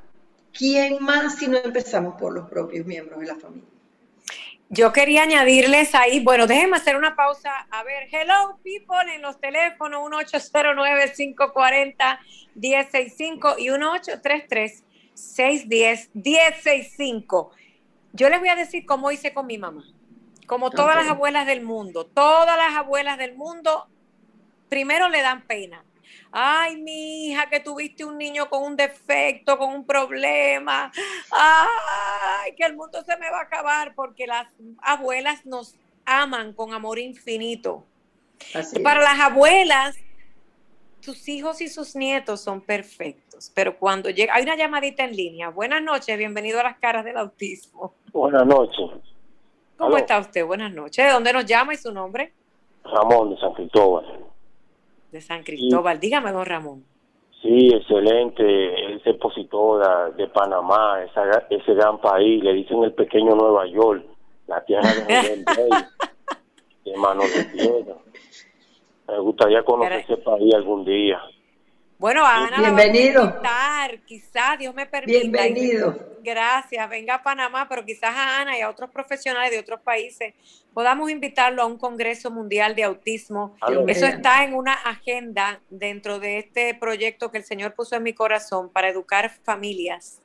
¿quién 0.52 1.02
más 1.02 1.36
si 1.36 1.48
no 1.48 1.56
empezamos 1.56 2.20
por 2.20 2.34
los 2.34 2.46
propios 2.46 2.84
miembros 2.84 3.20
de 3.20 3.26
la 3.26 3.36
familia? 3.36 3.70
Yo 4.68 4.92
quería 4.92 5.22
añadirles 5.22 5.94
ahí, 5.94 6.22
bueno, 6.22 6.46
déjenme 6.46 6.76
hacer 6.76 6.96
una 6.96 7.16
pausa. 7.16 7.50
A 7.70 7.82
ver, 7.82 8.06
hello 8.12 8.58
people 8.62 9.14
en 9.14 9.22
los 9.22 9.40
teléfonos 9.40 10.10
1809-540-1065 12.54 13.54
y 13.56 13.68
1833-610-1065. 15.14 17.48
Yo 18.12 18.28
les 18.28 18.40
voy 18.40 18.50
a 18.50 18.56
decir 18.56 18.84
cómo 18.84 19.10
hice 19.10 19.32
con 19.32 19.46
mi 19.46 19.56
mamá 19.56 19.86
como 20.48 20.70
todas 20.70 20.96
las 20.96 21.08
abuelas 21.08 21.46
del 21.46 21.60
mundo, 21.60 22.06
todas 22.06 22.56
las 22.56 22.74
abuelas 22.74 23.18
del 23.18 23.36
mundo, 23.36 23.86
primero 24.68 25.08
le 25.10 25.20
dan 25.20 25.46
pena. 25.46 25.84
Ay, 26.32 26.76
mi 26.80 27.26
hija, 27.26 27.48
que 27.50 27.60
tuviste 27.60 28.04
un 28.04 28.16
niño 28.16 28.48
con 28.48 28.64
un 28.64 28.74
defecto, 28.74 29.58
con 29.58 29.74
un 29.74 29.84
problema. 29.84 30.90
Ay, 31.30 32.54
que 32.56 32.64
el 32.64 32.74
mundo 32.74 33.04
se 33.04 33.16
me 33.18 33.30
va 33.30 33.40
a 33.40 33.42
acabar 33.42 33.94
porque 33.94 34.26
las 34.26 34.48
abuelas 34.80 35.44
nos 35.44 35.76
aman 36.06 36.54
con 36.54 36.72
amor 36.72 36.98
infinito. 36.98 37.84
Para 38.82 39.02
las 39.02 39.20
abuelas, 39.20 39.96
sus 41.00 41.28
hijos 41.28 41.60
y 41.60 41.68
sus 41.68 41.94
nietos 41.94 42.40
son 42.40 42.62
perfectos, 42.62 43.52
pero 43.54 43.78
cuando 43.78 44.08
llega, 44.08 44.34
hay 44.34 44.44
una 44.44 44.56
llamadita 44.56 45.04
en 45.04 45.14
línea. 45.14 45.50
Buenas 45.50 45.82
noches, 45.82 46.16
bienvenido 46.16 46.58
a 46.60 46.62
las 46.62 46.78
caras 46.78 47.04
del 47.04 47.18
autismo. 47.18 47.94
Buenas 48.12 48.46
noches. 48.46 49.07
¿Cómo 49.78 49.96
está 49.96 50.18
usted? 50.18 50.44
Buenas 50.44 50.72
noches. 50.72 51.06
¿De 51.06 51.12
dónde 51.12 51.32
nos 51.32 51.46
llama 51.46 51.72
y 51.72 51.76
su 51.76 51.92
nombre? 51.92 52.32
Ramón, 52.84 53.30
de 53.30 53.38
San 53.38 53.52
Cristóbal. 53.52 54.04
De 55.12 55.20
San 55.20 55.42
Cristóbal. 55.44 56.00
Dígame, 56.00 56.32
don 56.32 56.44
Ramón. 56.44 56.84
Sí, 57.40 57.72
excelente. 57.72 58.42
Él 58.86 59.00
se 59.04 59.12
de, 59.12 60.26
Panamá, 60.28 61.04
ese 61.48 61.74
gran 61.74 62.00
país. 62.00 62.42
Le 62.42 62.54
dicen 62.54 62.82
el 62.82 62.92
pequeño 62.92 63.36
Nueva 63.36 63.66
York, 63.66 64.04
la 64.48 64.64
tierra 64.64 64.90
de 64.90 65.04
Rey, 65.46 65.70
de 66.84 66.96
mano 66.96 67.22
de 67.22 67.44
tierra. 67.44 67.94
Me 69.06 69.18
gustaría 69.20 69.62
conocer 69.62 70.00
ese 70.00 70.16
país 70.16 70.54
algún 70.54 70.84
día. 70.84 71.20
Bueno, 71.98 72.24
Ana, 72.24 72.58
bienvenido. 72.60 73.40
quizás 74.06 74.56
Dios 74.56 74.72
me 74.72 74.86
permita. 74.86 75.18
Bienvenido. 75.18 75.98
Gracias, 76.22 76.88
venga 76.88 77.16
a 77.16 77.22
Panamá, 77.24 77.66
pero 77.68 77.84
quizás 77.84 78.14
a 78.14 78.40
Ana 78.40 78.56
y 78.56 78.60
a 78.60 78.70
otros 78.70 78.90
profesionales 78.90 79.50
de 79.50 79.58
otros 79.58 79.80
países 79.80 80.34
podamos 80.72 81.10
invitarlo 81.10 81.60
a 81.60 81.66
un 81.66 81.76
Congreso 81.76 82.30
Mundial 82.30 82.76
de 82.76 82.84
Autismo. 82.84 83.56
Eso 83.88 84.06
está 84.06 84.44
en 84.44 84.54
una 84.54 84.74
agenda 84.74 85.60
dentro 85.70 86.20
de 86.20 86.38
este 86.38 86.72
proyecto 86.74 87.32
que 87.32 87.38
el 87.38 87.44
Señor 87.44 87.74
puso 87.74 87.96
en 87.96 88.04
mi 88.04 88.12
corazón 88.12 88.70
para 88.70 88.88
educar 88.88 89.30
familias, 89.42 90.22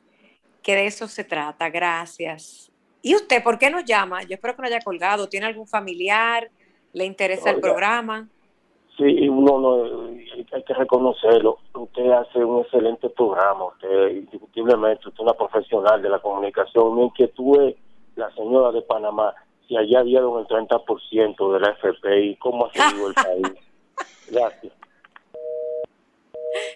que 0.62 0.76
de 0.76 0.86
eso 0.86 1.08
se 1.08 1.24
trata. 1.24 1.72
Gracias. 1.72 2.72
¿Y 3.02 3.16
usted 3.16 3.42
por 3.42 3.58
qué 3.58 3.72
nos 3.72 3.84
llama? 3.84 4.22
Yo 4.22 4.36
espero 4.36 4.56
que 4.56 4.62
no 4.62 4.68
haya 4.68 4.82
colgado. 4.82 5.28
¿Tiene 5.28 5.48
algún 5.48 5.66
familiar? 5.66 6.52
¿Le 6.94 7.06
interesa 7.06 7.50
el 7.50 7.60
programa? 7.60 8.30
Sí, 8.96 9.28
uno 9.28 9.60
no, 9.60 10.03
hay 10.52 10.64
que 10.64 10.74
reconocerlo. 10.74 11.60
Usted 11.74 12.12
hace 12.12 12.44
un 12.44 12.62
excelente 12.62 13.10
programa. 13.10 13.66
Usted, 13.66 14.10
indiscutiblemente, 14.10 15.08
usted 15.08 15.14
es 15.14 15.20
una 15.20 15.34
profesional 15.34 16.02
de 16.02 16.10
la 16.10 16.20
comunicación. 16.20 16.96
Mi 16.96 17.04
inquietud 17.04 17.62
es 17.62 17.76
la 18.16 18.30
señora 18.36 18.72
de 18.72 18.82
Panamá, 18.82 19.34
si 19.68 19.78
allá 19.78 20.04
dieron 20.04 20.40
el 20.40 20.48
30% 20.48 21.54
de 21.54 21.60
la 21.60 21.74
FPI, 21.74 22.36
¿cómo 22.38 22.66
ha 22.66 22.72
seguido 22.72 23.08
el 23.08 23.14
país? 23.16 23.54
Gracias 24.30 24.83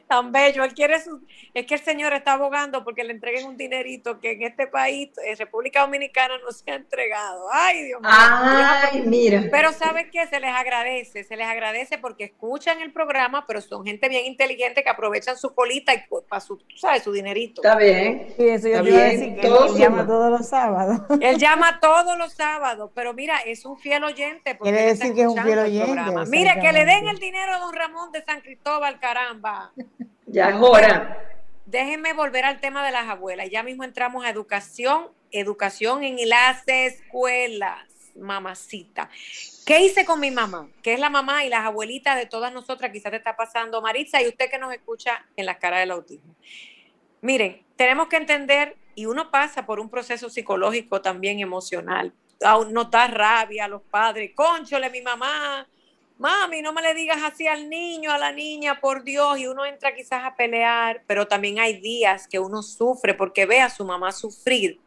tan 0.08 0.32
bello. 0.32 0.63
Él 0.63 0.74
quiere 0.74 1.02
su, 1.02 1.22
es 1.54 1.65
que 1.65 1.76
el 1.76 1.82
señor 1.82 2.13
está 2.13 2.34
abogando 2.34 2.84
porque 2.84 3.04
le 3.04 3.13
entreguen 3.13 3.46
un 3.46 3.58
dinerito 3.58 4.20
que 4.20 4.32
en 4.32 4.43
este 4.43 4.67
país, 4.67 5.10
en 5.24 5.38
República 5.38 5.82
Dominicana, 5.82 6.36
no 6.43 6.52
se 6.52 6.72
ha 6.72 6.76
entregado. 6.76 7.48
Ay, 7.52 7.84
Dios 7.84 8.02
mío. 8.02 8.10
Ay, 8.12 9.04
mira. 9.06 9.43
Pero 9.52 9.72
¿sabe 9.74 10.10
qué? 10.10 10.26
Se 10.28 10.39
les 10.39 10.54
agradece, 10.54 11.24
se 11.24 11.36
les 11.36 11.48
agradece 11.48 11.98
porque 11.98 12.26
escuchan 12.26 12.82
el 12.82 12.91
programa, 12.91 13.46
pero 13.46 13.62
son 13.62 13.86
gente 13.86 14.10
bien 14.10 14.26
inteligente 14.26 14.84
que 14.84 14.89
aprovechan 14.89 15.38
su 15.38 15.54
colita 15.54 15.93
y 15.93 16.04
para 16.28 16.39
su, 16.39 16.60
¿sabes? 16.76 17.04
Su 17.04 17.12
dinerito. 17.12 17.62
Está 17.62 17.78
bien. 17.78 18.34
Sí, 18.38 18.48
eso 18.48 18.67
yo 18.70 18.84
decir 18.84 19.36
que 19.36 19.48
él, 19.48 19.78
llama 19.78 20.06
todos 20.06 20.32
los 20.32 20.48
sábados. 20.48 21.02
Él 21.22 21.38
llama 21.38 21.80
todos 21.80 22.17
los 22.17 22.34
sábados, 22.34 22.91
pero 22.93 23.13
mira, 23.13 23.38
es 23.46 23.65
un 23.65 23.78
fiel 23.78 24.04
oyente. 24.04 24.58
Quiere 24.58 24.84
decir 24.84 25.13
que 25.13 25.22
es 25.22 25.28
un 25.28 25.43
fiel 25.43 25.60
oyente. 25.60 26.02
Mire, 26.28 26.60
que 26.62 26.72
le 26.72 26.86
den 26.86 27.08
el 27.08 27.20
dinero 27.20 27.54
a 27.54 27.60
don 27.60 27.74
Ramón 27.74 28.12
de 28.12 28.24
San 28.24 28.41
Cristóbal, 28.41 29.00
caramba. 29.00 29.72
Ya 30.28 30.50
es 30.50 30.56
hora. 30.56 31.24
Déjenme 31.66 32.13
volver 32.13 32.46
al 32.46 32.60
tema 32.60 32.86
de 32.86 32.92
las 32.92 33.10
abuelas. 33.10 33.50
Ya 33.50 33.63
mismo 33.63 33.84
entramos 33.84 34.24
a 34.24 34.30
educación 34.30 35.08
educación 35.32 36.04
en 36.04 36.30
las 36.30 36.63
escuelas, 36.68 37.86
mamacita. 38.16 39.10
¿Qué 39.66 39.82
hice 39.82 40.06
con 40.06 40.20
mi 40.20 40.32
mamá? 40.32 40.70
Que 40.82 40.94
es 40.94 41.00
la 41.00 41.10
mamá 41.10 41.46
y 41.46 41.50
las 41.50 41.66
abuelitas 41.66 42.18
de 42.18 42.26
todas 42.26 42.54
nosotras, 42.54 42.92
quizás 42.92 43.12
te 43.12 43.18
está 43.18 43.36
pasando, 43.36 43.82
Maritza, 43.82 44.22
y 44.22 44.28
usted 44.28 44.50
que 44.50 44.58
nos 44.58 44.74
escucha 44.74 45.26
en 45.36 45.46
la 45.46 45.58
cara 45.58 45.80
del 45.80 45.92
autismo. 45.92 46.36
Miren, 47.22 47.63
tenemos 47.76 48.08
que 48.08 48.18
entender, 48.18 48.78
y 48.96 49.06
uno 49.06 49.32
pasa 49.32 49.66
por 49.66 49.80
un 49.80 49.90
proceso 49.90 50.30
psicológico 50.30 51.02
también 51.02 51.40
emocional, 51.40 52.13
notar 52.70 53.16
rabia 53.16 53.66
a 53.66 53.68
los 53.68 53.82
padres, 53.82 54.32
conchole 54.36 54.90
mi 54.90 55.02
mamá, 55.02 55.68
mami, 56.18 56.62
no 56.62 56.74
me 56.74 56.82
le 56.82 56.94
digas 56.94 57.20
así 57.24 57.48
al 57.48 57.70
niño, 57.70 58.12
a 58.12 58.18
la 58.18 58.32
niña, 58.32 58.80
por 58.80 59.04
Dios, 59.04 59.40
y 59.40 59.48
uno 59.48 59.66
entra 59.66 59.96
quizás 59.96 60.24
a 60.24 60.36
pelear, 60.36 61.04
pero 61.08 61.28
también 61.28 61.60
hay 61.60 61.80
días 61.80 62.28
que 62.28 62.40
uno 62.40 62.64
sufre 62.64 63.14
porque 63.14 63.46
ve 63.46 63.62
a 63.62 63.70
su 63.70 63.86
mamá 63.86 64.12
sufrir, 64.12 64.80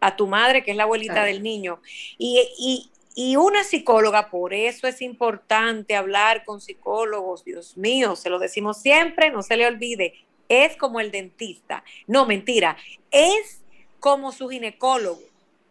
a 0.00 0.16
tu 0.16 0.26
madre, 0.26 0.64
que 0.64 0.72
es 0.72 0.76
la 0.76 0.82
abuelita 0.84 1.24
del 1.24 1.42
niño, 1.42 1.80
y, 2.18 2.90
y 3.14 3.36
una 3.36 3.62
psicóloga, 3.62 4.30
por 4.30 4.54
eso 4.54 4.86
es 4.88 5.02
importante 5.02 5.94
hablar 5.94 6.44
con 6.44 6.60
psicólogos, 6.60 7.44
Dios 7.44 7.76
mío, 7.76 8.16
se 8.16 8.30
lo 8.30 8.38
decimos 8.38 8.80
siempre, 8.80 9.30
no 9.30 9.42
se 9.42 9.56
le 9.56 9.66
olvide, 9.66 10.14
es 10.48 10.76
como 10.76 11.00
el 11.00 11.10
dentista. 11.10 11.84
No, 12.06 12.26
mentira, 12.26 12.76
es 13.10 13.62
como 14.00 14.32
su 14.32 14.48
ginecólogo, 14.48 15.22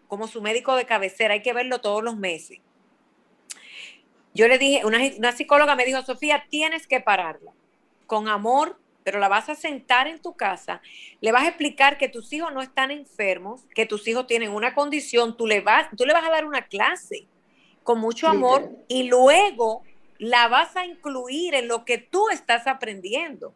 como 0.07 0.27
su 0.27 0.41
médico 0.41 0.75
de 0.75 0.85
cabecera, 0.85 1.33
hay 1.33 1.41
que 1.41 1.53
verlo 1.53 1.81
todos 1.81 2.03
los 2.03 2.15
meses. 2.15 2.59
Yo 4.33 4.47
le 4.47 4.57
dije, 4.57 4.85
una, 4.85 4.99
una 5.17 5.31
psicóloga 5.31 5.75
me 5.75 5.85
dijo, 5.85 6.01
Sofía, 6.01 6.45
tienes 6.49 6.87
que 6.87 7.01
pararla. 7.01 7.51
Con 8.07 8.27
amor, 8.27 8.77
pero 9.03 9.19
la 9.19 9.27
vas 9.27 9.49
a 9.49 9.55
sentar 9.55 10.07
en 10.07 10.21
tu 10.21 10.33
casa, 10.33 10.81
le 11.21 11.31
vas 11.31 11.43
a 11.43 11.47
explicar 11.49 11.97
que 11.97 12.09
tus 12.09 12.31
hijos 12.33 12.53
no 12.53 12.61
están 12.61 12.91
enfermos, 12.91 13.61
que 13.73 13.85
tus 13.85 14.07
hijos 14.07 14.27
tienen 14.27 14.51
una 14.51 14.73
condición, 14.73 15.35
tú 15.35 15.47
le 15.47 15.61
vas, 15.61 15.87
tú 15.97 16.05
le 16.05 16.13
vas 16.13 16.25
a 16.25 16.31
dar 16.31 16.45
una 16.45 16.63
clase 16.67 17.25
con 17.83 17.99
mucho 17.99 18.27
amor 18.27 18.69
y 18.87 19.03
luego 19.03 19.83
la 20.19 20.47
vas 20.47 20.75
a 20.75 20.85
incluir 20.85 21.55
en 21.55 21.67
lo 21.67 21.83
que 21.83 21.97
tú 21.97 22.29
estás 22.29 22.67
aprendiendo. 22.67 23.55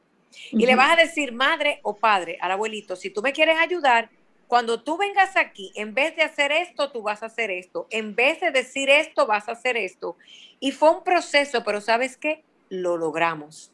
Y 0.51 0.65
le 0.65 0.75
vas 0.75 0.91
a 0.91 0.95
decir, 0.95 1.31
madre 1.31 1.79
o 1.83 1.95
padre, 1.95 2.38
al 2.41 2.51
abuelito, 2.51 2.95
si 2.95 3.09
tú 3.09 3.21
me 3.21 3.31
quieres 3.31 3.57
ayudar, 3.57 4.09
cuando 4.47 4.81
tú 4.81 4.97
vengas 4.97 5.36
aquí, 5.36 5.71
en 5.75 5.93
vez 5.93 6.15
de 6.15 6.23
hacer 6.23 6.51
esto, 6.51 6.91
tú 6.91 7.01
vas 7.01 7.23
a 7.23 7.27
hacer 7.27 7.51
esto. 7.51 7.88
En 7.89 8.15
vez 8.15 8.39
de 8.41 8.51
decir 8.51 8.89
esto, 8.89 9.25
vas 9.25 9.49
a 9.49 9.53
hacer 9.53 9.77
esto. 9.77 10.17
Y 10.60 10.71
fue 10.71 10.91
un 10.91 11.03
proceso, 11.03 11.63
pero 11.63 11.81
¿sabes 11.81 12.17
qué? 12.17 12.43
Lo 12.69 12.97
logramos. 12.97 13.71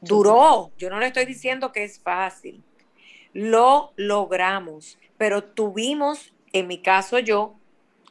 Duró. 0.00 0.70
Yo 0.76 0.90
no 0.90 1.00
le 1.00 1.06
estoy 1.06 1.24
diciendo 1.24 1.72
que 1.72 1.84
es 1.84 1.98
fácil. 1.98 2.62
Lo 3.32 3.92
logramos, 3.96 4.98
pero 5.18 5.44
tuvimos, 5.44 6.32
en 6.52 6.66
mi 6.66 6.82
caso 6.82 7.18
yo, 7.18 7.56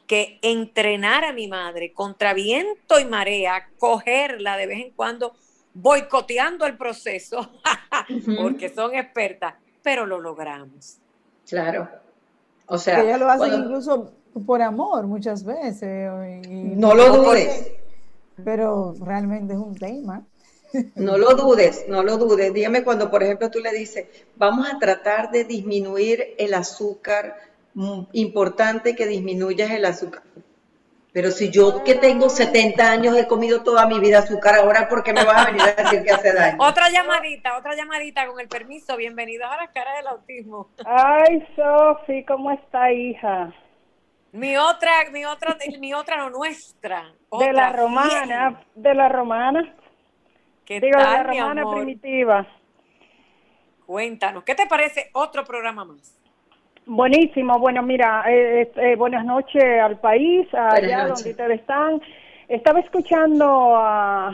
que 0.06 0.38
entrenar 0.42 1.24
a 1.24 1.32
mi 1.32 1.48
madre 1.48 1.92
contra 1.92 2.32
viento 2.32 3.00
y 3.00 3.04
marea, 3.04 3.70
cogerla 3.78 4.56
de 4.56 4.66
vez 4.66 4.80
en 4.84 4.90
cuando, 4.92 5.34
boicoteando 5.74 6.64
el 6.64 6.76
proceso, 6.76 7.50
porque 8.36 8.68
son 8.68 8.94
expertas, 8.94 9.54
pero 9.82 10.06
lo 10.06 10.20
logramos. 10.20 11.00
Claro. 11.48 11.88
O 12.66 12.78
sea, 12.78 13.02
ella 13.02 13.18
lo 13.18 13.30
hace 13.30 13.48
incluso 13.54 14.12
por 14.44 14.60
amor 14.60 15.06
muchas 15.06 15.44
veces. 15.44 16.12
no 16.48 16.94
lo 16.94 17.16
dudes. 17.16 17.72
Pero 18.44 18.94
realmente 19.00 19.54
es 19.54 19.58
un 19.58 19.74
tema. 19.74 20.24
No 20.94 21.16
lo 21.16 21.34
dudes, 21.34 21.86
no 21.88 22.02
lo 22.02 22.18
dudes. 22.18 22.52
Dígame 22.52 22.84
cuando, 22.84 23.10
por 23.10 23.22
ejemplo, 23.22 23.50
tú 23.50 23.60
le 23.60 23.72
dices, 23.72 24.06
vamos 24.36 24.68
a 24.70 24.78
tratar 24.78 25.30
de 25.30 25.44
disminuir 25.44 26.34
el 26.38 26.52
azúcar 26.54 27.36
importante 28.12 28.94
que 28.96 29.06
disminuyas 29.06 29.70
el 29.70 29.84
azúcar. 29.84 30.22
Pero 31.16 31.30
si 31.30 31.50
yo 31.50 31.82
que 31.82 31.94
tengo 31.94 32.28
70 32.28 32.90
años 32.90 33.16
he 33.16 33.26
comido 33.26 33.62
toda 33.62 33.86
mi 33.86 33.98
vida 33.98 34.18
azúcar, 34.18 34.56
ahora 34.56 34.86
¿por 34.86 35.02
qué 35.02 35.14
me 35.14 35.24
vas 35.24 35.46
a 35.46 35.50
venir 35.50 35.62
a 35.62 35.82
decir 35.82 36.04
que 36.04 36.10
hace 36.10 36.30
daño? 36.34 36.58
Otra 36.60 36.90
llamadita, 36.90 37.56
otra 37.56 37.74
llamadita 37.74 38.26
con 38.26 38.38
el 38.38 38.48
permiso. 38.48 38.98
Bienvenidos 38.98 39.50
a 39.50 39.56
la 39.56 39.68
cara 39.68 39.96
del 39.96 40.08
autismo. 40.08 40.68
Ay, 40.84 41.42
Sofi, 41.56 42.22
¿cómo 42.26 42.52
está, 42.52 42.92
hija? 42.92 43.50
Mi 44.32 44.58
otra, 44.58 44.90
mi 45.10 45.24
otra, 45.24 45.56
mi 45.80 45.94
otra 45.94 46.18
no 46.18 46.28
nuestra. 46.28 47.10
de 47.32 47.50
la 47.50 47.72
romana, 47.72 48.62
de 48.74 48.94
la 48.94 49.08
romana. 49.08 49.74
¿Qué 50.66 50.80
Digo, 50.80 50.98
tal, 50.98 51.12
de 51.12 51.16
la 51.16 51.22
romana 51.22 51.62
primitiva. 51.70 52.46
Cuéntanos, 53.86 54.44
¿qué 54.44 54.54
te 54.54 54.66
parece 54.66 55.08
otro 55.14 55.46
programa 55.46 55.86
más? 55.86 56.15
Buenísimo, 56.88 57.58
bueno, 57.58 57.82
mira, 57.82 58.22
eh, 58.28 58.70
eh, 58.76 58.94
buenas 58.94 59.24
noches 59.24 59.60
al 59.82 59.98
país, 59.98 60.46
allá 60.54 61.08
donde 61.08 61.30
ustedes 61.30 61.60
están. 61.60 62.00
Estaba 62.46 62.78
escuchando 62.78 63.74
a, 63.76 64.32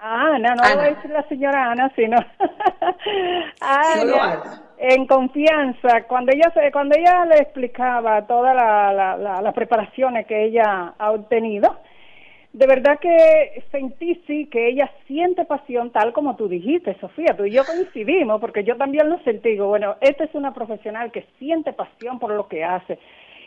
Ana, 0.00 0.56
no 0.56 0.62
voy 0.74 0.86
a 0.86 0.90
decir 0.90 1.10
la 1.12 1.22
señora 1.28 1.70
Ana, 1.70 1.88
sino 1.94 2.16
a 3.60 3.92
Ana, 3.94 4.62
en 4.76 5.06
confianza, 5.06 6.02
cuando 6.08 6.32
ella, 6.32 6.52
cuando 6.72 6.96
ella 6.96 7.24
le 7.26 7.36
explicaba 7.36 8.26
todas 8.26 8.56
las 8.56 9.54
preparaciones 9.54 10.26
que 10.26 10.46
ella 10.46 10.94
ha 10.98 11.12
obtenido, 11.12 11.76
de 12.52 12.66
verdad 12.66 12.98
que 12.98 13.62
sentí 13.70 14.22
sí 14.26 14.46
que 14.46 14.68
ella 14.68 14.90
siente 15.06 15.44
pasión 15.44 15.90
tal 15.90 16.12
como 16.12 16.36
tú 16.36 16.48
dijiste, 16.48 16.96
Sofía, 16.98 17.36
tú 17.36 17.44
y 17.44 17.52
yo 17.52 17.64
coincidimos 17.64 18.40
porque 18.40 18.64
yo 18.64 18.76
también 18.76 19.10
lo 19.10 19.18
sentí, 19.20 19.56
bueno, 19.58 19.96
esta 20.00 20.24
es 20.24 20.34
una 20.34 20.54
profesional 20.54 21.12
que 21.12 21.26
siente 21.38 21.72
pasión 21.72 22.18
por 22.18 22.32
lo 22.32 22.48
que 22.48 22.64
hace. 22.64 22.98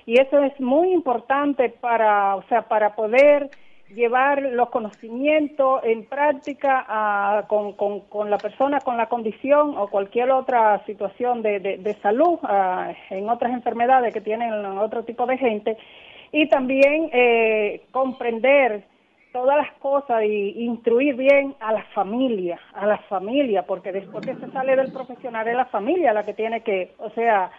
Y 0.05 0.19
eso 0.19 0.39
es 0.43 0.59
muy 0.59 0.91
importante 0.91 1.69
para, 1.69 2.35
o 2.35 2.43
sea, 2.43 2.63
para 2.63 2.95
poder 2.95 3.49
llevar 3.93 4.41
los 4.41 4.69
conocimientos 4.69 5.81
en 5.83 6.05
práctica 6.05 7.45
con, 7.47 7.73
con, 7.73 8.29
la 8.29 8.37
persona 8.37 8.79
con 8.79 8.97
la 8.97 9.07
condición 9.07 9.77
o 9.77 9.87
cualquier 9.87 10.31
otra 10.31 10.83
situación 10.85 11.41
de, 11.41 11.59
de, 11.59 11.93
salud 12.01 12.39
en 13.09 13.29
otras 13.29 13.51
enfermedades 13.51 14.13
que 14.13 14.21
tienen 14.21 14.53
otro 14.65 15.03
tipo 15.03 15.25
de 15.25 15.37
gente. 15.37 15.77
Y 16.31 16.47
también 16.47 17.09
eh, 17.11 17.81
comprender 17.91 18.83
todas 19.31 19.57
las 19.57 19.71
cosas 19.79 20.23
y 20.23 20.63
instruir 20.63 21.15
bien 21.15 21.55
a 21.59 21.73
la 21.73 21.83
familia, 21.93 22.59
a 22.73 22.85
la 22.85 22.97
familia, 23.09 23.63
porque 23.63 23.91
después 23.91 24.25
que 24.25 24.35
se 24.35 24.51
sale 24.51 24.75
del 24.75 24.91
profesional 24.91 25.47
es 25.47 25.55
la 25.55 25.65
familia 25.65 26.13
la 26.13 26.23
que 26.23 26.33
tiene 26.33 26.61
que, 26.61 26.93
o 26.97 27.09
sea, 27.11 27.51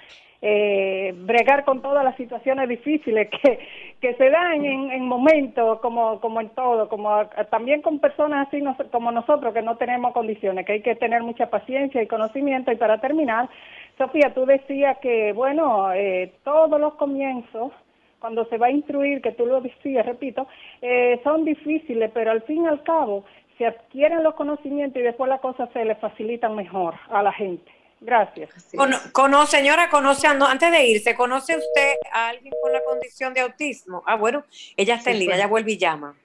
eh, 0.44 1.14
bregar 1.18 1.64
con 1.64 1.80
todas 1.82 2.02
las 2.02 2.16
situaciones 2.16 2.68
difíciles 2.68 3.30
que, 3.30 3.60
que 4.00 4.14
se 4.14 4.28
dan 4.28 4.64
en, 4.64 4.90
en 4.90 5.06
momentos 5.06 5.78
como, 5.78 6.20
como 6.20 6.40
en 6.40 6.48
todo, 6.50 6.88
como 6.88 7.26
también 7.48 7.80
con 7.80 8.00
personas 8.00 8.48
así 8.48 8.60
como 8.90 9.12
nosotros 9.12 9.54
que 9.54 9.62
no 9.62 9.76
tenemos 9.76 10.12
condiciones, 10.12 10.66
que 10.66 10.72
hay 10.72 10.82
que 10.82 10.96
tener 10.96 11.22
mucha 11.22 11.48
paciencia 11.48 12.02
y 12.02 12.08
conocimiento. 12.08 12.72
Y 12.72 12.76
para 12.76 12.98
terminar, 12.98 13.48
Sofía, 13.96 14.34
tú 14.34 14.44
decías 14.44 14.98
que, 14.98 15.32
bueno, 15.32 15.92
eh, 15.92 16.32
todos 16.42 16.80
los 16.80 16.94
comienzos 16.94 17.70
cuando 18.22 18.46
se 18.46 18.56
va 18.56 18.68
a 18.68 18.70
instruir, 18.70 19.20
que 19.20 19.32
tú 19.32 19.44
lo 19.44 19.60
decías, 19.60 20.06
repito, 20.06 20.46
eh, 20.80 21.20
son 21.24 21.44
difíciles, 21.44 22.10
pero 22.14 22.30
al 22.30 22.42
fin 22.42 22.64
y 22.64 22.68
al 22.68 22.82
cabo 22.84 23.24
se 23.58 23.66
adquieren 23.66 24.22
los 24.22 24.34
conocimientos 24.34 25.00
y 25.00 25.04
después 25.04 25.28
las 25.28 25.40
cosas 25.40 25.68
se 25.72 25.84
le 25.84 25.96
facilitan 25.96 26.54
mejor 26.54 26.94
a 27.10 27.22
la 27.22 27.32
gente. 27.32 27.70
Gracias. 28.00 28.50
conoce, 29.12 29.58
señora, 29.58 29.88
conoce, 29.88 30.26
antes 30.26 30.72
de 30.72 30.86
irse, 30.86 31.14
¿conoce 31.14 31.56
usted 31.56 31.94
a 32.12 32.28
alguien 32.28 32.52
con 32.60 32.72
la 32.72 32.82
condición 32.82 33.32
de 33.32 33.40
autismo? 33.40 34.02
Ah, 34.06 34.16
bueno, 34.16 34.44
ella 34.76 34.96
está 34.96 35.10
en 35.10 35.20
línea, 35.20 35.36
ella 35.36 35.46
vuelve 35.46 35.72
y 35.72 35.78
llama. 35.78 36.16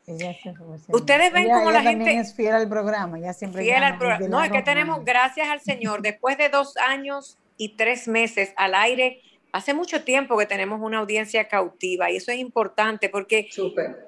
Ustedes 0.88 1.32
ven 1.34 1.50
cómo 1.50 1.70
la 1.72 1.82
gente... 1.82 2.18
es 2.18 2.36
fiel 2.36 2.54
al 2.54 2.70
programa, 2.70 3.20
ya 3.20 3.34
siempre 3.34 3.64
fiel 3.64 3.84
al 3.84 3.98
programa. 3.98 4.28
No, 4.28 4.44
es 4.44 4.52
que 4.52 4.64
tenemos, 4.64 5.04
gracias 5.06 5.50
al 5.50 5.62
Señor, 5.62 6.02
después 6.02 6.38
de 6.38 6.50
dos 6.50 6.78
años 6.78 7.38
y 7.58 7.76
tres 7.76 8.08
meses 8.08 8.54
al 8.56 8.74
aire, 8.74 9.22
Hace 9.54 9.74
mucho 9.74 10.04
tiempo 10.04 10.38
que 10.38 10.46
tenemos 10.46 10.80
una 10.82 11.00
audiencia 11.00 11.48
cautiva 11.48 12.12
y 12.12 12.18
eso 12.18 12.32
es 12.32 12.38
importante 12.38 13.10
porque 13.10 13.50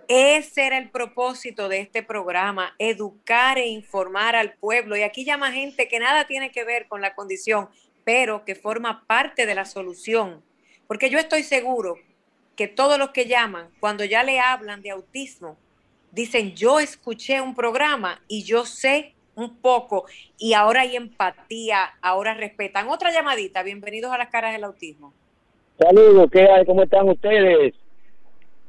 ese 0.08 0.68
era 0.68 0.78
el 0.78 0.90
propósito 0.90 1.70
de 1.70 1.80
este 1.80 2.04
programa, 2.04 2.76
educar 2.78 3.58
e 3.58 3.68
informar 3.68 4.36
al 4.36 4.54
pueblo. 4.54 4.98
Y 4.98 5.02
aquí 5.02 5.24
llama 5.24 5.52
gente 5.52 5.88
que 5.88 6.00
nada 6.00 6.28
tiene 6.28 6.52
que 6.52 6.66
ver 6.66 6.88
con 6.88 7.02
la 7.02 7.16
condición, 7.16 7.70
pero 8.04 8.44
que 8.44 8.56
forma 8.56 9.06
parte 9.08 9.46
de 9.46 9.56
la 9.56 9.66
solución. 9.66 10.44
Porque 10.88 11.10
yo 11.10 11.18
estoy 11.18 11.44
seguro 11.44 11.96
que 12.56 12.68
todos 12.68 13.00
los 13.00 13.12
que 13.12 13.26
llaman, 13.26 13.70
cuando 13.80 14.04
ya 14.04 14.24
le 14.24 14.40
hablan 14.40 14.82
de 14.82 14.92
autismo, 14.92 15.58
dicen, 16.12 16.54
yo 16.56 16.80
escuché 16.80 17.40
un 17.40 17.56
programa 17.56 18.22
y 18.28 18.44
yo 18.44 18.66
sé 18.66 19.16
un 19.36 19.56
poco 19.58 20.06
y 20.38 20.54
ahora 20.54 20.82
hay 20.82 20.98
empatía, 20.98 21.94
ahora 22.02 22.34
respetan. 22.34 22.90
Otra 22.90 23.12
llamadita, 23.12 23.64
bienvenidos 23.64 24.12
a 24.12 24.18
las 24.18 24.30
caras 24.30 24.52
del 24.52 24.66
autismo. 24.66 25.14
Saludos, 25.80 26.30
¿qué 26.30 26.42
hay? 26.42 26.66
¿Cómo 26.66 26.84
están 26.84 27.08
ustedes? 27.08 27.74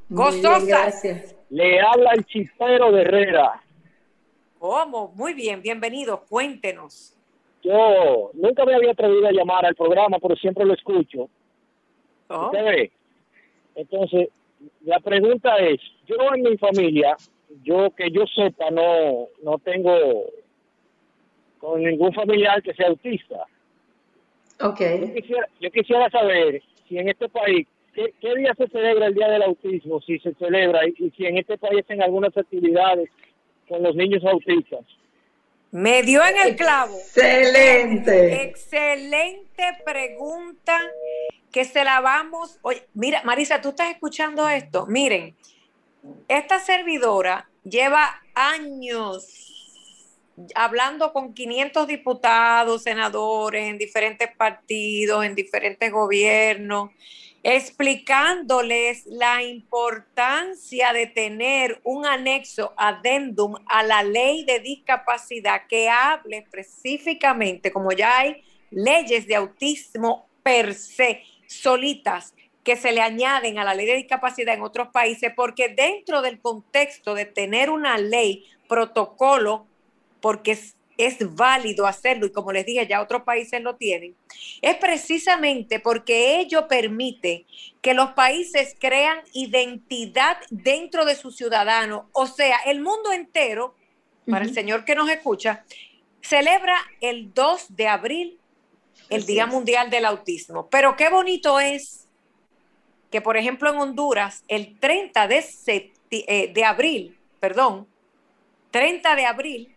Gozosas. 0.09 1.35
Le 1.51 1.81
habla 1.81 2.13
el 2.13 2.25
chispero 2.25 2.93
de 2.93 3.03
Herrera. 3.03 3.61
¿Cómo? 4.61 5.13
Muy 5.17 5.35
bien, 5.35 5.61
bienvenido, 5.61 6.25
cuéntenos. 6.29 7.17
Yo 7.65 8.31
nunca 8.35 8.65
me 8.65 8.77
había 8.77 8.93
atrevido 8.93 9.27
a 9.27 9.33
llamar 9.33 9.67
al 9.67 9.75
programa, 9.75 10.19
pero 10.21 10.37
siempre 10.37 10.65
lo 10.65 10.75
escucho. 10.75 11.29
Oh. 12.29 12.53
Entonces, 13.75 14.29
la 14.85 15.01
pregunta 15.01 15.57
es, 15.57 15.81
yo 16.07 16.15
en 16.33 16.43
mi 16.43 16.57
familia, 16.59 17.17
yo 17.65 17.91
que 17.91 18.09
yo 18.13 18.25
sepa, 18.27 18.71
no, 18.71 19.27
no 19.43 19.59
tengo 19.59 19.93
con 21.59 21.83
ningún 21.83 22.13
familiar 22.15 22.63
que 22.63 22.73
sea 22.75 22.87
autista. 22.87 23.45
Okay. 24.61 25.01
Yo 25.01 25.15
quisiera, 25.15 25.49
yo 25.61 25.71
quisiera 25.71 26.11
saber 26.11 26.63
si 26.91 26.99
en 26.99 27.09
este 27.09 27.29
país, 27.29 27.69
¿qué, 27.95 28.13
día 28.37 28.53
se 28.59 28.67
celebra 28.69 29.07
el 29.07 29.15
Día 29.15 29.29
del 29.29 29.43
Autismo? 29.43 30.01
Si 30.03 30.19
se 30.19 30.35
celebra 30.35 30.81
y, 30.87 30.95
y 30.99 31.11
si 31.13 31.25
en 31.25 31.39
este 31.39 31.57
país 31.57 31.85
en 31.89 32.03
algunas 32.03 32.37
actividades 32.37 33.09
con 33.69 33.83
los 33.83 33.95
niños 33.95 34.25
autistas. 34.25 34.85
Me 35.71 36.03
dio 36.03 36.21
en 36.27 36.49
el 36.49 36.57
clavo. 36.57 36.97
Excelente. 36.97 38.43
Excelente 38.43 39.63
pregunta 39.85 40.81
que 41.53 41.65
se 41.65 41.85
la 41.85 42.01
vamos. 42.01 42.59
Oye, 42.63 42.83
mira, 42.93 43.23
Marisa, 43.25 43.61
tú 43.61 43.69
estás 43.69 43.91
escuchando 43.93 44.49
esto. 44.49 44.87
Miren, 44.87 45.37
esta 46.27 46.59
servidora 46.59 47.49
lleva 47.63 48.21
años 48.35 49.50
hablando 50.55 51.13
con 51.13 51.35
500 51.35 51.87
diputados, 51.87 52.83
senadores 52.83 53.69
en 53.69 53.79
diferentes 53.79 54.29
partidos, 54.37 55.25
en 55.25 55.35
diferentes 55.35 55.91
gobiernos, 55.91 56.91
explicándoles 57.43 59.07
la 59.07 59.43
importancia 59.43 60.93
de 60.93 61.07
tener 61.07 61.81
un 61.85 62.05
anexo 62.05 62.75
adendum 62.77 63.55
a 63.67 63.83
la 63.83 64.03
ley 64.03 64.45
de 64.45 64.61
discapacidad 64.61 65.67
que 65.67 65.89
hable 65.89 66.39
específicamente, 66.39 67.73
como 67.73 67.93
ya 67.93 68.19
hay 68.19 68.43
leyes 68.71 69.27
de 69.27 69.37
autismo 69.37 70.27
per 70.43 70.75
se, 70.75 71.23
solitas, 71.47 72.35
que 72.63 72.77
se 72.77 72.93
le 72.93 73.01
añaden 73.01 73.59
a 73.59 73.65
la 73.65 73.75
ley 73.75 73.87
de 73.87 73.97
discapacidad 73.97 74.55
en 74.55 74.63
otros 74.63 74.89
países, 74.89 75.33
porque 75.35 75.71
dentro 75.71 76.21
del 76.21 76.41
contexto 76.41 77.15
de 77.15 77.25
tener 77.25 77.71
una 77.71 77.97
ley, 77.97 78.45
protocolo, 78.69 79.67
porque 80.21 80.53
es, 80.53 80.75
es 80.97 81.35
válido 81.35 81.87
hacerlo 81.87 82.27
y 82.27 82.33
como 82.33 82.53
les 82.53 82.67
dije, 82.67 82.87
ya 82.87 83.01
otros 83.01 83.23
países 83.23 83.61
lo 83.63 83.77
tienen, 83.77 84.15
es 84.61 84.77
precisamente 84.77 85.81
porque 85.81 86.39
ello 86.41 86.69
permite 86.69 87.47
que 87.81 87.95
los 87.95 88.13
países 88.13 88.77
crean 88.79 89.21
identidad 89.33 90.37
dentro 90.51 91.05
de 91.05 91.17
sus 91.17 91.37
ciudadanos. 91.37 92.05
O 92.13 92.27
sea, 92.27 92.59
el 92.67 92.81
mundo 92.81 93.13
entero, 93.13 93.75
para 94.29 94.45
el 94.45 94.53
señor 94.53 94.85
que 94.85 94.95
nos 94.95 95.09
escucha, 95.09 95.65
celebra 96.21 96.77
el 97.01 97.33
2 97.33 97.77
de 97.77 97.89
abril 97.89 98.41
el 99.09 99.27
Día 99.27 99.47
Mundial 99.47 99.91
del 99.91 100.05
Autismo. 100.05 100.69
Pero 100.69 100.97
qué 100.97 101.09
bonito 101.09 101.61
es 101.61 102.07
que, 103.11 103.21
por 103.21 103.37
ejemplo, 103.37 103.71
en 103.71 103.77
Honduras, 103.77 104.45
el 104.49 104.79
30 104.79 105.27
de, 105.27 105.45
eh, 106.11 106.53
de 106.53 106.65
abril, 106.65 107.19
perdón, 107.41 107.89
30 108.71 109.17
de 109.17 109.27
abril 109.27 109.75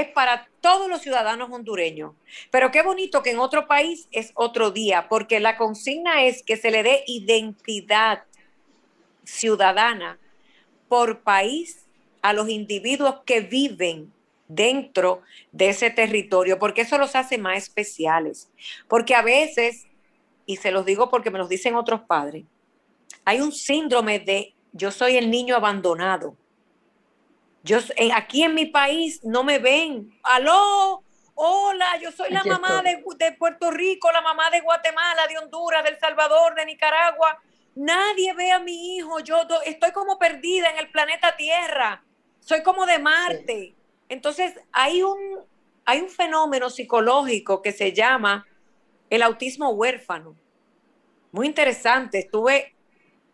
es 0.00 0.08
para 0.08 0.48
todos 0.60 0.88
los 0.88 1.02
ciudadanos 1.02 1.50
hondureños. 1.50 2.14
Pero 2.50 2.70
qué 2.70 2.82
bonito 2.82 3.22
que 3.22 3.30
en 3.30 3.38
otro 3.38 3.66
país 3.66 4.08
es 4.12 4.32
otro 4.34 4.70
día, 4.70 5.08
porque 5.08 5.40
la 5.40 5.56
consigna 5.56 6.24
es 6.24 6.42
que 6.42 6.56
se 6.56 6.70
le 6.70 6.82
dé 6.82 7.04
identidad 7.06 8.24
ciudadana 9.24 10.18
por 10.88 11.20
país 11.20 11.84
a 12.22 12.32
los 12.32 12.48
individuos 12.48 13.20
que 13.24 13.40
viven 13.40 14.12
dentro 14.48 15.22
de 15.52 15.68
ese 15.68 15.90
territorio, 15.90 16.58
porque 16.58 16.80
eso 16.82 16.98
los 16.98 17.14
hace 17.14 17.38
más 17.38 17.58
especiales. 17.58 18.50
Porque 18.88 19.14
a 19.14 19.22
veces, 19.22 19.86
y 20.46 20.56
se 20.56 20.70
los 20.70 20.86
digo 20.86 21.10
porque 21.10 21.30
me 21.30 21.38
los 21.38 21.48
dicen 21.48 21.74
otros 21.74 22.00
padres, 22.00 22.44
hay 23.24 23.40
un 23.40 23.52
síndrome 23.52 24.18
de 24.18 24.54
yo 24.72 24.90
soy 24.90 25.16
el 25.16 25.30
niño 25.30 25.56
abandonado. 25.56 26.36
Yo, 27.62 27.78
aquí 28.14 28.42
en 28.42 28.54
mi 28.54 28.66
país 28.66 29.20
no 29.24 29.44
me 29.44 29.58
ven. 29.58 30.10
Aló, 30.22 31.02
hola, 31.34 31.98
yo 32.00 32.12
soy 32.12 32.30
la 32.30 32.44
mamá 32.44 32.82
de, 32.82 33.02
de, 33.18 33.32
Puerto 33.32 33.70
Rico, 33.70 34.10
la 34.12 34.22
mamá 34.22 34.50
de 34.50 34.60
Guatemala, 34.60 35.26
de 35.26 35.38
Honduras, 35.38 35.84
del 35.84 35.98
Salvador, 35.98 36.54
de 36.54 36.66
Nicaragua. 36.66 37.38
Nadie 37.74 38.32
ve 38.34 38.50
a 38.52 38.58
mi 38.58 38.96
hijo. 38.96 39.20
Yo 39.20 39.36
estoy 39.64 39.92
como 39.92 40.18
perdida 40.18 40.70
en 40.70 40.78
el 40.78 40.90
planeta 40.90 41.36
Tierra. 41.36 42.02
Soy 42.40 42.62
como 42.62 42.86
de 42.86 42.98
Marte. 42.98 43.74
Entonces, 44.08 44.54
hay 44.72 45.02
un, 45.02 45.18
hay 45.84 46.00
un 46.00 46.08
fenómeno 46.08 46.70
psicológico 46.70 47.62
que 47.62 47.72
se 47.72 47.92
llama 47.92 48.46
el 49.10 49.22
autismo 49.22 49.70
huérfano. 49.70 50.36
Muy 51.32 51.46
interesante. 51.46 52.18
Estuve 52.18 52.74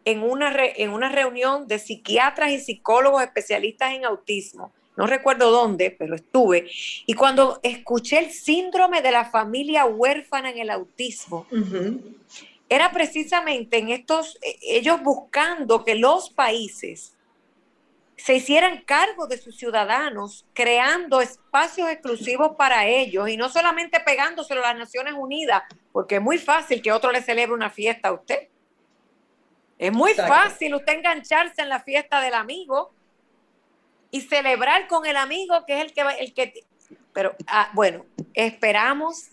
en 0.04 0.22
una, 0.22 0.52
en 0.56 0.90
una 0.90 1.08
reunión 1.08 1.66
de 1.66 1.78
psiquiatras 1.78 2.50
y 2.50 2.60
psicólogos 2.60 3.22
especialistas 3.22 3.92
en 3.92 4.04
autismo. 4.04 4.72
No 4.96 5.06
recuerdo 5.06 5.50
dónde, 5.50 5.90
pero 5.90 6.14
estuve. 6.14 6.70
Y 7.06 7.14
cuando 7.14 7.58
escuché 7.62 8.18
el 8.18 8.30
síndrome 8.30 9.02
de 9.02 9.10
la 9.10 9.24
familia 9.24 9.86
huérfana 9.86 10.50
en 10.50 10.58
el 10.58 10.70
autismo, 10.70 11.46
era 12.68 12.92
precisamente 12.92 13.78
en 13.78 13.90
estos, 13.90 14.38
e, 14.42 14.56
ellos 14.76 15.02
buscando 15.02 15.84
que 15.84 15.96
los 15.96 16.30
países 16.30 17.14
se 18.16 18.36
hicieran 18.36 18.82
cargo 18.84 19.26
de 19.26 19.38
sus 19.38 19.56
ciudadanos, 19.56 20.46
creando 20.52 21.20
espacios 21.20 21.90
exclusivos 21.90 22.52
para 22.56 22.86
ellos 22.86 23.28
y 23.28 23.36
no 23.36 23.48
solamente 23.48 23.98
pegándoselo 24.00 24.64
a 24.64 24.68
las 24.68 24.78
Naciones 24.78 25.14
Unidas, 25.14 25.62
porque 25.92 26.16
es 26.16 26.22
muy 26.22 26.38
fácil 26.38 26.80
que 26.80 26.92
otro 26.92 27.10
le 27.10 27.22
celebre 27.22 27.52
una 27.52 27.70
fiesta 27.70 28.08
a 28.08 28.12
usted. 28.12 28.48
Es 29.84 29.92
muy 29.92 30.14
fácil 30.14 30.74
usted 30.74 30.94
engancharse 30.94 31.60
en 31.60 31.68
la 31.68 31.80
fiesta 31.80 32.20
del 32.20 32.34
amigo 32.34 32.92
y 34.10 34.22
celebrar 34.22 34.86
con 34.86 35.04
el 35.04 35.16
amigo 35.16 35.64
que 35.66 35.76
es 35.76 35.84
el 35.84 35.92
que 35.92 36.02
el 36.20 36.32
que 36.32 36.64
pero 37.12 37.36
ah, 37.46 37.70
bueno, 37.74 38.04
esperamos, 38.34 39.28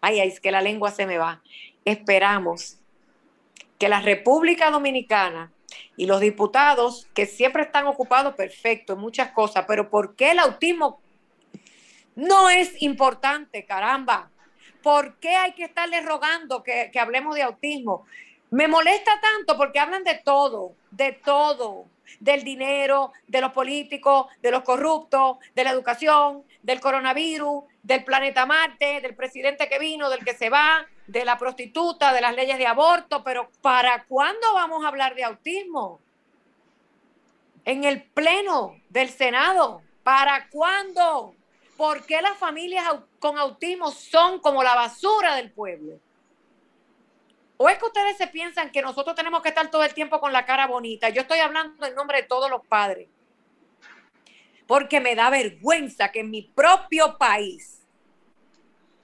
ay, 0.00 0.20
ay, 0.20 0.28
es 0.28 0.40
que 0.40 0.50
la 0.50 0.60
lengua 0.60 0.90
se 0.90 1.06
me 1.06 1.18
va. 1.18 1.42
Esperamos 1.84 2.78
que 3.78 3.88
la 3.88 4.00
República 4.00 4.70
Dominicana 4.70 5.50
y 5.96 6.06
los 6.06 6.20
diputados 6.20 7.08
que 7.14 7.26
siempre 7.26 7.64
están 7.64 7.86
ocupados, 7.86 8.34
perfecto, 8.34 8.92
en 8.92 9.00
muchas 9.00 9.32
cosas, 9.32 9.64
pero 9.66 9.90
¿por 9.90 10.14
qué 10.14 10.30
el 10.30 10.38
autismo 10.38 11.00
no 12.14 12.48
es 12.48 12.80
importante, 12.80 13.64
caramba? 13.64 14.30
¿Por 14.82 15.16
qué 15.16 15.30
hay 15.30 15.52
que 15.52 15.64
estarle 15.64 16.00
rogando 16.02 16.62
que, 16.62 16.90
que 16.92 17.00
hablemos 17.00 17.34
de 17.34 17.42
autismo? 17.42 18.06
Me 18.50 18.68
molesta 18.68 19.20
tanto 19.20 19.56
porque 19.56 19.80
hablan 19.80 20.04
de 20.04 20.14
todo, 20.14 20.74
de 20.90 21.12
todo, 21.12 21.86
del 22.20 22.44
dinero, 22.44 23.12
de 23.26 23.40
los 23.40 23.52
políticos, 23.52 24.28
de 24.40 24.50
los 24.50 24.62
corruptos, 24.62 25.38
de 25.54 25.64
la 25.64 25.70
educación, 25.70 26.44
del 26.62 26.80
coronavirus, 26.80 27.64
del 27.82 28.04
planeta 28.04 28.46
Marte, 28.46 29.00
del 29.00 29.16
presidente 29.16 29.68
que 29.68 29.78
vino, 29.78 30.08
del 30.10 30.24
que 30.24 30.34
se 30.34 30.48
va, 30.48 30.86
de 31.06 31.24
la 31.24 31.38
prostituta, 31.38 32.12
de 32.12 32.20
las 32.20 32.34
leyes 32.34 32.58
de 32.58 32.66
aborto, 32.66 33.22
pero 33.24 33.50
¿para 33.62 34.04
cuándo 34.04 34.54
vamos 34.54 34.84
a 34.84 34.88
hablar 34.88 35.14
de 35.14 35.24
autismo? 35.24 36.00
En 37.64 37.84
el 37.84 38.02
pleno 38.02 38.76
del 38.90 39.10
Senado, 39.10 39.82
¿para 40.02 40.48
cuándo? 40.50 41.34
¿Por 41.76 42.06
qué 42.06 42.22
las 42.22 42.38
familias 42.38 42.86
con 43.18 43.38
autismo 43.38 43.90
son 43.90 44.38
como 44.40 44.62
la 44.62 44.74
basura 44.74 45.34
del 45.34 45.50
pueblo? 45.50 45.98
¿O 47.58 47.68
es 47.68 47.78
que 47.78 47.86
ustedes 47.86 48.16
se 48.16 48.26
piensan 48.26 48.70
que 48.70 48.82
nosotros 48.82 49.16
tenemos 49.16 49.42
que 49.42 49.48
estar 49.48 49.70
todo 49.70 49.82
el 49.84 49.94
tiempo 49.94 50.20
con 50.20 50.32
la 50.32 50.44
cara 50.44 50.66
bonita? 50.66 51.08
Yo 51.08 51.22
estoy 51.22 51.38
hablando 51.38 51.86
en 51.86 51.94
nombre 51.94 52.22
de 52.22 52.28
todos 52.28 52.50
los 52.50 52.64
padres. 52.66 53.08
Porque 54.66 55.00
me 55.00 55.14
da 55.14 55.30
vergüenza 55.30 56.10
que 56.10 56.20
en 56.20 56.30
mi 56.30 56.42
propio 56.42 57.16
país, 57.18 57.82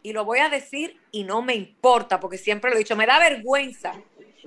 y 0.03 0.13
lo 0.13 0.25
voy 0.25 0.41
a 0.41 0.49
decir 0.49 1.01
y 1.13 1.25
no 1.25 1.41
me 1.41 1.55
importa, 1.55 2.21
porque 2.21 2.37
siempre 2.37 2.71
lo 2.71 2.77
he 2.77 2.81
dicho, 2.81 2.97
me 2.97 3.07
da 3.07 3.19
vergüenza 3.19 3.95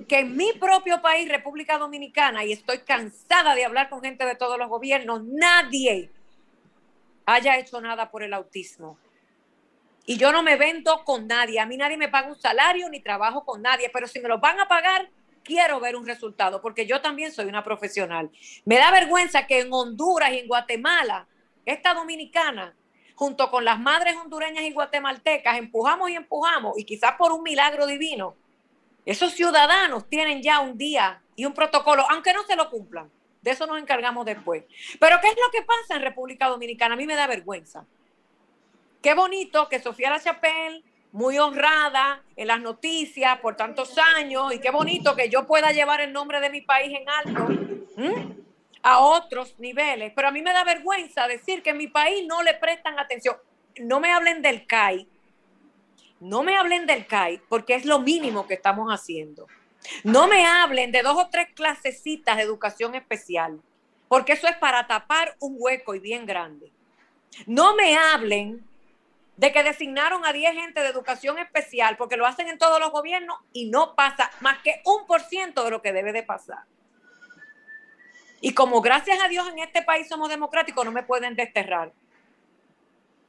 que 0.08 0.18
en 0.20 0.36
mi 0.36 0.52
propio 0.52 1.00
país, 1.00 1.28
República 1.28 1.78
Dominicana, 1.78 2.44
y 2.44 2.52
estoy 2.52 2.80
cansada 2.80 3.54
de 3.54 3.64
hablar 3.64 3.88
con 3.88 4.02
gente 4.02 4.26
de 4.26 4.36
todos 4.36 4.58
los 4.58 4.68
gobiernos, 4.68 5.22
nadie 5.24 6.10
haya 7.24 7.58
hecho 7.58 7.80
nada 7.80 8.10
por 8.10 8.22
el 8.22 8.34
autismo. 8.34 8.98
Y 10.06 10.16
yo 10.16 10.32
no 10.32 10.42
me 10.42 10.56
vendo 10.56 11.04
con 11.04 11.26
nadie. 11.26 11.60
A 11.60 11.66
mí 11.66 11.76
nadie 11.76 11.96
me 11.96 12.08
paga 12.08 12.28
un 12.28 12.40
salario 12.40 12.88
ni 12.88 13.00
trabajo 13.00 13.44
con 13.44 13.60
nadie. 13.60 13.90
Pero 13.92 14.06
si 14.06 14.20
me 14.20 14.28
lo 14.28 14.38
van 14.38 14.60
a 14.60 14.68
pagar, 14.68 15.10
quiero 15.46 15.80
ver 15.80 15.96
un 15.96 16.06
resultado, 16.06 16.60
porque 16.60 16.86
yo 16.86 17.00
también 17.00 17.32
soy 17.32 17.46
una 17.46 17.62
profesional. 17.62 18.30
Me 18.64 18.76
da 18.76 18.90
vergüenza 18.90 19.46
que 19.46 19.60
en 19.60 19.72
Honduras 19.72 20.32
y 20.32 20.38
en 20.38 20.48
Guatemala, 20.48 21.26
esta 21.64 21.94
dominicana, 21.94 22.74
junto 23.14 23.50
con 23.50 23.64
las 23.64 23.78
madres 23.78 24.14
hondureñas 24.16 24.64
y 24.64 24.72
guatemaltecas, 24.72 25.56
empujamos 25.56 26.10
y 26.10 26.16
empujamos, 26.16 26.78
y 26.78 26.84
quizás 26.84 27.12
por 27.12 27.32
un 27.32 27.42
milagro 27.42 27.86
divino, 27.86 28.36
esos 29.04 29.32
ciudadanos 29.32 30.08
tienen 30.08 30.42
ya 30.42 30.60
un 30.60 30.76
día 30.76 31.22
y 31.36 31.44
un 31.44 31.54
protocolo, 31.54 32.04
aunque 32.10 32.32
no 32.32 32.42
se 32.42 32.56
lo 32.56 32.68
cumplan. 32.70 33.10
De 33.40 33.52
eso 33.52 33.66
nos 33.66 33.78
encargamos 33.78 34.26
después. 34.26 34.64
Pero 34.98 35.18
¿qué 35.22 35.28
es 35.28 35.36
lo 35.36 35.50
que 35.52 35.64
pasa 35.64 35.94
en 35.94 36.02
República 36.02 36.48
Dominicana? 36.48 36.94
A 36.94 36.96
mí 36.96 37.06
me 37.06 37.14
da 37.14 37.28
vergüenza. 37.28 37.86
Qué 39.06 39.14
bonito 39.14 39.68
que 39.68 39.78
Sofía 39.78 40.10
La 40.10 40.18
Chapelle 40.18 40.82
muy 41.12 41.38
honrada 41.38 42.24
en 42.34 42.48
las 42.48 42.60
noticias 42.60 43.38
por 43.38 43.54
tantos 43.54 43.96
años 44.16 44.52
y 44.52 44.58
qué 44.58 44.72
bonito 44.72 45.14
que 45.14 45.28
yo 45.28 45.46
pueda 45.46 45.70
llevar 45.70 46.00
el 46.00 46.12
nombre 46.12 46.40
de 46.40 46.50
mi 46.50 46.60
país 46.60 46.92
en 46.92 47.08
alto 47.08 47.46
a 48.82 48.98
otros 48.98 49.60
niveles. 49.60 50.12
Pero 50.12 50.26
a 50.26 50.32
mí 50.32 50.42
me 50.42 50.52
da 50.52 50.64
vergüenza 50.64 51.28
decir 51.28 51.62
que 51.62 51.70
en 51.70 51.76
mi 51.76 51.86
país 51.86 52.26
no 52.26 52.42
le 52.42 52.54
prestan 52.54 52.98
atención. 52.98 53.36
No 53.78 54.00
me 54.00 54.10
hablen 54.10 54.42
del 54.42 54.66
CAI. 54.66 55.06
No 56.18 56.42
me 56.42 56.56
hablen 56.56 56.84
del 56.84 57.06
CAI 57.06 57.40
porque 57.48 57.76
es 57.76 57.84
lo 57.84 58.00
mínimo 58.00 58.48
que 58.48 58.54
estamos 58.54 58.92
haciendo. 58.92 59.46
No 60.02 60.26
me 60.26 60.44
hablen 60.44 60.90
de 60.90 61.02
dos 61.02 61.16
o 61.16 61.28
tres 61.28 61.46
clasecitas 61.54 62.38
de 62.38 62.42
educación 62.42 62.96
especial 62.96 63.60
porque 64.08 64.32
eso 64.32 64.48
es 64.48 64.56
para 64.56 64.88
tapar 64.88 65.36
un 65.38 65.54
hueco 65.60 65.94
y 65.94 66.00
bien 66.00 66.26
grande. 66.26 66.72
No 67.46 67.76
me 67.76 67.96
hablen 67.96 68.66
de 69.36 69.52
que 69.52 69.62
designaron 69.62 70.24
a 70.24 70.32
10 70.32 70.54
gente 70.54 70.80
de 70.80 70.88
educación 70.88 71.38
especial 71.38 71.96
porque 71.96 72.16
lo 72.16 72.26
hacen 72.26 72.48
en 72.48 72.58
todos 72.58 72.80
los 72.80 72.90
gobiernos 72.90 73.38
y 73.52 73.68
no 73.68 73.94
pasa 73.94 74.30
más 74.40 74.58
que 74.62 74.80
un 74.84 75.06
por 75.06 75.20
ciento 75.20 75.64
de 75.64 75.70
lo 75.70 75.82
que 75.82 75.92
debe 75.92 76.12
de 76.12 76.22
pasar. 76.22 76.64
Y 78.40 78.54
como 78.54 78.80
gracias 78.80 79.18
a 79.22 79.28
Dios 79.28 79.48
en 79.48 79.58
este 79.58 79.82
país 79.82 80.08
somos 80.08 80.28
democráticos, 80.28 80.84
no 80.84 80.92
me 80.92 81.02
pueden 81.02 81.36
desterrar. 81.36 81.92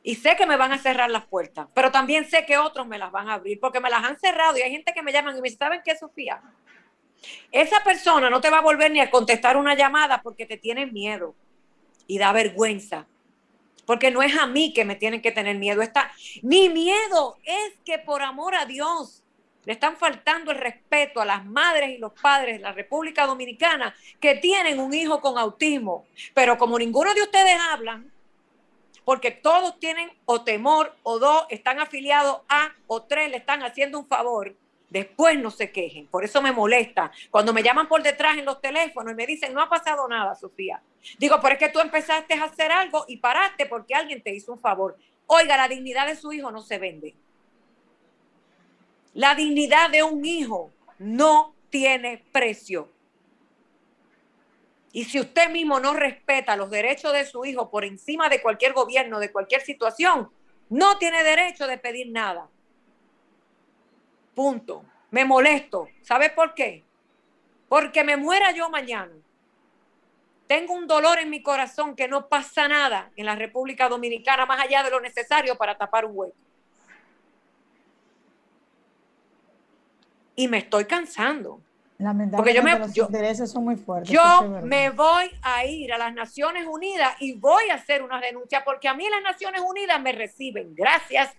Y 0.04 0.16
sé 0.16 0.38
que 0.38 0.46
me 0.46 0.56
van 0.56 0.72
a 0.72 0.78
cerrar 0.78 1.10
las 1.10 1.26
puertas, 1.26 1.68
pero 1.74 1.92
también 1.92 2.30
sé 2.30 2.46
que 2.46 2.58
otros 2.58 2.88
me 2.88 2.98
las 2.98 3.12
van 3.12 3.30
a 3.30 3.34
abrir 3.34 3.60
porque 3.60 3.82
me 3.82 3.90
las 3.90 4.04
han 4.06 4.18
cerrado 4.18 4.58
y 4.58 4.62
hay 4.62 4.72
gente 4.72 4.94
que 4.94 5.02
me 5.02 5.12
llaman 5.12 5.36
y 5.36 5.42
me 5.42 5.48
dice, 5.50 5.58
¿saben 5.58 5.82
qué, 5.84 5.98
Sofía? 5.98 6.42
Esa 7.52 7.84
persona 7.84 8.30
no 8.30 8.40
te 8.40 8.50
va 8.50 8.60
a 8.60 8.62
volver 8.62 8.92
ni 8.92 9.02
a 9.02 9.10
contestar 9.10 9.58
una 9.58 9.76
llamada 9.76 10.22
porque 10.22 10.46
te 10.46 10.56
tiene 10.56 10.86
miedo 10.86 11.36
y 12.06 12.20
da 12.20 12.32
vergüenza. 12.32 13.08
Porque 13.88 14.12
no 14.12 14.22
es 14.22 14.38
a 14.38 14.46
mí 14.46 14.74
que 14.74 14.86
me 14.86 14.96
tienen 14.96 15.24
que 15.24 15.32
tener 15.32 15.58
miedo. 15.58 15.82
Está, 15.82 16.12
mi 16.44 16.70
miedo 16.70 17.38
es 17.44 17.74
que 17.84 17.98
por 17.98 18.22
amor 18.22 18.54
a 18.54 18.66
Dios 18.66 19.24
le 19.66 19.74
están 19.74 19.98
faltando 19.98 20.52
el 20.52 20.60
respeto 20.60 21.20
a 21.20 21.26
las 21.26 21.44
madres 21.46 21.90
y 21.90 21.98
los 21.98 22.14
padres 22.14 22.58
de 22.58 22.64
la 22.64 22.74
República 22.74 23.26
Dominicana 23.26 23.96
que 24.20 24.36
tienen 24.36 24.80
un 24.80 24.94
hijo 24.94 25.20
con 25.20 25.40
autismo. 25.40 26.06
Pero 26.36 26.58
como 26.58 26.78
ninguno 26.78 27.14
de 27.16 27.24
ustedes 27.24 27.58
hablan, 27.72 28.12
porque 29.04 29.32
todos 29.32 29.80
tienen 29.80 30.12
o 30.26 30.44
temor 30.44 30.96
o 31.04 31.18
dos, 31.18 31.46
están 31.50 31.80
afiliados 31.80 32.42
a 32.50 32.74
o 32.88 33.04
tres, 33.04 33.32
le 33.32 33.38
están 33.38 33.64
haciendo 33.64 33.98
un 33.98 34.08
favor 34.08 34.54
Después 34.90 35.38
no 35.40 35.52
se 35.52 35.72
quejen. 35.72 36.08
Por 36.08 36.24
eso 36.24 36.42
me 36.42 36.52
molesta. 36.52 37.12
Cuando 37.30 37.54
me 37.54 37.62
llaman 37.62 37.88
por 37.88 38.02
detrás 38.02 38.38
en 38.38 38.46
los 38.46 38.62
teléfonos 38.62 39.12
y 39.12 39.16
me 39.16 39.28
dicen, 39.28 39.54
no 39.54 39.62
ha 39.62 39.70
pasado 39.70 40.08
nada, 40.08 40.34
Sofía. 40.36 40.82
Digo, 41.18 41.40
pero 41.42 41.54
es 41.54 41.60
que 41.60 41.70
tú 41.70 41.80
empezaste 41.80 42.34
a 42.36 42.46
hacer 42.46 42.72
algo 42.72 43.06
y 43.08 43.18
paraste 43.18 43.66
porque 43.66 43.96
alguien 43.96 44.22
te 44.22 44.34
hizo 44.34 44.54
un 44.54 44.60
favor. 44.60 44.98
Oiga, 45.26 45.58
la 45.58 45.68
dignidad 45.68 46.08
de 46.08 46.16
su 46.16 46.32
hijo 46.32 46.52
no 46.52 46.62
se 46.62 46.78
vende. 46.78 47.16
La 49.14 49.36
dignidad 49.36 49.90
de 49.90 50.04
un 50.04 50.24
hijo 50.24 50.72
no 51.00 51.54
tiene 51.70 52.24
precio. 52.32 52.90
Y 54.94 55.04
si 55.04 55.20
usted 55.20 55.50
mismo 55.50 55.80
no 55.80 55.94
respeta 55.94 56.56
los 56.56 56.70
derechos 56.70 57.14
de 57.14 57.26
su 57.26 57.46
hijo 57.46 57.70
por 57.70 57.84
encima 57.84 58.30
de 58.30 58.42
cualquier 58.42 58.74
gobierno, 58.74 59.20
de 59.20 59.32
cualquier 59.32 59.62
situación, 59.62 60.30
no 60.70 60.98
tiene 60.98 61.24
derecho 61.24 61.68
de 61.68 61.78
pedir 61.78 62.10
nada. 62.12 62.50
Punto. 64.38 64.86
Me 65.10 65.26
molesto. 65.26 65.88
¿Sabe 66.04 66.30
por 66.30 66.54
qué? 66.54 66.86
Porque 67.68 68.04
me 68.04 68.18
muera 68.18 68.52
yo 68.52 68.70
mañana. 68.70 69.12
Tengo 70.46 70.76
un 70.76 70.86
dolor 70.86 71.18
en 71.18 71.32
mi 71.32 71.42
corazón 71.42 71.96
que 71.96 72.08
no 72.08 72.30
pasa 72.30 72.68
nada 72.68 73.10
en 73.16 73.26
la 73.26 73.34
República 73.34 73.90
Dominicana 73.90 74.46
más 74.46 74.64
allá 74.64 74.84
de 74.84 74.92
lo 74.92 75.02
necesario 75.02 75.58
para 75.58 75.76
tapar 75.76 76.06
un 76.06 76.12
hueco. 76.14 76.36
Y 80.36 80.48
me 80.48 80.60
estoy 80.60 80.86
cansando. 80.86 81.60
Porque 82.36 82.54
yo 82.54 82.62
me, 82.62 82.78
los 82.78 82.96
intereses 82.96 83.50
son 83.50 83.64
muy 83.64 83.76
fuertes. 83.76 84.12
Yo 84.12 84.62
me 84.62 84.92
voy 84.92 85.32
a 85.42 85.66
ir 85.66 85.92
a 85.92 85.98
las 85.98 86.14
Naciones 86.14 86.68
Unidas 86.68 87.16
y 87.20 87.34
voy 87.34 87.72
a 87.72 87.74
hacer 87.74 88.04
una 88.04 88.22
denuncia 88.22 88.64
porque 88.64 88.88
a 88.88 88.94
mí 88.94 89.10
las 89.10 89.24
Naciones 89.24 89.62
Unidas 89.68 90.00
me 90.00 90.12
reciben. 90.12 90.76
Gracias 90.76 91.36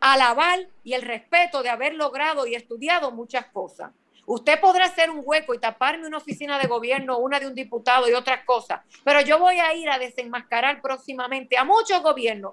al 0.00 0.20
aval 0.20 0.68
y 0.84 0.94
el 0.94 1.02
respeto 1.02 1.62
de 1.62 1.70
haber 1.70 1.94
logrado 1.94 2.46
y 2.46 2.54
estudiado 2.54 3.10
muchas 3.10 3.46
cosas. 3.46 3.92
Usted 4.26 4.60
podrá 4.60 4.84
hacer 4.84 5.10
un 5.10 5.22
hueco 5.24 5.54
y 5.54 5.58
taparme 5.58 6.06
una 6.06 6.18
oficina 6.18 6.58
de 6.58 6.68
gobierno, 6.68 7.18
una 7.18 7.40
de 7.40 7.46
un 7.46 7.54
diputado 7.54 8.08
y 8.08 8.12
otras 8.12 8.44
cosas, 8.44 8.80
pero 9.02 9.22
yo 9.22 9.38
voy 9.38 9.58
a 9.58 9.72
ir 9.74 9.88
a 9.88 9.98
desenmascarar 9.98 10.82
próximamente 10.82 11.56
a 11.56 11.64
muchos 11.64 12.02
gobiernos, 12.02 12.52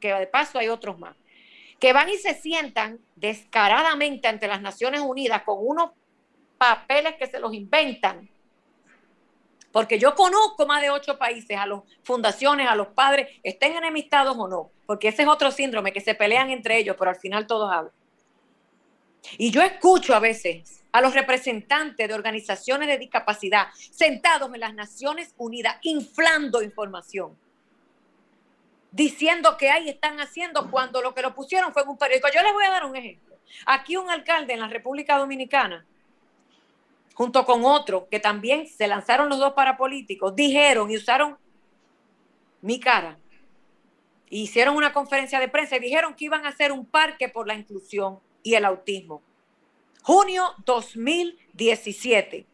que 0.00 0.12
de 0.12 0.26
paso 0.26 0.58
hay 0.58 0.68
otros 0.68 0.98
más, 0.98 1.16
que 1.80 1.94
van 1.94 2.10
y 2.10 2.18
se 2.18 2.34
sientan 2.34 3.00
descaradamente 3.16 4.28
ante 4.28 4.46
las 4.46 4.60
Naciones 4.60 5.00
Unidas 5.00 5.42
con 5.44 5.56
unos 5.60 5.92
papeles 6.58 7.14
que 7.18 7.26
se 7.26 7.40
los 7.40 7.54
inventan 7.54 8.28
porque 9.74 9.98
yo 9.98 10.14
conozco 10.14 10.66
más 10.66 10.80
de 10.80 10.90
ocho 10.90 11.18
países, 11.18 11.58
a 11.58 11.66
las 11.66 11.80
fundaciones, 12.04 12.68
a 12.68 12.76
los 12.76 12.86
padres, 12.86 13.26
estén 13.42 13.74
enemistados 13.74 14.36
o 14.38 14.46
no, 14.46 14.70
porque 14.86 15.08
ese 15.08 15.22
es 15.22 15.28
otro 15.28 15.50
síndrome, 15.50 15.92
que 15.92 16.00
se 16.00 16.14
pelean 16.14 16.50
entre 16.50 16.78
ellos, 16.78 16.94
pero 16.96 17.10
al 17.10 17.16
final 17.16 17.48
todos 17.48 17.72
hablan. 17.72 17.92
Y 19.36 19.50
yo 19.50 19.62
escucho 19.62 20.14
a 20.14 20.20
veces 20.20 20.84
a 20.92 21.00
los 21.00 21.12
representantes 21.12 22.06
de 22.06 22.14
organizaciones 22.14 22.86
de 22.86 22.98
discapacidad 22.98 23.66
sentados 23.74 24.54
en 24.54 24.60
las 24.60 24.74
Naciones 24.74 25.34
Unidas 25.38 25.76
inflando 25.82 26.62
información, 26.62 27.36
diciendo 28.92 29.56
que 29.56 29.70
ahí 29.70 29.88
están 29.88 30.20
haciendo 30.20 30.70
cuando 30.70 31.02
lo 31.02 31.14
que 31.14 31.22
lo 31.22 31.34
pusieron 31.34 31.72
fue 31.72 31.82
en 31.82 31.88
un 31.88 31.98
periódico. 31.98 32.28
Yo 32.32 32.42
les 32.44 32.52
voy 32.52 32.64
a 32.64 32.70
dar 32.70 32.84
un 32.84 32.94
ejemplo. 32.94 33.34
Aquí 33.66 33.96
un 33.96 34.08
alcalde 34.08 34.52
en 34.52 34.60
la 34.60 34.68
República 34.68 35.18
Dominicana 35.18 35.84
junto 37.14 37.46
con 37.46 37.64
otro 37.64 38.08
que 38.10 38.20
también 38.20 38.66
se 38.68 38.86
lanzaron 38.86 39.28
los 39.28 39.38
dos 39.38 39.54
parapolíticos, 39.54 40.34
dijeron 40.36 40.90
y 40.90 40.96
usaron 40.96 41.38
mi 42.60 42.78
cara. 42.80 43.18
Hicieron 44.28 44.76
una 44.76 44.92
conferencia 44.92 45.38
de 45.38 45.48
prensa 45.48 45.76
y 45.76 45.80
dijeron 45.80 46.14
que 46.14 46.24
iban 46.24 46.44
a 46.44 46.48
hacer 46.48 46.72
un 46.72 46.84
parque 46.84 47.28
por 47.28 47.46
la 47.46 47.54
inclusión 47.54 48.18
y 48.42 48.54
el 48.54 48.64
autismo. 48.64 49.22
Junio 50.02 50.54
2017. 50.66 52.46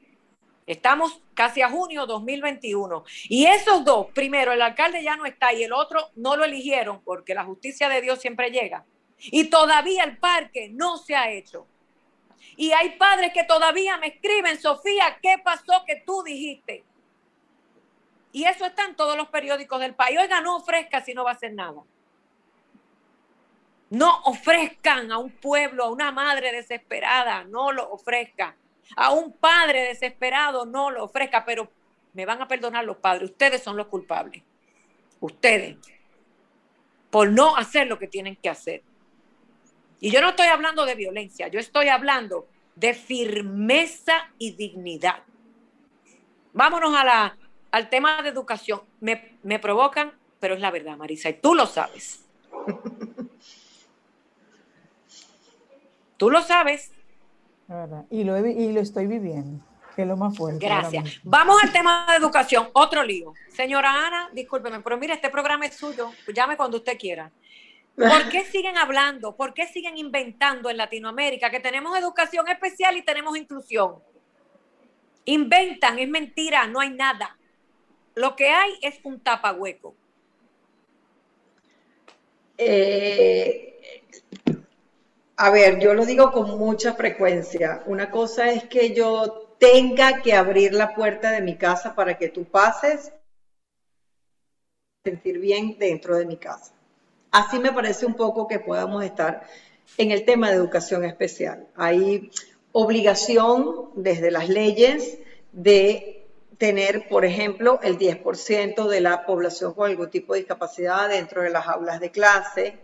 Estamos 0.67 1.21
casi 1.35 1.63
a 1.63 1.71
junio 1.71 2.07
2021. 2.07 3.03
Y 3.29 3.47
esos 3.47 3.85
dos, 3.85 4.07
primero, 4.15 4.53
el 4.53 4.63
alcalde 4.63 5.03
ya 5.03 5.17
no 5.17 5.27
está 5.27 5.53
y 5.53 5.65
el 5.65 5.73
otro 5.73 6.11
no 6.15 6.37
lo 6.37 6.45
eligieron 6.45 7.03
porque 7.03 7.35
la 7.35 7.45
justicia 7.45 7.89
de 7.89 8.01
Dios 8.01 8.21
siempre 8.21 8.51
llega. 8.51 8.85
Y 9.19 9.45
todavía 9.45 10.05
el 10.05 10.19
parque 10.19 10.71
no 10.73 10.97
se 10.97 11.17
ha 11.17 11.31
hecho. 11.31 11.67
Y 12.61 12.73
hay 12.73 12.91
padres 12.99 13.33
que 13.33 13.45
todavía 13.45 13.97
me 13.97 14.09
escriben, 14.09 14.61
Sofía, 14.61 15.19
¿qué 15.23 15.37
pasó 15.43 15.83
que 15.87 16.03
tú 16.05 16.23
dijiste? 16.23 16.85
Y 18.33 18.45
eso 18.45 18.67
está 18.67 18.85
en 18.85 18.95
todos 18.97 19.17
los 19.17 19.29
periódicos 19.29 19.81
del 19.81 19.95
país. 19.95 20.19
Oiga, 20.21 20.43
no 20.43 20.57
ofrezca 20.57 21.01
si 21.03 21.15
no 21.15 21.25
va 21.25 21.31
a 21.31 21.35
hacer 21.37 21.55
nada. 21.55 21.81
No 23.89 24.21
ofrezcan 24.25 25.11
a 25.11 25.17
un 25.17 25.31
pueblo, 25.31 25.85
a 25.85 25.91
una 25.91 26.13
madre 26.13 26.53
desesperada, 26.53 27.45
no 27.45 27.73
lo 27.73 27.91
ofrezca. 27.91 28.55
A 28.95 29.13
un 29.13 29.33
padre 29.33 29.81
desesperado, 29.85 30.67
no 30.67 30.91
lo 30.91 31.05
ofrezca. 31.05 31.47
Pero 31.47 31.73
me 32.13 32.27
van 32.27 32.43
a 32.43 32.47
perdonar 32.47 32.85
los 32.85 32.99
padres. 32.99 33.31
Ustedes 33.31 33.63
son 33.63 33.79
los 33.79 33.87
culpables. 33.87 34.43
Ustedes. 35.19 35.79
Por 37.09 37.31
no 37.31 37.57
hacer 37.57 37.87
lo 37.87 37.99
que 37.99 38.07
tienen 38.07 38.37
que 38.37 38.51
hacer. 38.51 38.83
Y 39.99 40.11
yo 40.11 40.21
no 40.21 40.29
estoy 40.29 40.49
hablando 40.49 40.85
de 40.85 40.95
violencia, 40.95 41.49
yo 41.49 41.59
estoy 41.59 41.89
hablando 41.89 42.49
de 42.75 42.95
firmeza 42.95 44.15
y 44.39 44.53
dignidad. 44.53 45.23
Vámonos 46.53 46.95
a 46.97 47.05
la, 47.05 47.37
al 47.71 47.89
tema 47.89 48.23
de 48.23 48.29
educación. 48.31 48.81
Me, 49.01 49.39
me 49.43 49.59
provocan, 49.59 50.13
pero 50.39 50.55
es 50.55 50.61
la 50.61 50.71
verdad, 50.71 50.97
Marisa, 50.97 51.29
y 51.29 51.35
tú 51.35 51.55
lo 51.55 51.67
sabes. 51.67 52.25
tú 56.17 56.31
lo 56.31 56.43
sabes. 56.43 56.93
Y 58.11 58.25
lo, 58.25 58.37
y 58.45 58.73
lo 58.73 58.81
estoy 58.81 59.07
viviendo, 59.07 59.65
que 59.95 60.03
es 60.03 60.09
lo 60.09 60.17
más 60.17 60.37
fuerte. 60.37 60.65
Gracias. 60.67 61.21
Vamos 61.23 61.63
al 61.63 61.73
tema 61.73 62.07
de 62.11 62.17
educación, 62.17 62.69
otro 62.73 63.05
lío. 63.05 63.33
Señora 63.49 64.07
Ana, 64.07 64.29
discúlpeme, 64.33 64.81
pero 64.81 64.99
mire, 64.99 65.15
este 65.15 65.31
programa 65.31 65.67
es 65.67 65.77
suyo, 65.77 66.11
llame 66.35 66.57
cuando 66.57 66.79
usted 66.79 66.99
quiera. 66.99 67.31
¿Por 68.09 68.31
qué 68.31 68.45
siguen 68.47 68.79
hablando? 68.79 69.37
¿Por 69.37 69.53
qué 69.53 69.67
siguen 69.67 69.99
inventando 69.99 70.71
en 70.71 70.79
Latinoamérica 70.79 71.51
que 71.51 71.61
tenemos 71.61 71.99
educación 71.99 72.49
especial 72.49 72.97
y 72.97 73.03
tenemos 73.03 73.37
inclusión? 73.37 73.97
Inventan, 75.27 75.99
es 75.99 76.09
mentira, 76.09 76.67
no 76.67 76.81
hay 76.81 76.91
nada. 76.91 77.37
Lo 78.15 78.37
que 78.37 78.49
hay 78.49 78.73
es 78.81 78.99
un 79.05 79.21
tapahueco. 79.21 79.95
Eh, 82.57 84.03
a 85.37 85.51
ver, 85.51 85.79
yo 85.79 85.93
lo 85.93 86.07
digo 86.07 86.33
con 86.33 86.59
mucha 86.59 86.95
frecuencia. 86.95 87.83
Una 87.85 88.11
cosa 88.11 88.51
es 88.51 88.65
que 88.65 88.95
yo 88.95 89.57
tenga 89.59 90.23
que 90.23 90.33
abrir 90.33 90.73
la 90.73 90.95
puerta 90.95 91.33
de 91.33 91.43
mi 91.43 91.59
casa 91.59 91.95
para 91.95 92.17
que 92.17 92.31
tú 92.31 92.47
pases, 92.47 93.13
sentir 95.05 95.39
bien 95.39 95.79
dentro 95.79 96.17
de 96.17 96.25
mi 96.25 96.39
casa 96.39 96.80
así 97.31 97.59
me 97.59 97.73
parece 97.73 98.07
un 98.07 98.15
poco 98.15 98.49
que 98.49 98.59
podamos 98.59 99.05
estar 99.05 99.47
en 99.99 100.11
el 100.11 100.25
tema 100.25 100.49
de 100.51 100.57
educación 100.57 101.05
especial. 101.05 101.67
Hay 101.77 102.31
obligación 102.73 103.91
desde 103.95 104.31
las 104.31 104.49
leyes 104.49 105.19
de 105.53 106.27
tener, 106.59 107.09
por 107.09 107.25
ejemplo, 107.25 107.81
el 107.83 107.99
10% 107.99 108.87
de 108.87 109.01
la 109.01 109.25
población 109.25 109.73
con 109.73 109.89
algún 109.91 110.11
tipo 110.11 110.35
de 110.35 110.41
discapacidad 110.41 111.09
dentro 111.09 111.43
de 111.43 111.51
las 111.51 111.67
aulas 111.67 112.01
de 112.01 112.11
clase. 112.11 112.79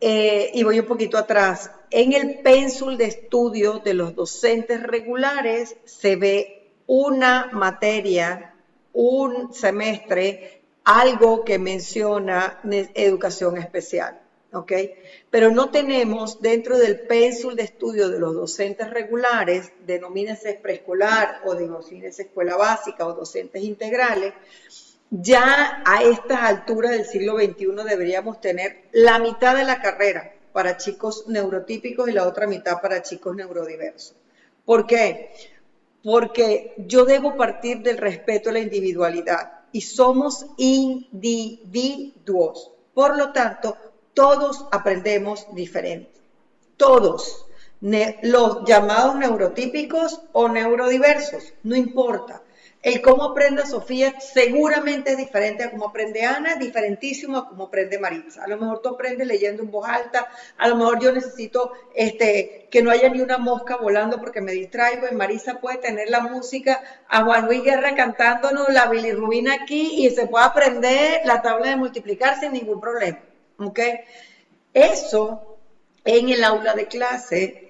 Eh, 0.00 0.50
y 0.52 0.62
voy 0.62 0.80
un 0.80 0.86
poquito 0.86 1.16
atrás. 1.16 1.70
En 1.90 2.12
el 2.12 2.40
pénsul 2.40 2.98
de 2.98 3.06
estudio 3.06 3.78
de 3.78 3.94
los 3.94 4.14
docentes 4.14 4.82
regulares 4.82 5.76
se 5.84 6.16
ve 6.16 6.68
una 6.86 7.50
materia, 7.52 8.54
un 8.92 9.54
semestre, 9.54 10.62
algo 10.86 11.44
que 11.44 11.58
menciona 11.58 12.60
educación 12.94 13.58
especial. 13.58 14.20
¿ok? 14.52 14.72
Pero 15.30 15.50
no 15.50 15.70
tenemos 15.70 16.40
dentro 16.40 16.78
del 16.78 17.00
pénsul 17.00 17.56
de 17.56 17.64
estudio 17.64 18.08
de 18.08 18.20
los 18.20 18.34
docentes 18.34 18.88
regulares, 18.90 19.72
denomínese 19.84 20.54
preescolar 20.54 21.40
o 21.44 21.54
denomínese 21.54 22.22
escuela 22.22 22.56
básica 22.56 23.04
o 23.04 23.14
docentes 23.14 23.62
integrales, 23.62 24.32
ya 25.10 25.82
a 25.84 26.02
estas 26.02 26.40
alturas 26.40 26.92
del 26.92 27.04
siglo 27.04 27.36
XXI 27.36 27.84
deberíamos 27.88 28.40
tener 28.40 28.84
la 28.92 29.18
mitad 29.18 29.56
de 29.56 29.64
la 29.64 29.80
carrera 29.80 30.32
para 30.52 30.76
chicos 30.76 31.26
neurotípicos 31.26 32.08
y 32.08 32.12
la 32.12 32.26
otra 32.26 32.46
mitad 32.46 32.80
para 32.80 33.02
chicos 33.02 33.34
neurodiversos. 33.34 34.14
¿Por 34.64 34.86
qué? 34.86 35.30
Porque 36.02 36.74
yo 36.78 37.04
debo 37.04 37.36
partir 37.36 37.82
del 37.82 37.98
respeto 37.98 38.50
a 38.50 38.52
la 38.52 38.60
individualidad 38.60 39.56
y 39.76 39.80
somos 39.82 40.46
individuos. 40.56 41.52
Por 42.94 43.18
lo 43.18 43.30
tanto, 43.32 43.76
todos 44.14 44.64
aprendemos 44.72 45.46
diferente. 45.52 46.18
Todos. 46.78 47.42
los 48.22 48.64
llamados 48.64 49.16
neurotípicos 49.16 50.22
o 50.32 50.48
neurodiversos, 50.48 51.52
no 51.62 51.76
importa. 51.76 52.40
El 52.86 53.02
cómo 53.02 53.24
aprende 53.24 53.66
Sofía 53.66 54.14
seguramente 54.20 55.10
es 55.10 55.16
diferente 55.16 55.64
a 55.64 55.72
cómo 55.72 55.88
aprende 55.88 56.24
Ana, 56.24 56.54
diferentísimo 56.54 57.36
a 57.36 57.48
cómo 57.48 57.64
aprende 57.64 57.98
Marisa. 57.98 58.44
A 58.44 58.46
lo 58.46 58.58
mejor 58.58 58.80
tú 58.80 58.90
aprendes 58.90 59.26
leyendo 59.26 59.64
en 59.64 59.72
voz 59.72 59.88
alta, 59.88 60.28
a 60.56 60.68
lo 60.68 60.76
mejor 60.76 61.00
yo 61.00 61.10
necesito 61.10 61.72
este, 61.96 62.68
que 62.70 62.82
no 62.82 62.92
haya 62.92 63.08
ni 63.08 63.20
una 63.20 63.38
mosca 63.38 63.76
volando 63.76 64.20
porque 64.20 64.40
me 64.40 64.52
distraigo 64.52 65.08
y 65.10 65.16
Marisa 65.16 65.58
puede 65.58 65.78
tener 65.78 66.08
la 66.10 66.20
música 66.20 66.80
a 67.08 67.24
Juan 67.24 67.46
Luis 67.46 67.64
Guerra 67.64 67.96
cantándonos 67.96 68.68
la 68.68 68.86
bilirrubina 68.86 69.54
aquí 69.54 70.06
y 70.06 70.10
se 70.10 70.28
puede 70.28 70.44
aprender 70.44 71.22
la 71.24 71.42
tabla 71.42 71.70
de 71.70 71.76
multiplicar 71.76 72.38
sin 72.38 72.52
ningún 72.52 72.80
problema. 72.80 73.18
¿ok? 73.58 73.80
Eso 74.72 75.58
en 76.04 76.28
el 76.28 76.44
aula 76.44 76.74
de 76.74 76.86
clase 76.86 77.65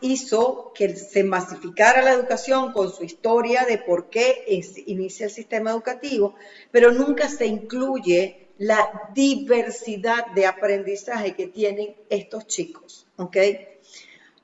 hizo 0.00 0.72
que 0.74 0.94
se 0.96 1.24
masificara 1.24 2.02
la 2.02 2.12
educación 2.12 2.72
con 2.72 2.90
su 2.92 3.04
historia 3.04 3.64
de 3.64 3.78
por 3.78 4.08
qué 4.10 4.44
inicia 4.86 5.26
el 5.26 5.32
sistema 5.32 5.70
educativo, 5.70 6.34
pero 6.70 6.90
nunca 6.90 7.28
se 7.28 7.46
incluye 7.46 8.48
la 8.58 8.88
diversidad 9.14 10.26
de 10.34 10.46
aprendizaje 10.46 11.34
que 11.34 11.48
tienen 11.48 11.94
estos 12.08 12.46
chicos, 12.46 13.06
¿ok? 13.16 13.36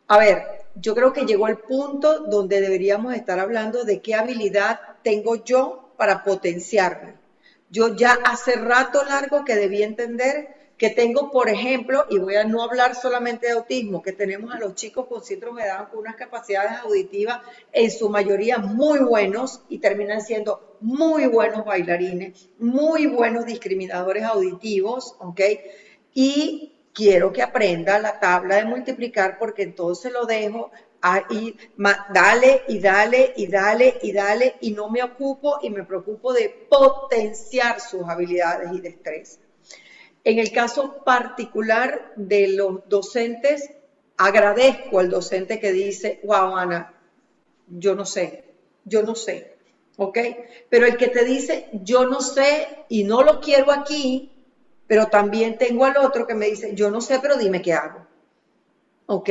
A 0.09 0.18
ver, 0.18 0.42
yo 0.74 0.94
creo 0.94 1.12
que 1.12 1.26
llegó 1.26 1.48
el 1.48 1.59
punto 1.59 2.20
donde 2.20 2.61
deberíamos 2.61 3.14
estar 3.14 3.38
hablando 3.38 3.84
de 3.84 4.00
qué 4.00 4.14
habilidad 4.14 4.78
tengo 5.02 5.44
yo 5.44 5.92
para 5.96 6.24
potenciarme. 6.24 7.14
Yo 7.70 7.94
ya 7.94 8.12
hace 8.24 8.56
rato 8.56 9.04
largo 9.04 9.44
que 9.44 9.54
debí 9.54 9.82
entender 9.82 10.48
que 10.78 10.90
tengo, 10.90 11.30
por 11.32 11.48
ejemplo, 11.48 12.06
y 12.08 12.18
voy 12.18 12.36
a 12.36 12.44
no 12.44 12.62
hablar 12.62 12.94
solamente 12.94 13.48
de 13.48 13.54
autismo, 13.54 14.00
que 14.00 14.12
tenemos 14.12 14.54
a 14.54 14.60
los 14.60 14.76
chicos 14.76 15.06
con 15.06 15.24
síndrome 15.24 15.64
de 15.64 15.70
Down 15.70 15.86
con 15.86 15.98
unas 15.98 16.14
capacidades 16.14 16.78
auditivas 16.84 17.40
en 17.72 17.90
su 17.90 18.08
mayoría 18.08 18.58
muy 18.58 19.00
buenos 19.00 19.60
y 19.68 19.78
terminan 19.78 20.22
siendo 20.22 20.76
muy 20.80 21.26
buenos 21.26 21.64
bailarines, 21.64 22.48
muy 22.60 23.06
buenos 23.06 23.44
discriminadores 23.44 24.22
auditivos, 24.22 25.16
¿ok? 25.18 25.40
Y 26.14 26.72
quiero 26.94 27.32
que 27.32 27.42
aprenda 27.42 27.98
la 27.98 28.20
tabla 28.20 28.56
de 28.56 28.64
multiplicar 28.64 29.36
porque 29.36 29.64
entonces 29.64 30.12
lo 30.12 30.26
dejo 30.26 30.70
ahí, 31.00 31.56
dale 32.14 32.62
y 32.68 32.78
dale 32.78 33.32
y 33.36 33.48
dale 33.48 33.98
y 34.00 34.12
dale 34.12 34.54
y 34.60 34.70
no 34.70 34.88
me 34.88 35.02
ocupo 35.02 35.58
y 35.60 35.70
me 35.70 35.82
preocupo 35.82 36.32
de 36.32 36.48
potenciar 36.70 37.80
sus 37.80 38.08
habilidades 38.08 38.70
y 38.72 38.80
destrezas. 38.80 39.47
En 40.28 40.38
el 40.38 40.52
caso 40.52 41.02
particular 41.06 42.12
de 42.14 42.48
los 42.48 42.86
docentes, 42.86 43.70
agradezco 44.18 44.98
al 44.98 45.08
docente 45.08 45.58
que 45.58 45.72
dice, 45.72 46.20
wow, 46.22 46.54
Ana, 46.54 46.92
yo 47.66 47.94
no 47.94 48.04
sé, 48.04 48.44
yo 48.84 49.02
no 49.02 49.14
sé, 49.14 49.54
¿ok? 49.96 50.18
Pero 50.68 50.84
el 50.84 50.98
que 50.98 51.08
te 51.08 51.24
dice, 51.24 51.70
yo 51.72 52.04
no 52.04 52.20
sé 52.20 52.84
y 52.90 53.04
no 53.04 53.22
lo 53.22 53.40
quiero 53.40 53.72
aquí, 53.72 54.30
pero 54.86 55.06
también 55.06 55.56
tengo 55.56 55.86
al 55.86 55.96
otro 55.96 56.26
que 56.26 56.34
me 56.34 56.44
dice, 56.44 56.74
yo 56.74 56.90
no 56.90 57.00
sé, 57.00 57.20
pero 57.20 57.38
dime 57.38 57.62
qué 57.62 57.72
hago, 57.72 58.06
¿ok? 59.06 59.30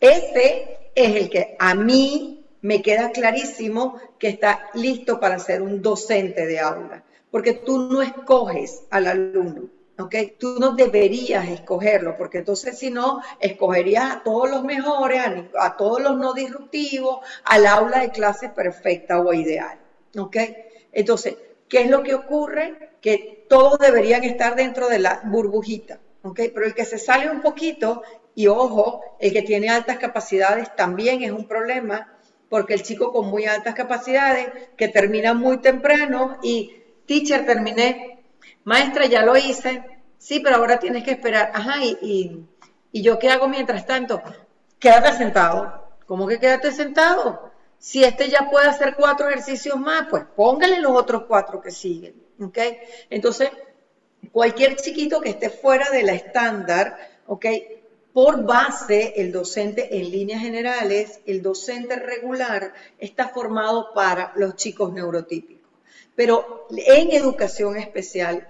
Ese 0.00 0.90
es 0.94 1.16
el 1.16 1.30
que 1.30 1.56
a 1.58 1.72
mí 1.74 2.44
me 2.60 2.82
queda 2.82 3.10
clarísimo 3.10 3.98
que 4.18 4.28
está 4.28 4.68
listo 4.74 5.18
para 5.18 5.38
ser 5.38 5.62
un 5.62 5.80
docente 5.80 6.44
de 6.44 6.60
aula, 6.60 7.04
porque 7.30 7.54
tú 7.54 7.78
no 7.90 8.02
escoges 8.02 8.82
al 8.90 9.06
alumno, 9.06 9.79
¿ok? 10.00 10.14
Tú 10.38 10.56
no 10.58 10.72
deberías 10.72 11.48
escogerlo, 11.48 12.16
porque 12.16 12.38
entonces 12.38 12.78
si 12.78 12.90
no, 12.90 13.20
escogerías 13.38 14.10
a 14.10 14.22
todos 14.22 14.50
los 14.50 14.64
mejores, 14.64 15.22
a, 15.58 15.76
todos 15.76 16.00
los 16.00 16.16
no 16.16 16.32
disruptivos, 16.32 17.20
al 17.44 17.66
aula 17.66 18.00
de 18.00 18.10
clase 18.10 18.48
perfecta 18.48 19.20
o 19.20 19.32
ideal, 19.32 19.78
¿ok? 20.16 20.36
Entonces, 20.92 21.36
¿qué 21.68 21.82
es 21.82 21.90
lo 21.90 22.02
que 22.02 22.14
ocurre? 22.14 22.96
Que 23.00 23.46
todos 23.48 23.78
deberían 23.78 24.24
estar 24.24 24.56
dentro 24.56 24.88
de 24.88 24.98
la 24.98 25.20
burbujita, 25.24 26.00
¿ok? 26.22 26.40
Pero 26.54 26.66
el 26.66 26.74
que 26.74 26.84
se 26.84 26.98
sale 26.98 27.30
un 27.30 27.40
poquito, 27.40 28.02
y 28.34 28.46
ojo, 28.46 29.02
el 29.18 29.32
que 29.32 29.42
tiene 29.42 29.68
altas 29.68 29.98
capacidades 29.98 30.74
también 30.76 31.22
es 31.22 31.32
un 31.32 31.46
problema, 31.46 32.16
porque 32.48 32.74
el 32.74 32.82
chico 32.82 33.12
con 33.12 33.28
muy 33.28 33.46
altas 33.46 33.74
capacidades, 33.74 34.48
que 34.76 34.88
termina 34.88 35.34
muy 35.34 35.58
temprano 35.58 36.38
y, 36.42 36.76
teacher, 37.06 37.46
terminé, 37.46 38.19
maestra, 38.64 39.06
ya 39.06 39.22
lo 39.22 39.36
hice, 39.36 39.84
sí, 40.18 40.40
pero 40.40 40.56
ahora 40.56 40.78
tienes 40.78 41.04
que 41.04 41.12
esperar, 41.12 41.50
ajá, 41.54 41.84
y, 41.84 42.46
yo 42.92 43.18
qué 43.18 43.30
hago 43.30 43.48
mientras 43.48 43.86
tanto? 43.86 44.22
Quédate 44.78 45.12
sentado. 45.16 45.88
¿Cómo 46.06 46.26
que 46.26 46.40
quédate 46.40 46.72
sentado? 46.72 47.50
Si 47.78 48.02
este 48.02 48.28
ya 48.28 48.50
puede 48.50 48.68
hacer 48.68 48.96
cuatro 48.96 49.28
ejercicios 49.28 49.78
más, 49.78 50.08
pues 50.10 50.24
póngale 50.36 50.80
los 50.80 50.92
otros 50.92 51.24
cuatro 51.28 51.60
que 51.62 51.70
siguen, 51.70 52.20
¿ok? 52.40 52.58
Entonces, 53.10 53.50
cualquier 54.32 54.76
chiquito 54.76 55.20
que 55.20 55.30
esté 55.30 55.50
fuera 55.50 55.88
de 55.90 56.02
la 56.02 56.12
estándar, 56.12 56.98
¿ok? 57.26 57.46
Por 58.12 58.44
base, 58.44 59.14
el 59.16 59.30
docente 59.30 59.96
en 59.98 60.10
líneas 60.10 60.40
generales, 60.40 61.20
el 61.26 61.42
docente 61.42 61.94
regular 61.96 62.74
está 62.98 63.28
formado 63.28 63.94
para 63.94 64.32
los 64.34 64.56
chicos 64.56 64.92
neurotípicos. 64.92 65.59
Pero 66.20 66.66
en 66.68 67.12
educación 67.12 67.78
especial 67.78 68.46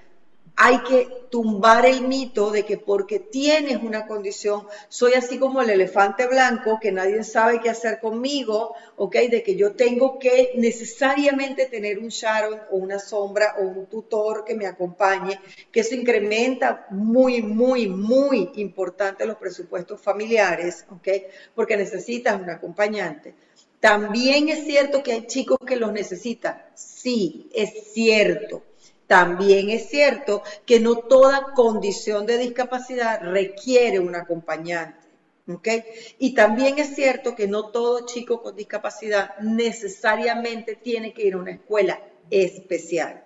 hay 0.56 0.78
que 0.78 1.06
tumbar 1.30 1.86
el 1.86 2.02
mito 2.02 2.50
de 2.50 2.64
que 2.64 2.78
porque 2.78 3.20
tienes 3.20 3.76
una 3.80 4.08
condición, 4.08 4.66
soy 4.88 5.12
así 5.12 5.38
como 5.38 5.62
el 5.62 5.70
elefante 5.70 6.26
blanco, 6.26 6.80
que 6.82 6.90
nadie 6.90 7.22
sabe 7.22 7.60
qué 7.60 7.70
hacer 7.70 8.00
conmigo, 8.00 8.74
¿ok? 8.96 9.14
De 9.30 9.44
que 9.44 9.54
yo 9.54 9.76
tengo 9.76 10.18
que 10.18 10.50
necesariamente 10.56 11.66
tener 11.66 12.00
un 12.00 12.08
Sharon 12.08 12.58
o 12.72 12.78
una 12.78 12.98
sombra 12.98 13.54
o 13.60 13.62
un 13.62 13.86
tutor 13.86 14.44
que 14.44 14.56
me 14.56 14.66
acompañe, 14.66 15.40
que 15.70 15.78
eso 15.78 15.94
incrementa 15.94 16.88
muy, 16.90 17.40
muy, 17.40 17.86
muy 17.86 18.50
importante 18.56 19.26
los 19.26 19.36
presupuestos 19.36 20.00
familiares, 20.00 20.84
¿ok? 20.90 21.08
Porque 21.54 21.76
necesitas 21.76 22.34
un 22.34 22.50
acompañante. 22.50 23.32
También 23.80 24.50
es 24.50 24.64
cierto 24.64 25.02
que 25.02 25.12
hay 25.12 25.26
chicos 25.26 25.58
que 25.66 25.76
los 25.76 25.92
necesitan. 25.92 26.62
Sí, 26.74 27.48
es 27.54 27.92
cierto. 27.92 28.62
También 29.06 29.70
es 29.70 29.88
cierto 29.88 30.42
que 30.66 30.78
no 30.78 30.96
toda 30.96 31.52
condición 31.54 32.26
de 32.26 32.38
discapacidad 32.38 33.20
requiere 33.22 33.98
un 33.98 34.14
acompañante. 34.14 35.00
¿okay? 35.48 35.82
Y 36.18 36.34
también 36.34 36.78
es 36.78 36.94
cierto 36.94 37.34
que 37.34 37.48
no 37.48 37.66
todo 37.66 38.06
chico 38.06 38.42
con 38.42 38.54
discapacidad 38.54 39.36
necesariamente 39.40 40.76
tiene 40.76 41.12
que 41.12 41.26
ir 41.26 41.34
a 41.34 41.38
una 41.38 41.52
escuela 41.52 41.98
especial. 42.30 43.24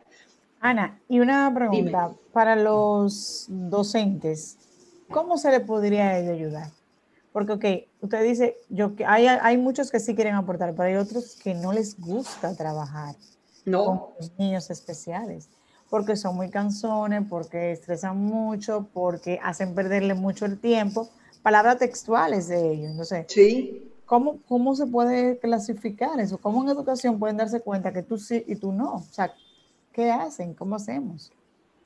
Ana, 0.60 0.98
y 1.08 1.20
una 1.20 1.52
pregunta 1.54 2.12
para 2.32 2.56
los 2.56 3.46
docentes, 3.48 4.56
¿cómo 5.10 5.36
se 5.36 5.50
le 5.50 5.60
podría 5.60 6.12
ayudar? 6.12 6.70
Porque, 7.34 7.52
ok, 7.52 7.64
usted 8.02 8.22
dice, 8.22 8.58
yo, 8.68 8.92
hay, 9.04 9.26
hay 9.26 9.58
muchos 9.58 9.90
que 9.90 9.98
sí 9.98 10.14
quieren 10.14 10.36
aportar, 10.36 10.70
pero 10.70 10.84
hay 10.84 10.94
otros 10.94 11.34
que 11.34 11.52
no 11.52 11.72
les 11.72 11.98
gusta 11.98 12.54
trabajar 12.54 13.16
con 13.64 14.02
los 14.20 14.38
niños 14.38 14.70
especiales. 14.70 15.48
porque 15.90 16.14
son 16.14 16.36
muy 16.36 16.48
cansones, 16.48 17.24
porque 17.28 17.72
estresan 17.72 18.18
mucho, 18.18 18.88
porque 18.92 19.40
hacen 19.42 19.74
perderle 19.74 20.14
mucho 20.14 20.46
el 20.46 20.60
tiempo. 20.60 21.08
Palabras 21.42 21.78
textuales 21.78 22.46
de 22.46 22.70
ellos. 22.70 22.94
No 22.94 23.04
sé. 23.04 23.26
Sí. 23.28 23.90
¿Cómo, 24.06 24.38
¿Cómo 24.46 24.76
se 24.76 24.86
puede 24.86 25.36
clasificar 25.40 26.20
eso? 26.20 26.38
¿Cómo 26.38 26.62
en 26.62 26.68
educación 26.68 27.18
pueden 27.18 27.36
darse 27.36 27.60
cuenta 27.60 27.92
que 27.92 28.04
tú 28.04 28.16
sí 28.16 28.44
y 28.46 28.54
tú 28.54 28.70
no? 28.70 28.94
O 28.94 29.02
sea, 29.10 29.34
¿qué 29.92 30.12
hacen? 30.12 30.54
¿Cómo 30.54 30.76
hacemos? 30.76 31.32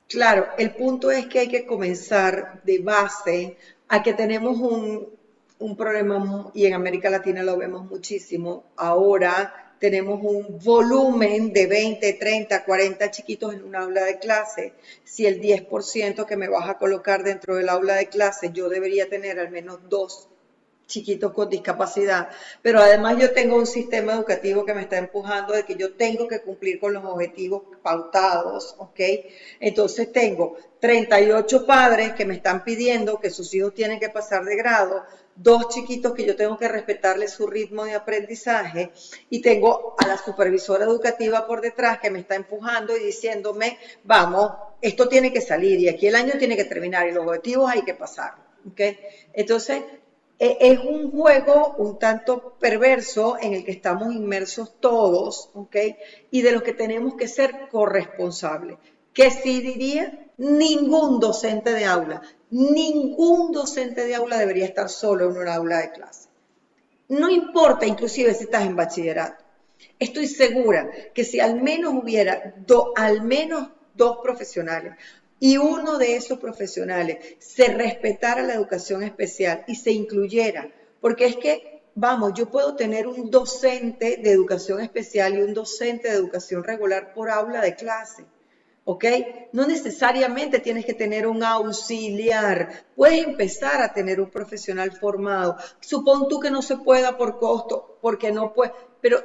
Claro, 0.07 0.45
el 0.59 0.75
punto 0.75 1.09
es 1.09 1.25
que 1.25 1.39
hay 1.39 1.47
que 1.47 1.65
comenzar 1.65 2.61
de 2.63 2.77
base 2.83 3.57
a 3.87 4.03
que 4.03 4.13
tenemos 4.13 4.59
un, 4.59 5.18
un 5.59 5.75
problema, 5.75 6.51
y 6.53 6.65
en 6.65 6.73
América 6.73 7.09
Latina 7.09 7.43
lo 7.43 7.57
vemos 7.57 7.85
muchísimo, 7.85 8.63
ahora 8.77 9.75
tenemos 9.79 10.19
un 10.21 10.59
volumen 10.63 11.53
de 11.53 11.67
20, 11.67 12.13
30, 12.13 12.65
40 12.65 13.11
chiquitos 13.11 13.53
en 13.53 13.63
un 13.63 13.75
aula 13.75 14.03
de 14.03 14.19
clase. 14.19 14.73
Si 15.03 15.25
el 15.25 15.41
10% 15.41 16.25
que 16.25 16.35
me 16.35 16.49
vas 16.49 16.69
a 16.69 16.77
colocar 16.77 17.23
dentro 17.23 17.55
del 17.55 17.69
aula 17.69 17.95
de 17.95 18.07
clase, 18.07 18.51
yo 18.53 18.67
debería 18.67 19.09
tener 19.09 19.39
al 19.39 19.51
menos 19.51 19.79
dos 19.87 20.27
chiquitos 20.89 21.31
con 21.31 21.49
discapacidad, 21.49 22.29
pero 22.63 22.79
además 22.79 23.17
yo 23.19 23.31
tengo 23.31 23.55
un 23.55 23.67
sistema 23.67 24.13
educativo 24.13 24.65
que 24.65 24.73
me 24.73 24.81
está 24.81 24.97
empujando 24.97 25.53
de 25.53 25.63
que 25.63 25.75
yo 25.75 25.93
tengo 25.93 26.27
que 26.27 26.41
cumplir 26.41 26.79
con 26.79 26.93
los 26.93 27.05
objetivos 27.05 27.61
pautados, 27.83 28.75
¿ok? 28.79 28.99
Entonces 29.59 30.11
tengo 30.11 30.57
38 30.79 31.65
padres 31.67 32.13
que 32.13 32.25
me 32.25 32.33
están 32.33 32.63
pidiendo 32.63 33.19
que 33.19 33.29
sus 33.29 33.53
hijos 33.53 33.73
tienen 33.75 33.99
que 33.99 34.09
pasar 34.09 34.43
de 34.43 34.55
grado, 34.55 35.03
dos 35.41 35.69
chiquitos 35.69 36.13
que 36.13 36.25
yo 36.25 36.35
tengo 36.35 36.57
que 36.57 36.67
respetarle 36.67 37.27
su 37.27 37.47
ritmo 37.47 37.85
de 37.85 37.93
aprendizaje 37.93 38.91
y 39.29 39.41
tengo 39.41 39.95
a 39.97 40.05
la 40.05 40.17
supervisora 40.17 40.83
educativa 40.83 41.47
por 41.47 41.61
detrás 41.61 41.99
que 41.99 42.11
me 42.11 42.19
está 42.19 42.35
empujando 42.35 42.95
y 42.95 43.05
diciéndome, 43.05 43.77
vamos, 44.03 44.51
esto 44.81 45.07
tiene 45.07 45.31
que 45.31 45.41
salir 45.41 45.79
y 45.79 45.87
aquí 45.87 46.07
el 46.07 46.15
año 46.15 46.33
tiene 46.37 46.57
que 46.57 46.65
terminar 46.65 47.07
y 47.07 47.13
los 47.13 47.25
objetivos 47.25 47.71
hay 47.71 47.83
que 47.83 47.93
pasar. 47.93 48.33
¿okay? 48.69 48.99
Entonces, 49.33 49.83
e, 50.37 50.57
es 50.59 50.79
un 50.79 51.09
juego 51.11 51.75
un 51.77 51.97
tanto 51.97 52.57
perverso 52.59 53.37
en 53.39 53.53
el 53.53 53.63
que 53.63 53.71
estamos 53.71 54.13
inmersos 54.13 54.79
todos, 54.81 55.49
¿ok? 55.53 55.75
Y 56.31 56.41
de 56.41 56.51
lo 56.51 56.63
que 56.63 56.73
tenemos 56.73 57.15
que 57.15 57.27
ser 57.27 57.69
corresponsables. 57.69 58.77
¿Qué 59.13 59.31
sí 59.31 59.61
diría? 59.61 60.28
Ningún 60.39 61.19
docente 61.19 61.73
de 61.73 61.85
aula 61.85 62.21
Ningún 62.51 63.51
docente 63.51 64.05
de 64.05 64.15
aula 64.15 64.39
debería 64.39 64.65
estar 64.65 64.89
solo 64.89 65.29
en 65.29 65.37
una 65.37 65.53
aula 65.53 65.81
de 65.81 65.91
clase. 65.91 66.29
No 67.09 67.29
importa 67.29 67.85
inclusive 67.85 68.33
si 68.33 68.45
estás 68.45 68.65
en 68.65 68.75
bachillerato. 68.75 69.43
Estoy 69.99 70.27
segura 70.27 70.89
que 71.13 71.23
si 71.23 71.39
al 71.39 71.61
menos 71.61 71.93
hubiera 71.93 72.55
al 72.95 73.21
menos 73.21 73.69
dos 73.93 74.17
profesionales 74.23 74.93
y 75.39 75.57
uno 75.57 75.99
de 75.99 76.15
esos 76.15 76.39
profesionales 76.39 77.35
se 77.37 77.67
respetara 77.67 78.41
la 78.41 78.55
educación 78.55 79.03
especial 79.03 79.63
y 79.67 79.75
se 79.75 79.91
incluyera, 79.91 80.69
porque 80.99 81.27
es 81.27 81.35
que, 81.37 81.83
vamos, 81.93 82.33
yo 82.35 82.49
puedo 82.49 82.75
tener 82.75 83.07
un 83.07 83.29
docente 83.29 84.17
de 84.17 84.31
educación 84.31 84.81
especial 84.81 85.35
y 85.35 85.43
un 85.43 85.53
docente 85.53 86.09
de 86.09 86.15
educación 86.15 86.63
regular 86.63 87.13
por 87.13 87.29
aula 87.29 87.61
de 87.61 87.75
clase 87.75 88.25
¿ok? 88.91 89.05
No 89.53 89.67
necesariamente 89.67 90.57
tienes 90.57 90.83
que 90.83 90.95
tener 90.95 91.27
un 91.27 91.43
auxiliar, 91.43 92.85
puedes 92.95 93.23
empezar 93.23 93.81
a 93.81 93.93
tener 93.93 94.19
un 94.19 94.31
profesional 94.31 94.91
formado. 94.91 95.57
Supón 95.79 96.27
tú 96.27 96.39
que 96.39 96.49
no 96.49 96.63
se 96.63 96.75
pueda 96.77 97.15
por 97.15 97.37
costo, 97.37 97.99
porque 98.01 98.31
no 98.31 98.51
puedes, 98.51 98.73
pero 98.99 99.21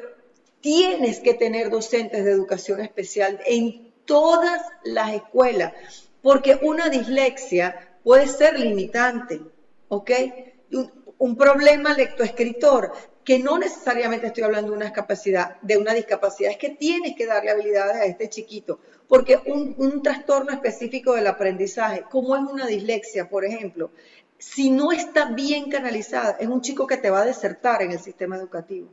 tienes 0.61 1.21
que 1.21 1.33
tener 1.33 1.71
docentes 1.71 2.25
de 2.25 2.33
educación 2.33 2.81
especial 2.81 3.41
en 3.47 3.95
todas 4.05 4.61
las 4.85 5.15
escuelas, 5.15 5.73
porque 6.21 6.59
una 6.61 6.91
dislexia 6.91 7.75
puede 8.03 8.29
ser 8.29 8.61
limitante, 8.61 9.41
¿ok? 9.89 10.11
Un, 10.73 10.93
un 11.17 11.37
problema 11.39 11.95
lectoescritor 11.95 12.93
que 13.25 13.39
no 13.39 13.59
necesariamente 13.59 14.27
estoy 14.27 14.45
hablando 14.45 14.70
de 14.70 14.77
una 14.77 14.87
discapacidad, 14.87 15.61
de 15.62 15.79
una 15.79 15.95
discapacidad, 15.95 16.51
es 16.51 16.59
que 16.59 16.70
tienes 16.70 17.16
que 17.16 17.27
darle 17.27 17.51
habilidades 17.51 17.97
a 17.97 18.05
este 18.05 18.29
chiquito, 18.29 18.79
porque 19.09 19.41
un, 19.47 19.75
un 19.79 20.03
trastorno 20.03 20.53
específico 20.53 21.14
del 21.14 21.27
aprendizaje, 21.27 22.05
como 22.11 22.37
es 22.37 22.43
una 22.43 22.66
dislexia, 22.66 23.29
por 23.29 23.45
ejemplo, 23.45 23.91
si 24.39 24.70
no 24.70 24.93
está 24.93 25.31
bien 25.31 25.70
canalizada, 25.70 26.37
es 26.39 26.49
un 26.49 26.61
chico 26.61 26.87
que 26.87 26.99
te 26.99 27.11
va 27.11 27.22
a 27.22 27.25
desertar 27.25 27.83
en 27.83 27.93
el 27.93 27.99
sistema 27.99 28.37
educativo. 28.37 28.89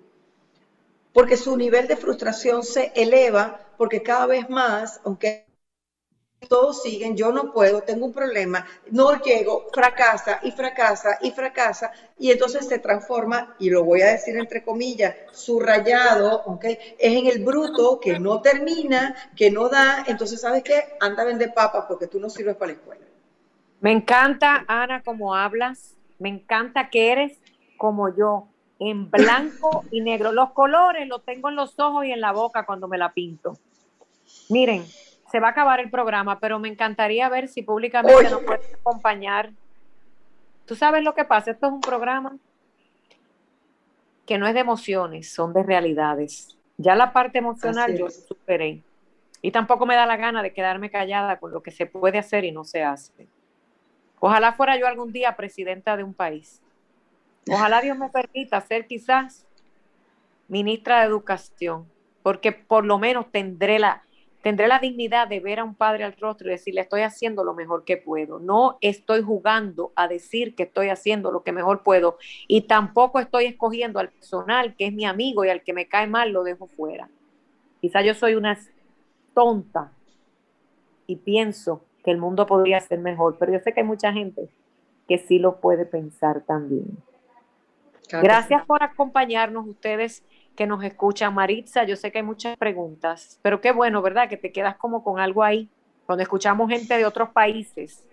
Porque 1.14 1.36
su 1.36 1.58
nivel 1.58 1.88
de 1.88 1.98
frustración 1.98 2.64
se 2.64 2.94
eleva, 2.96 3.60
porque 3.78 4.02
cada 4.02 4.28
vez 4.28 4.50
más, 4.50 5.02
aunque 5.04 5.46
todos 6.48 6.82
siguen, 6.82 7.16
yo 7.16 7.32
no 7.32 7.52
puedo, 7.52 7.82
tengo 7.82 8.06
un 8.06 8.14
problema, 8.14 8.66
no 8.90 9.22
llego, 9.22 9.68
fracasa 9.72 10.40
y 10.44 10.52
fracasa 10.52 11.20
y 11.22 11.32
fracasa, 11.32 11.92
y 12.18 12.32
entonces 12.32 12.68
se 12.68 12.80
transforma, 12.80 13.56
y 13.60 13.70
lo 13.70 13.84
voy 13.84 14.02
a 14.02 14.08
decir 14.08 14.36
entre 14.38 14.64
comillas, 14.64 15.16
subrayado, 15.32 16.44
¿ok? 16.46 16.66
Es 16.66 17.14
en 17.14 17.28
el 17.28 17.44
bruto 17.44 18.00
que 18.00 18.20
no 18.20 18.42
termina, 18.42 19.16
que 19.36 19.52
no 19.52 19.70
da, 19.70 20.04
entonces, 20.08 20.42
¿sabes 20.42 20.64
qué? 20.64 20.84
Anda 21.00 21.24
a 21.24 21.26
vender 21.26 21.54
papas 21.54 21.86
porque 21.88 22.08
tú 22.08 22.20
no 22.20 22.30
sirves 22.30 22.56
para 22.56 22.72
la 22.74 22.78
escuela. 22.80 23.06
Me 23.80 23.92
encanta, 23.92 24.66
Ana, 24.68 25.02
como 25.04 25.36
hablas, 25.36 25.96
me 26.20 26.30
encanta 26.30 26.90
que 26.90 27.12
eres 27.12 27.38
como 27.78 28.16
yo, 28.16 28.48
en 28.80 29.10
blanco 29.12 29.86
y 29.92 30.02
negro. 30.02 30.32
Los 30.32 30.52
colores 30.52 31.08
los 31.08 31.24
tengo 31.24 31.50
en 31.50 31.56
los 31.56 31.80
ojos 31.80 32.06
y 32.06 32.12
en 32.12 32.22
la 32.22 32.32
boca 32.32 32.66
cuando 32.66 32.88
me 32.88 32.98
la 32.98 33.14
pinto. 33.14 33.58
Miren, 34.50 34.86
se 35.32 35.40
va 35.40 35.48
a 35.48 35.52
acabar 35.52 35.80
el 35.80 35.90
programa, 35.90 36.40
pero 36.40 36.60
me 36.60 36.68
encantaría 36.68 37.30
ver 37.30 37.48
si 37.48 37.62
públicamente 37.62 38.30
nos 38.30 38.42
puede 38.42 38.62
acompañar. 38.74 39.52
Tú 40.66 40.76
sabes 40.76 41.04
lo 41.04 41.16
que 41.16 41.24
pasa, 41.24 41.52
esto 41.52 41.68
es 41.68 41.74
un 41.74 41.80
programa 41.80 42.38
que 44.26 44.38
no 44.38 44.46
es 44.46 44.54
de 44.54 44.60
emociones, 44.60 45.32
son 45.32 45.54
de 45.54 45.64
realidades. 45.64 46.58
Ya 46.78 46.96
la 46.96 47.14
parte 47.14 47.38
emocional 47.38 47.98
yo 47.98 48.10
superé. 48.10 48.82
Y 49.42 49.52
tampoco 49.52 49.86
me 49.86 49.96
da 49.96 50.06
la 50.06 50.18
gana 50.18 50.44
de 50.44 50.54
quedarme 50.54 50.92
callada 50.92 51.40
con 51.40 51.52
lo 51.52 51.64
que 51.64 51.72
se 51.72 51.86
puede 51.86 52.20
hacer 52.20 52.44
y 52.44 52.52
no 52.52 52.64
se 52.64 52.84
hace. 52.84 53.28
Ojalá 54.20 54.54
fuera 54.54 54.78
yo 54.78 54.86
algún 54.86 55.14
día 55.14 55.36
presidenta 55.36 55.96
de 55.96 56.04
un 56.04 56.14
país. 56.14 56.62
Ojalá 57.50 57.82
Dios 57.82 57.98
me 57.98 58.10
permita 58.10 58.60
ser 58.62 58.86
quizás 58.86 59.48
ministra 60.48 61.00
de 61.00 61.08
Educación, 61.08 61.88
porque 62.22 62.52
por 62.52 62.86
lo 62.86 63.00
menos 63.00 63.32
tendré 63.32 63.80
la, 63.80 64.04
Tendré 64.42 64.68
la 64.68 64.80
dignidad 64.80 65.28
de 65.28 65.40
ver 65.40 65.60
a 65.60 65.64
un 65.64 65.76
padre 65.76 66.04
al 66.04 66.14
rostro 66.14 66.48
y 66.48 66.52
decirle, 66.52 66.82
estoy 66.82 67.02
haciendo 67.02 67.44
lo 67.44 67.54
mejor 67.54 67.84
que 67.86 67.98
puedo. 67.98 68.40
No 68.40 68.78
estoy 68.82 69.22
jugando 69.22 69.92
a 69.96 70.08
decir 70.08 70.56
que 70.56 70.64
estoy 70.64 70.90
haciendo 70.90 71.32
lo 71.32 71.44
que 71.44 71.52
mejor 71.52 71.84
puedo. 71.84 72.18
Y 72.48 72.62
tampoco 72.62 73.20
estoy 73.20 73.46
escogiendo 73.46 74.00
al 74.00 74.10
personal 74.10 74.76
que 74.76 74.88
es 74.88 74.94
mi 74.94 75.06
amigo 75.06 75.46
y 75.46 75.50
al 75.50 75.62
que 75.62 75.74
me 75.74 75.88
cae 75.88 76.08
mal 76.08 76.32
lo 76.32 76.44
dejo 76.44 76.68
fuera. 76.68 77.10
Quizá 77.82 78.02
yo 78.02 78.14
soy 78.14 78.36
una 78.36 78.58
tonta 79.34 79.92
y 81.08 81.18
pienso 81.18 81.86
que 82.04 82.12
el 82.12 82.18
mundo 82.18 82.46
podría 82.46 82.80
ser 82.80 83.00
mejor, 83.00 83.38
pero 83.38 83.54
yo 83.54 83.60
sé 83.60 83.74
que 83.74 83.82
hay 83.82 83.86
mucha 83.86 84.12
gente 84.12 84.50
que 85.08 85.18
sí 85.20 85.40
lo 85.40 85.60
puede 85.60 85.86
pensar 85.86 86.42
también. 86.42 86.98
Gracias 88.12 88.66
por 88.66 88.84
acompañarnos 88.84 89.68
ustedes 89.68 90.24
que 90.56 90.68
nos 90.68 90.84
escuchan. 90.84 91.34
Maritza, 91.34 91.84
yo 91.84 91.96
sé 91.96 92.12
que 92.12 92.20
hay 92.20 92.24
muchas 92.24 92.58
preguntas, 92.58 93.40
pero 93.42 93.62
qué 93.62 93.72
bueno, 93.72 94.02
¿verdad? 94.02 94.30
Que 94.30 94.38
te 94.38 94.52
quedas 94.52 94.78
como 94.78 95.04
con 95.04 95.20
algo 95.20 95.44
ahí, 95.44 95.70
cuando 96.06 96.24
escuchamos 96.24 96.70
gente 96.70 96.98
de 96.98 97.06
otros 97.06 97.30
países. 97.30 98.06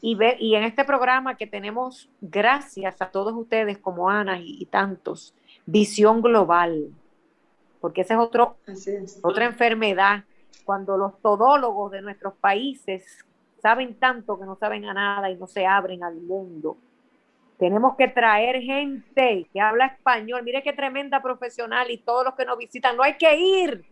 Y, 0.00 0.16
ve, 0.16 0.36
y 0.40 0.56
en 0.56 0.64
este 0.64 0.84
programa 0.84 1.36
que 1.36 1.46
tenemos, 1.46 2.10
gracias 2.20 3.00
a 3.00 3.10
todos 3.10 3.34
ustedes 3.34 3.78
como 3.78 4.10
Ana 4.10 4.38
y, 4.40 4.66
tantos, 4.66 5.34
visión 5.64 6.20
global, 6.20 6.88
porque 7.80 8.00
esa 8.00 8.14
es, 8.14 8.20
otro, 8.20 8.56
otra 9.22 9.44
enfermedad. 9.44 10.24
Cuando 10.64 10.96
los 10.96 11.20
todólogos 11.20 11.90
de 11.92 12.02
nuestros 12.02 12.34
países 12.34 13.24
saben 13.60 13.94
tanto 13.94 14.38
que 14.38 14.44
no 14.44 14.56
saben 14.56 14.84
a 14.84 14.94
nada 14.94 15.30
y 15.30 15.36
no 15.36 15.46
se 15.46 15.66
abren 15.66 16.02
al 16.02 16.16
mundo 16.16 16.76
tenemos 17.62 17.94
que 17.94 18.08
traer 18.08 18.60
gente 18.60 19.48
que 19.52 19.60
habla 19.60 19.86
español. 19.86 20.42
Mire 20.42 20.64
qué 20.64 20.72
tremenda 20.72 21.22
profesional 21.22 21.92
y 21.92 21.98
todos 21.98 22.24
los 22.24 22.34
que 22.34 22.44
nos 22.44 22.58
visitan. 22.58 22.96
No 22.96 23.04
hay 23.04 23.14
que 23.14 23.36
ir 23.36 23.84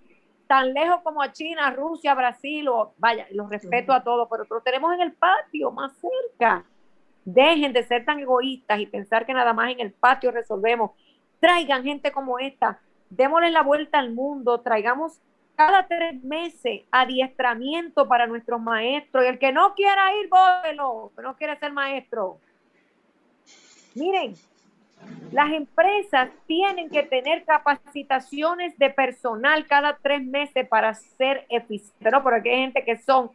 tan 0.48 0.74
lejos 0.74 1.02
como 1.04 1.22
a 1.22 1.30
China, 1.30 1.70
Rusia, 1.70 2.16
Brasil, 2.16 2.66
o 2.66 2.92
vaya, 2.98 3.28
los 3.30 3.48
respeto 3.48 3.92
a 3.92 4.02
todos, 4.02 4.26
pero 4.28 4.44
lo 4.50 4.60
tenemos 4.62 4.92
en 4.92 5.02
el 5.02 5.12
patio, 5.12 5.70
más 5.70 5.92
cerca. 6.00 6.64
Dejen 7.24 7.72
de 7.72 7.84
ser 7.84 8.04
tan 8.04 8.18
egoístas 8.18 8.80
y 8.80 8.86
pensar 8.86 9.24
que 9.24 9.34
nada 9.34 9.52
más 9.52 9.70
en 9.70 9.78
el 9.78 9.92
patio 9.92 10.32
resolvemos. 10.32 10.90
Traigan 11.38 11.84
gente 11.84 12.10
como 12.10 12.40
esta, 12.40 12.80
démosle 13.08 13.52
la 13.52 13.62
vuelta 13.62 14.00
al 14.00 14.12
mundo, 14.12 14.62
traigamos 14.62 15.20
cada 15.54 15.86
tres 15.86 16.20
meses 16.24 16.82
adiestramiento 16.90 18.08
para 18.08 18.26
nuestros 18.26 18.60
maestros 18.60 19.24
y 19.24 19.28
el 19.28 19.38
que 19.38 19.52
no 19.52 19.74
quiera 19.76 20.12
ir, 20.16 20.28
bóvelo, 20.28 21.12
que 21.14 21.22
no 21.22 21.36
quiere 21.36 21.56
ser 21.60 21.72
maestro 21.72 22.40
Miren, 23.94 24.34
Las 25.32 25.50
empresas 25.52 26.28
tienen 26.46 26.90
que 26.90 27.02
tener 27.02 27.44
capacitaciones 27.44 28.76
de 28.78 28.90
personal 28.90 29.66
cada 29.66 29.96
tres 29.96 30.22
meses 30.24 30.68
para 30.68 30.92
ser 30.94 31.46
eficientes, 31.48 32.12
¿no? 32.12 32.22
Porque 32.22 32.50
hay 32.50 32.60
gente 32.62 32.84
que 32.84 32.98
son 32.98 33.30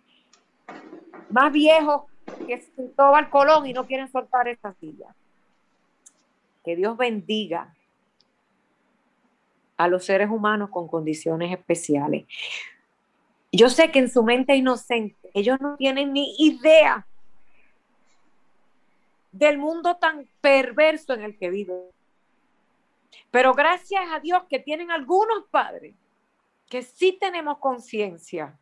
más 1.30 1.52
viejos 1.52 2.04
que 2.48 2.60
Cristóbal 2.76 3.30
Colón 3.30 3.66
y 3.66 3.74
no 3.74 3.86
quieren 3.86 4.12
soltar 4.12 4.48
esa 4.48 4.74
silla. 4.74 5.16
Que 6.64 6.76
Dios 6.76 6.98
bendiga 6.98 7.74
a 9.78 9.88
los 9.88 10.06
seres 10.06 10.30
humanos 10.30 10.70
con 10.70 10.88
condiciones 10.88 11.52
especiales. 11.52 12.26
Yo 13.52 13.70
sé 13.70 13.92
que 13.92 14.00
en 14.00 14.10
su 14.10 14.24
mente 14.24 14.56
inocente 14.56 15.30
ellos 15.34 15.60
no 15.62 15.78
tienen 15.78 16.14
ni 16.14 16.36
idea 16.40 17.06
del 19.36 19.58
mundo 19.58 19.98
tan 19.98 20.28
perverso 20.40 21.14
en 21.14 21.24
el 21.24 21.38
que 21.38 21.50
viven. 21.50 21.82
Pero 23.32 23.54
gracias 23.54 24.04
a 24.10 24.22
Dios 24.22 24.44
que 24.50 24.60
tienen 24.60 24.92
algunos 24.92 25.44
padres 25.52 25.94
que 26.70 26.82
sí 26.82 27.18
tenemos 27.20 27.58
conciencia. 27.58 28.58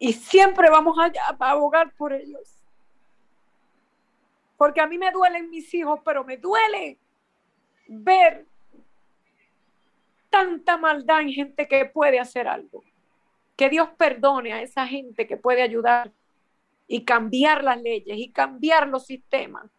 Y 0.00 0.12
siempre 0.14 0.68
vamos 0.68 0.96
a, 0.98 1.12
abogar 1.38 1.92
por 1.94 2.12
ellos. 2.12 2.56
Porque 4.56 4.80
a 4.80 4.88
mí 4.88 4.98
me 4.98 5.12
duelen 5.12 5.48
mis 5.48 5.72
hijos, 5.72 6.00
pero 6.04 6.24
me 6.24 6.36
duele 6.36 6.98
ver 7.86 8.46
tanta 10.28 10.76
maldad 10.76 11.20
en 11.20 11.30
gente 11.30 11.68
que 11.68 11.84
puede 11.84 12.18
hacer 12.18 12.48
algo. 12.48 12.82
Que 13.56 13.68
Dios 13.68 13.88
perdone 13.96 14.52
a 14.52 14.62
esa 14.62 14.88
gente 14.88 15.28
que 15.28 15.36
puede 15.36 15.62
ayudar 15.62 16.10
y 16.88 17.04
cambiar 17.04 17.62
las 17.62 17.80
leyes 17.80 18.18
y 18.18 18.32
cambiar 18.32 18.88
los 18.88 19.06
sistemas. 19.06 19.70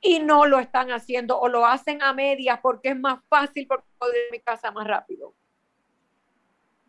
Y 0.00 0.18
no 0.18 0.44
lo 0.44 0.58
están 0.58 0.90
haciendo 0.90 1.40
o 1.40 1.48
lo 1.48 1.64
hacen 1.64 2.02
a 2.02 2.12
medias 2.12 2.58
porque 2.60 2.90
es 2.90 2.98
más 2.98 3.20
fácil 3.28 3.66
porque 3.66 3.86
de 4.00 4.28
mi 4.32 4.40
casa 4.40 4.70
más 4.72 4.86
rápido. 4.86 5.32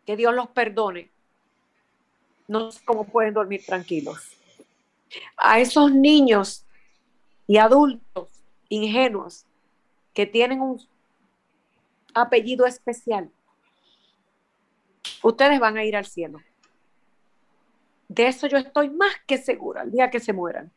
Que 0.04 0.16
Dios 0.16 0.34
los 0.34 0.48
perdone. 0.48 1.10
No 2.48 2.70
sé 2.70 2.84
cómo 2.84 3.04
pueden 3.04 3.32
dormir 3.32 3.64
tranquilos. 3.64 4.36
A 5.36 5.60
esos 5.60 5.92
niños 5.92 6.66
y 7.46 7.56
adultos 7.56 8.28
ingenuos 8.68 9.46
que 10.12 10.26
tienen 10.26 10.60
un 10.60 10.80
apellido 12.14 12.66
especial, 12.66 13.30
ustedes 15.22 15.60
van 15.60 15.76
a 15.76 15.84
ir 15.84 15.96
al 15.96 16.06
cielo. 16.06 16.40
De 18.08 18.26
eso 18.28 18.46
yo 18.46 18.58
estoy 18.58 18.90
más 18.90 19.12
que 19.26 19.38
segura 19.38 19.82
el 19.82 19.90
día 19.90 20.10
que 20.10 20.20
se 20.20 20.32
mueran. 20.32 20.70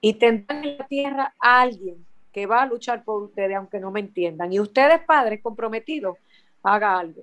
Y 0.00 0.14
tendrán 0.14 0.64
en 0.64 0.78
la 0.78 0.86
tierra 0.86 1.34
a 1.40 1.60
alguien 1.60 2.06
que 2.32 2.46
va 2.46 2.62
a 2.62 2.66
luchar 2.66 3.04
por 3.04 3.22
ustedes, 3.22 3.56
aunque 3.56 3.80
no 3.80 3.90
me 3.90 4.00
entiendan. 4.00 4.52
Y 4.52 4.60
ustedes, 4.60 5.00
padres 5.00 5.42
comprometidos, 5.42 6.16
haga 6.62 6.98
algo. 6.98 7.22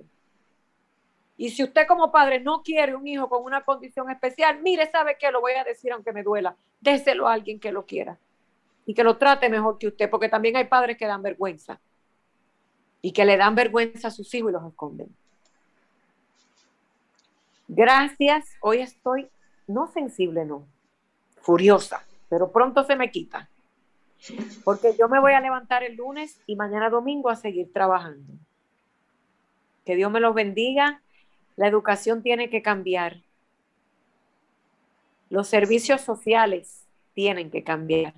Y 1.38 1.50
si 1.50 1.62
usted 1.62 1.86
como 1.86 2.10
padre 2.10 2.40
no 2.40 2.62
quiere 2.62 2.94
un 2.94 3.06
hijo 3.06 3.28
con 3.28 3.44
una 3.44 3.62
condición 3.62 4.10
especial, 4.10 4.60
mire, 4.62 4.90
sabe 4.90 5.16
que 5.18 5.30
lo 5.30 5.40
voy 5.40 5.52
a 5.52 5.64
decir 5.64 5.92
aunque 5.92 6.12
me 6.12 6.22
duela, 6.22 6.56
déselo 6.80 7.28
a 7.28 7.34
alguien 7.34 7.60
que 7.60 7.72
lo 7.72 7.84
quiera 7.84 8.18
y 8.86 8.94
que 8.94 9.04
lo 9.04 9.18
trate 9.18 9.48
mejor 9.48 9.78
que 9.78 9.88
usted, 9.88 10.08
porque 10.08 10.28
también 10.28 10.56
hay 10.56 10.64
padres 10.64 10.96
que 10.96 11.06
dan 11.06 11.22
vergüenza 11.22 11.78
y 13.02 13.12
que 13.12 13.24
le 13.24 13.36
dan 13.36 13.54
vergüenza 13.54 14.08
a 14.08 14.10
sus 14.10 14.32
hijos 14.34 14.50
y 14.50 14.52
los 14.54 14.64
esconden. 14.64 15.14
Gracias, 17.68 18.46
hoy 18.60 18.78
estoy 18.78 19.28
no 19.66 19.88
sensible, 19.88 20.44
no, 20.44 20.66
furiosa, 21.40 22.04
pero 22.28 22.52
pronto 22.52 22.84
se 22.84 22.96
me 22.96 23.10
quita. 23.10 23.48
Porque 24.64 24.94
yo 24.98 25.08
me 25.08 25.20
voy 25.20 25.32
a 25.32 25.40
levantar 25.40 25.82
el 25.84 25.96
lunes 25.96 26.40
y 26.46 26.56
mañana 26.56 26.90
domingo 26.90 27.28
a 27.28 27.36
seguir 27.36 27.72
trabajando. 27.72 28.32
Que 29.84 29.94
Dios 29.94 30.10
me 30.10 30.20
los 30.20 30.34
bendiga. 30.34 31.02
La 31.56 31.68
educación 31.68 32.22
tiene 32.22 32.50
que 32.50 32.62
cambiar. 32.62 33.18
Los 35.30 35.48
servicios 35.48 36.00
sociales 36.00 36.86
tienen 37.14 37.50
que 37.50 37.62
cambiar. 37.62 38.14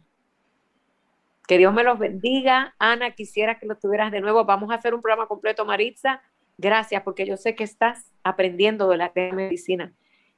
Que 1.47 1.59
Dios 1.59 1.73
me 1.75 1.85
los 1.85 1.99
bendiga. 1.99 2.75
Ana, 2.79 3.11
quisiera 3.11 3.59
que 3.59 3.67
lo 3.67 3.77
tuvieras 3.77 4.13
de 4.13 4.21
nuevo. 4.21 4.45
Vamos 4.45 4.71
a 4.71 4.75
hacer 4.75 4.95
un 4.95 5.03
programa 5.03 5.27
completo, 5.27 5.65
Maritza. 5.65 6.23
Gracias, 6.59 7.03
porque 7.03 7.25
yo 7.25 7.37
sé 7.37 7.55
que 7.55 7.65
estás 7.65 8.11
aprendiendo 8.23 8.89
de 8.89 8.97
la 8.97 9.13
medicina, 9.15 9.93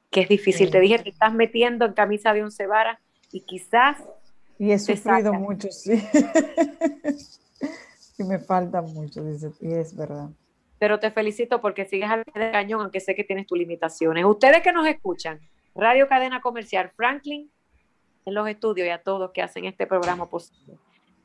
que 0.09 0.21
es 0.21 0.29
difícil. 0.29 0.69
Te 0.71 0.79
dije 0.79 0.99
que 1.03 1.09
estás 1.09 1.33
metiendo 1.33 1.85
en 1.85 1.93
camisa 1.93 2.33
de 2.33 2.43
once 2.43 2.67
varas 2.67 2.99
y 3.31 3.41
quizás... 3.41 3.97
Y 4.59 4.71
he 4.71 4.79
sufrido 4.79 5.33
mucho, 5.33 5.69
sí. 5.71 5.93
y 8.19 8.23
me 8.23 8.37
falta 8.37 8.81
mucho, 8.81 9.23
dice, 9.23 9.51
y 9.59 9.73
es 9.73 9.95
verdad. 9.95 10.29
Pero 10.77 10.99
te 10.99 11.09
felicito 11.09 11.59
porque 11.59 11.85
sigues 11.85 12.09
al 12.09 12.23
cañón, 12.25 12.81
aunque 12.81 12.99
sé 12.99 13.15
que 13.15 13.23
tienes 13.23 13.47
tus 13.47 13.57
limitaciones. 13.57 14.23
Ustedes 14.23 14.61
que 14.61 14.71
nos 14.71 14.87
escuchan, 14.87 15.39
Radio 15.73 16.07
Cadena 16.07 16.41
Comercial 16.41 16.91
Franklin, 16.95 17.49
en 18.25 18.33
los 18.35 18.47
estudios 18.47 18.87
y 18.87 18.91
a 18.91 19.01
todos 19.01 19.31
que 19.31 19.41
hacen 19.41 19.65
este 19.65 19.87
programa 19.87 20.29
posible 20.29 20.77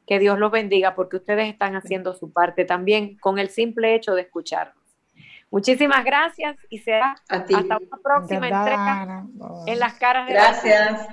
que 0.07 0.19
Dios 0.19 0.39
los 0.39 0.51
bendiga 0.51 0.95
porque 0.95 1.17
ustedes 1.17 1.49
están 1.49 1.75
haciendo 1.75 2.15
su 2.15 2.33
parte 2.33 2.65
también 2.65 3.19
con 3.19 3.39
el 3.39 3.51
simple 3.51 3.95
hecho 3.95 4.15
de 4.15 4.23
escucharnos. 4.23 4.86
Muchísimas 5.51 6.05
gracias 6.05 6.57
y 6.69 6.79
será 6.79 7.15
hasta 7.29 7.59
una 7.59 7.79
próxima 8.03 8.49
entrega 8.49 9.27
en 9.67 9.79
las 9.79 9.95
caras 9.95 10.27
de 10.27 10.33
Gracias. 10.35 11.09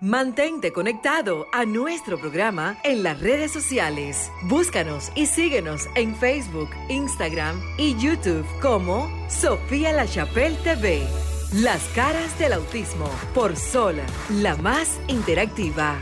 Mantente 0.00 0.72
conectado 0.72 1.46
a 1.52 1.64
nuestro 1.64 2.18
programa 2.18 2.76
en 2.82 3.02
las 3.02 3.20
redes 3.20 3.52
sociales. 3.52 4.30
Búscanos 4.42 5.10
y 5.14 5.26
síguenos 5.26 5.88
en 5.94 6.14
Facebook, 6.16 6.68
Instagram 6.88 7.58
y 7.78 7.96
YouTube 7.96 8.44
como 8.60 9.08
Sofía 9.30 9.92
La 9.92 10.06
Chapelle 10.06 10.56
TV. 10.64 11.06
Las 11.54 11.82
caras 11.94 12.36
del 12.38 12.54
autismo 12.54 13.08
por 13.32 13.56
Sol, 13.56 13.96
la 14.28 14.56
más 14.56 15.00
interactiva. 15.06 15.96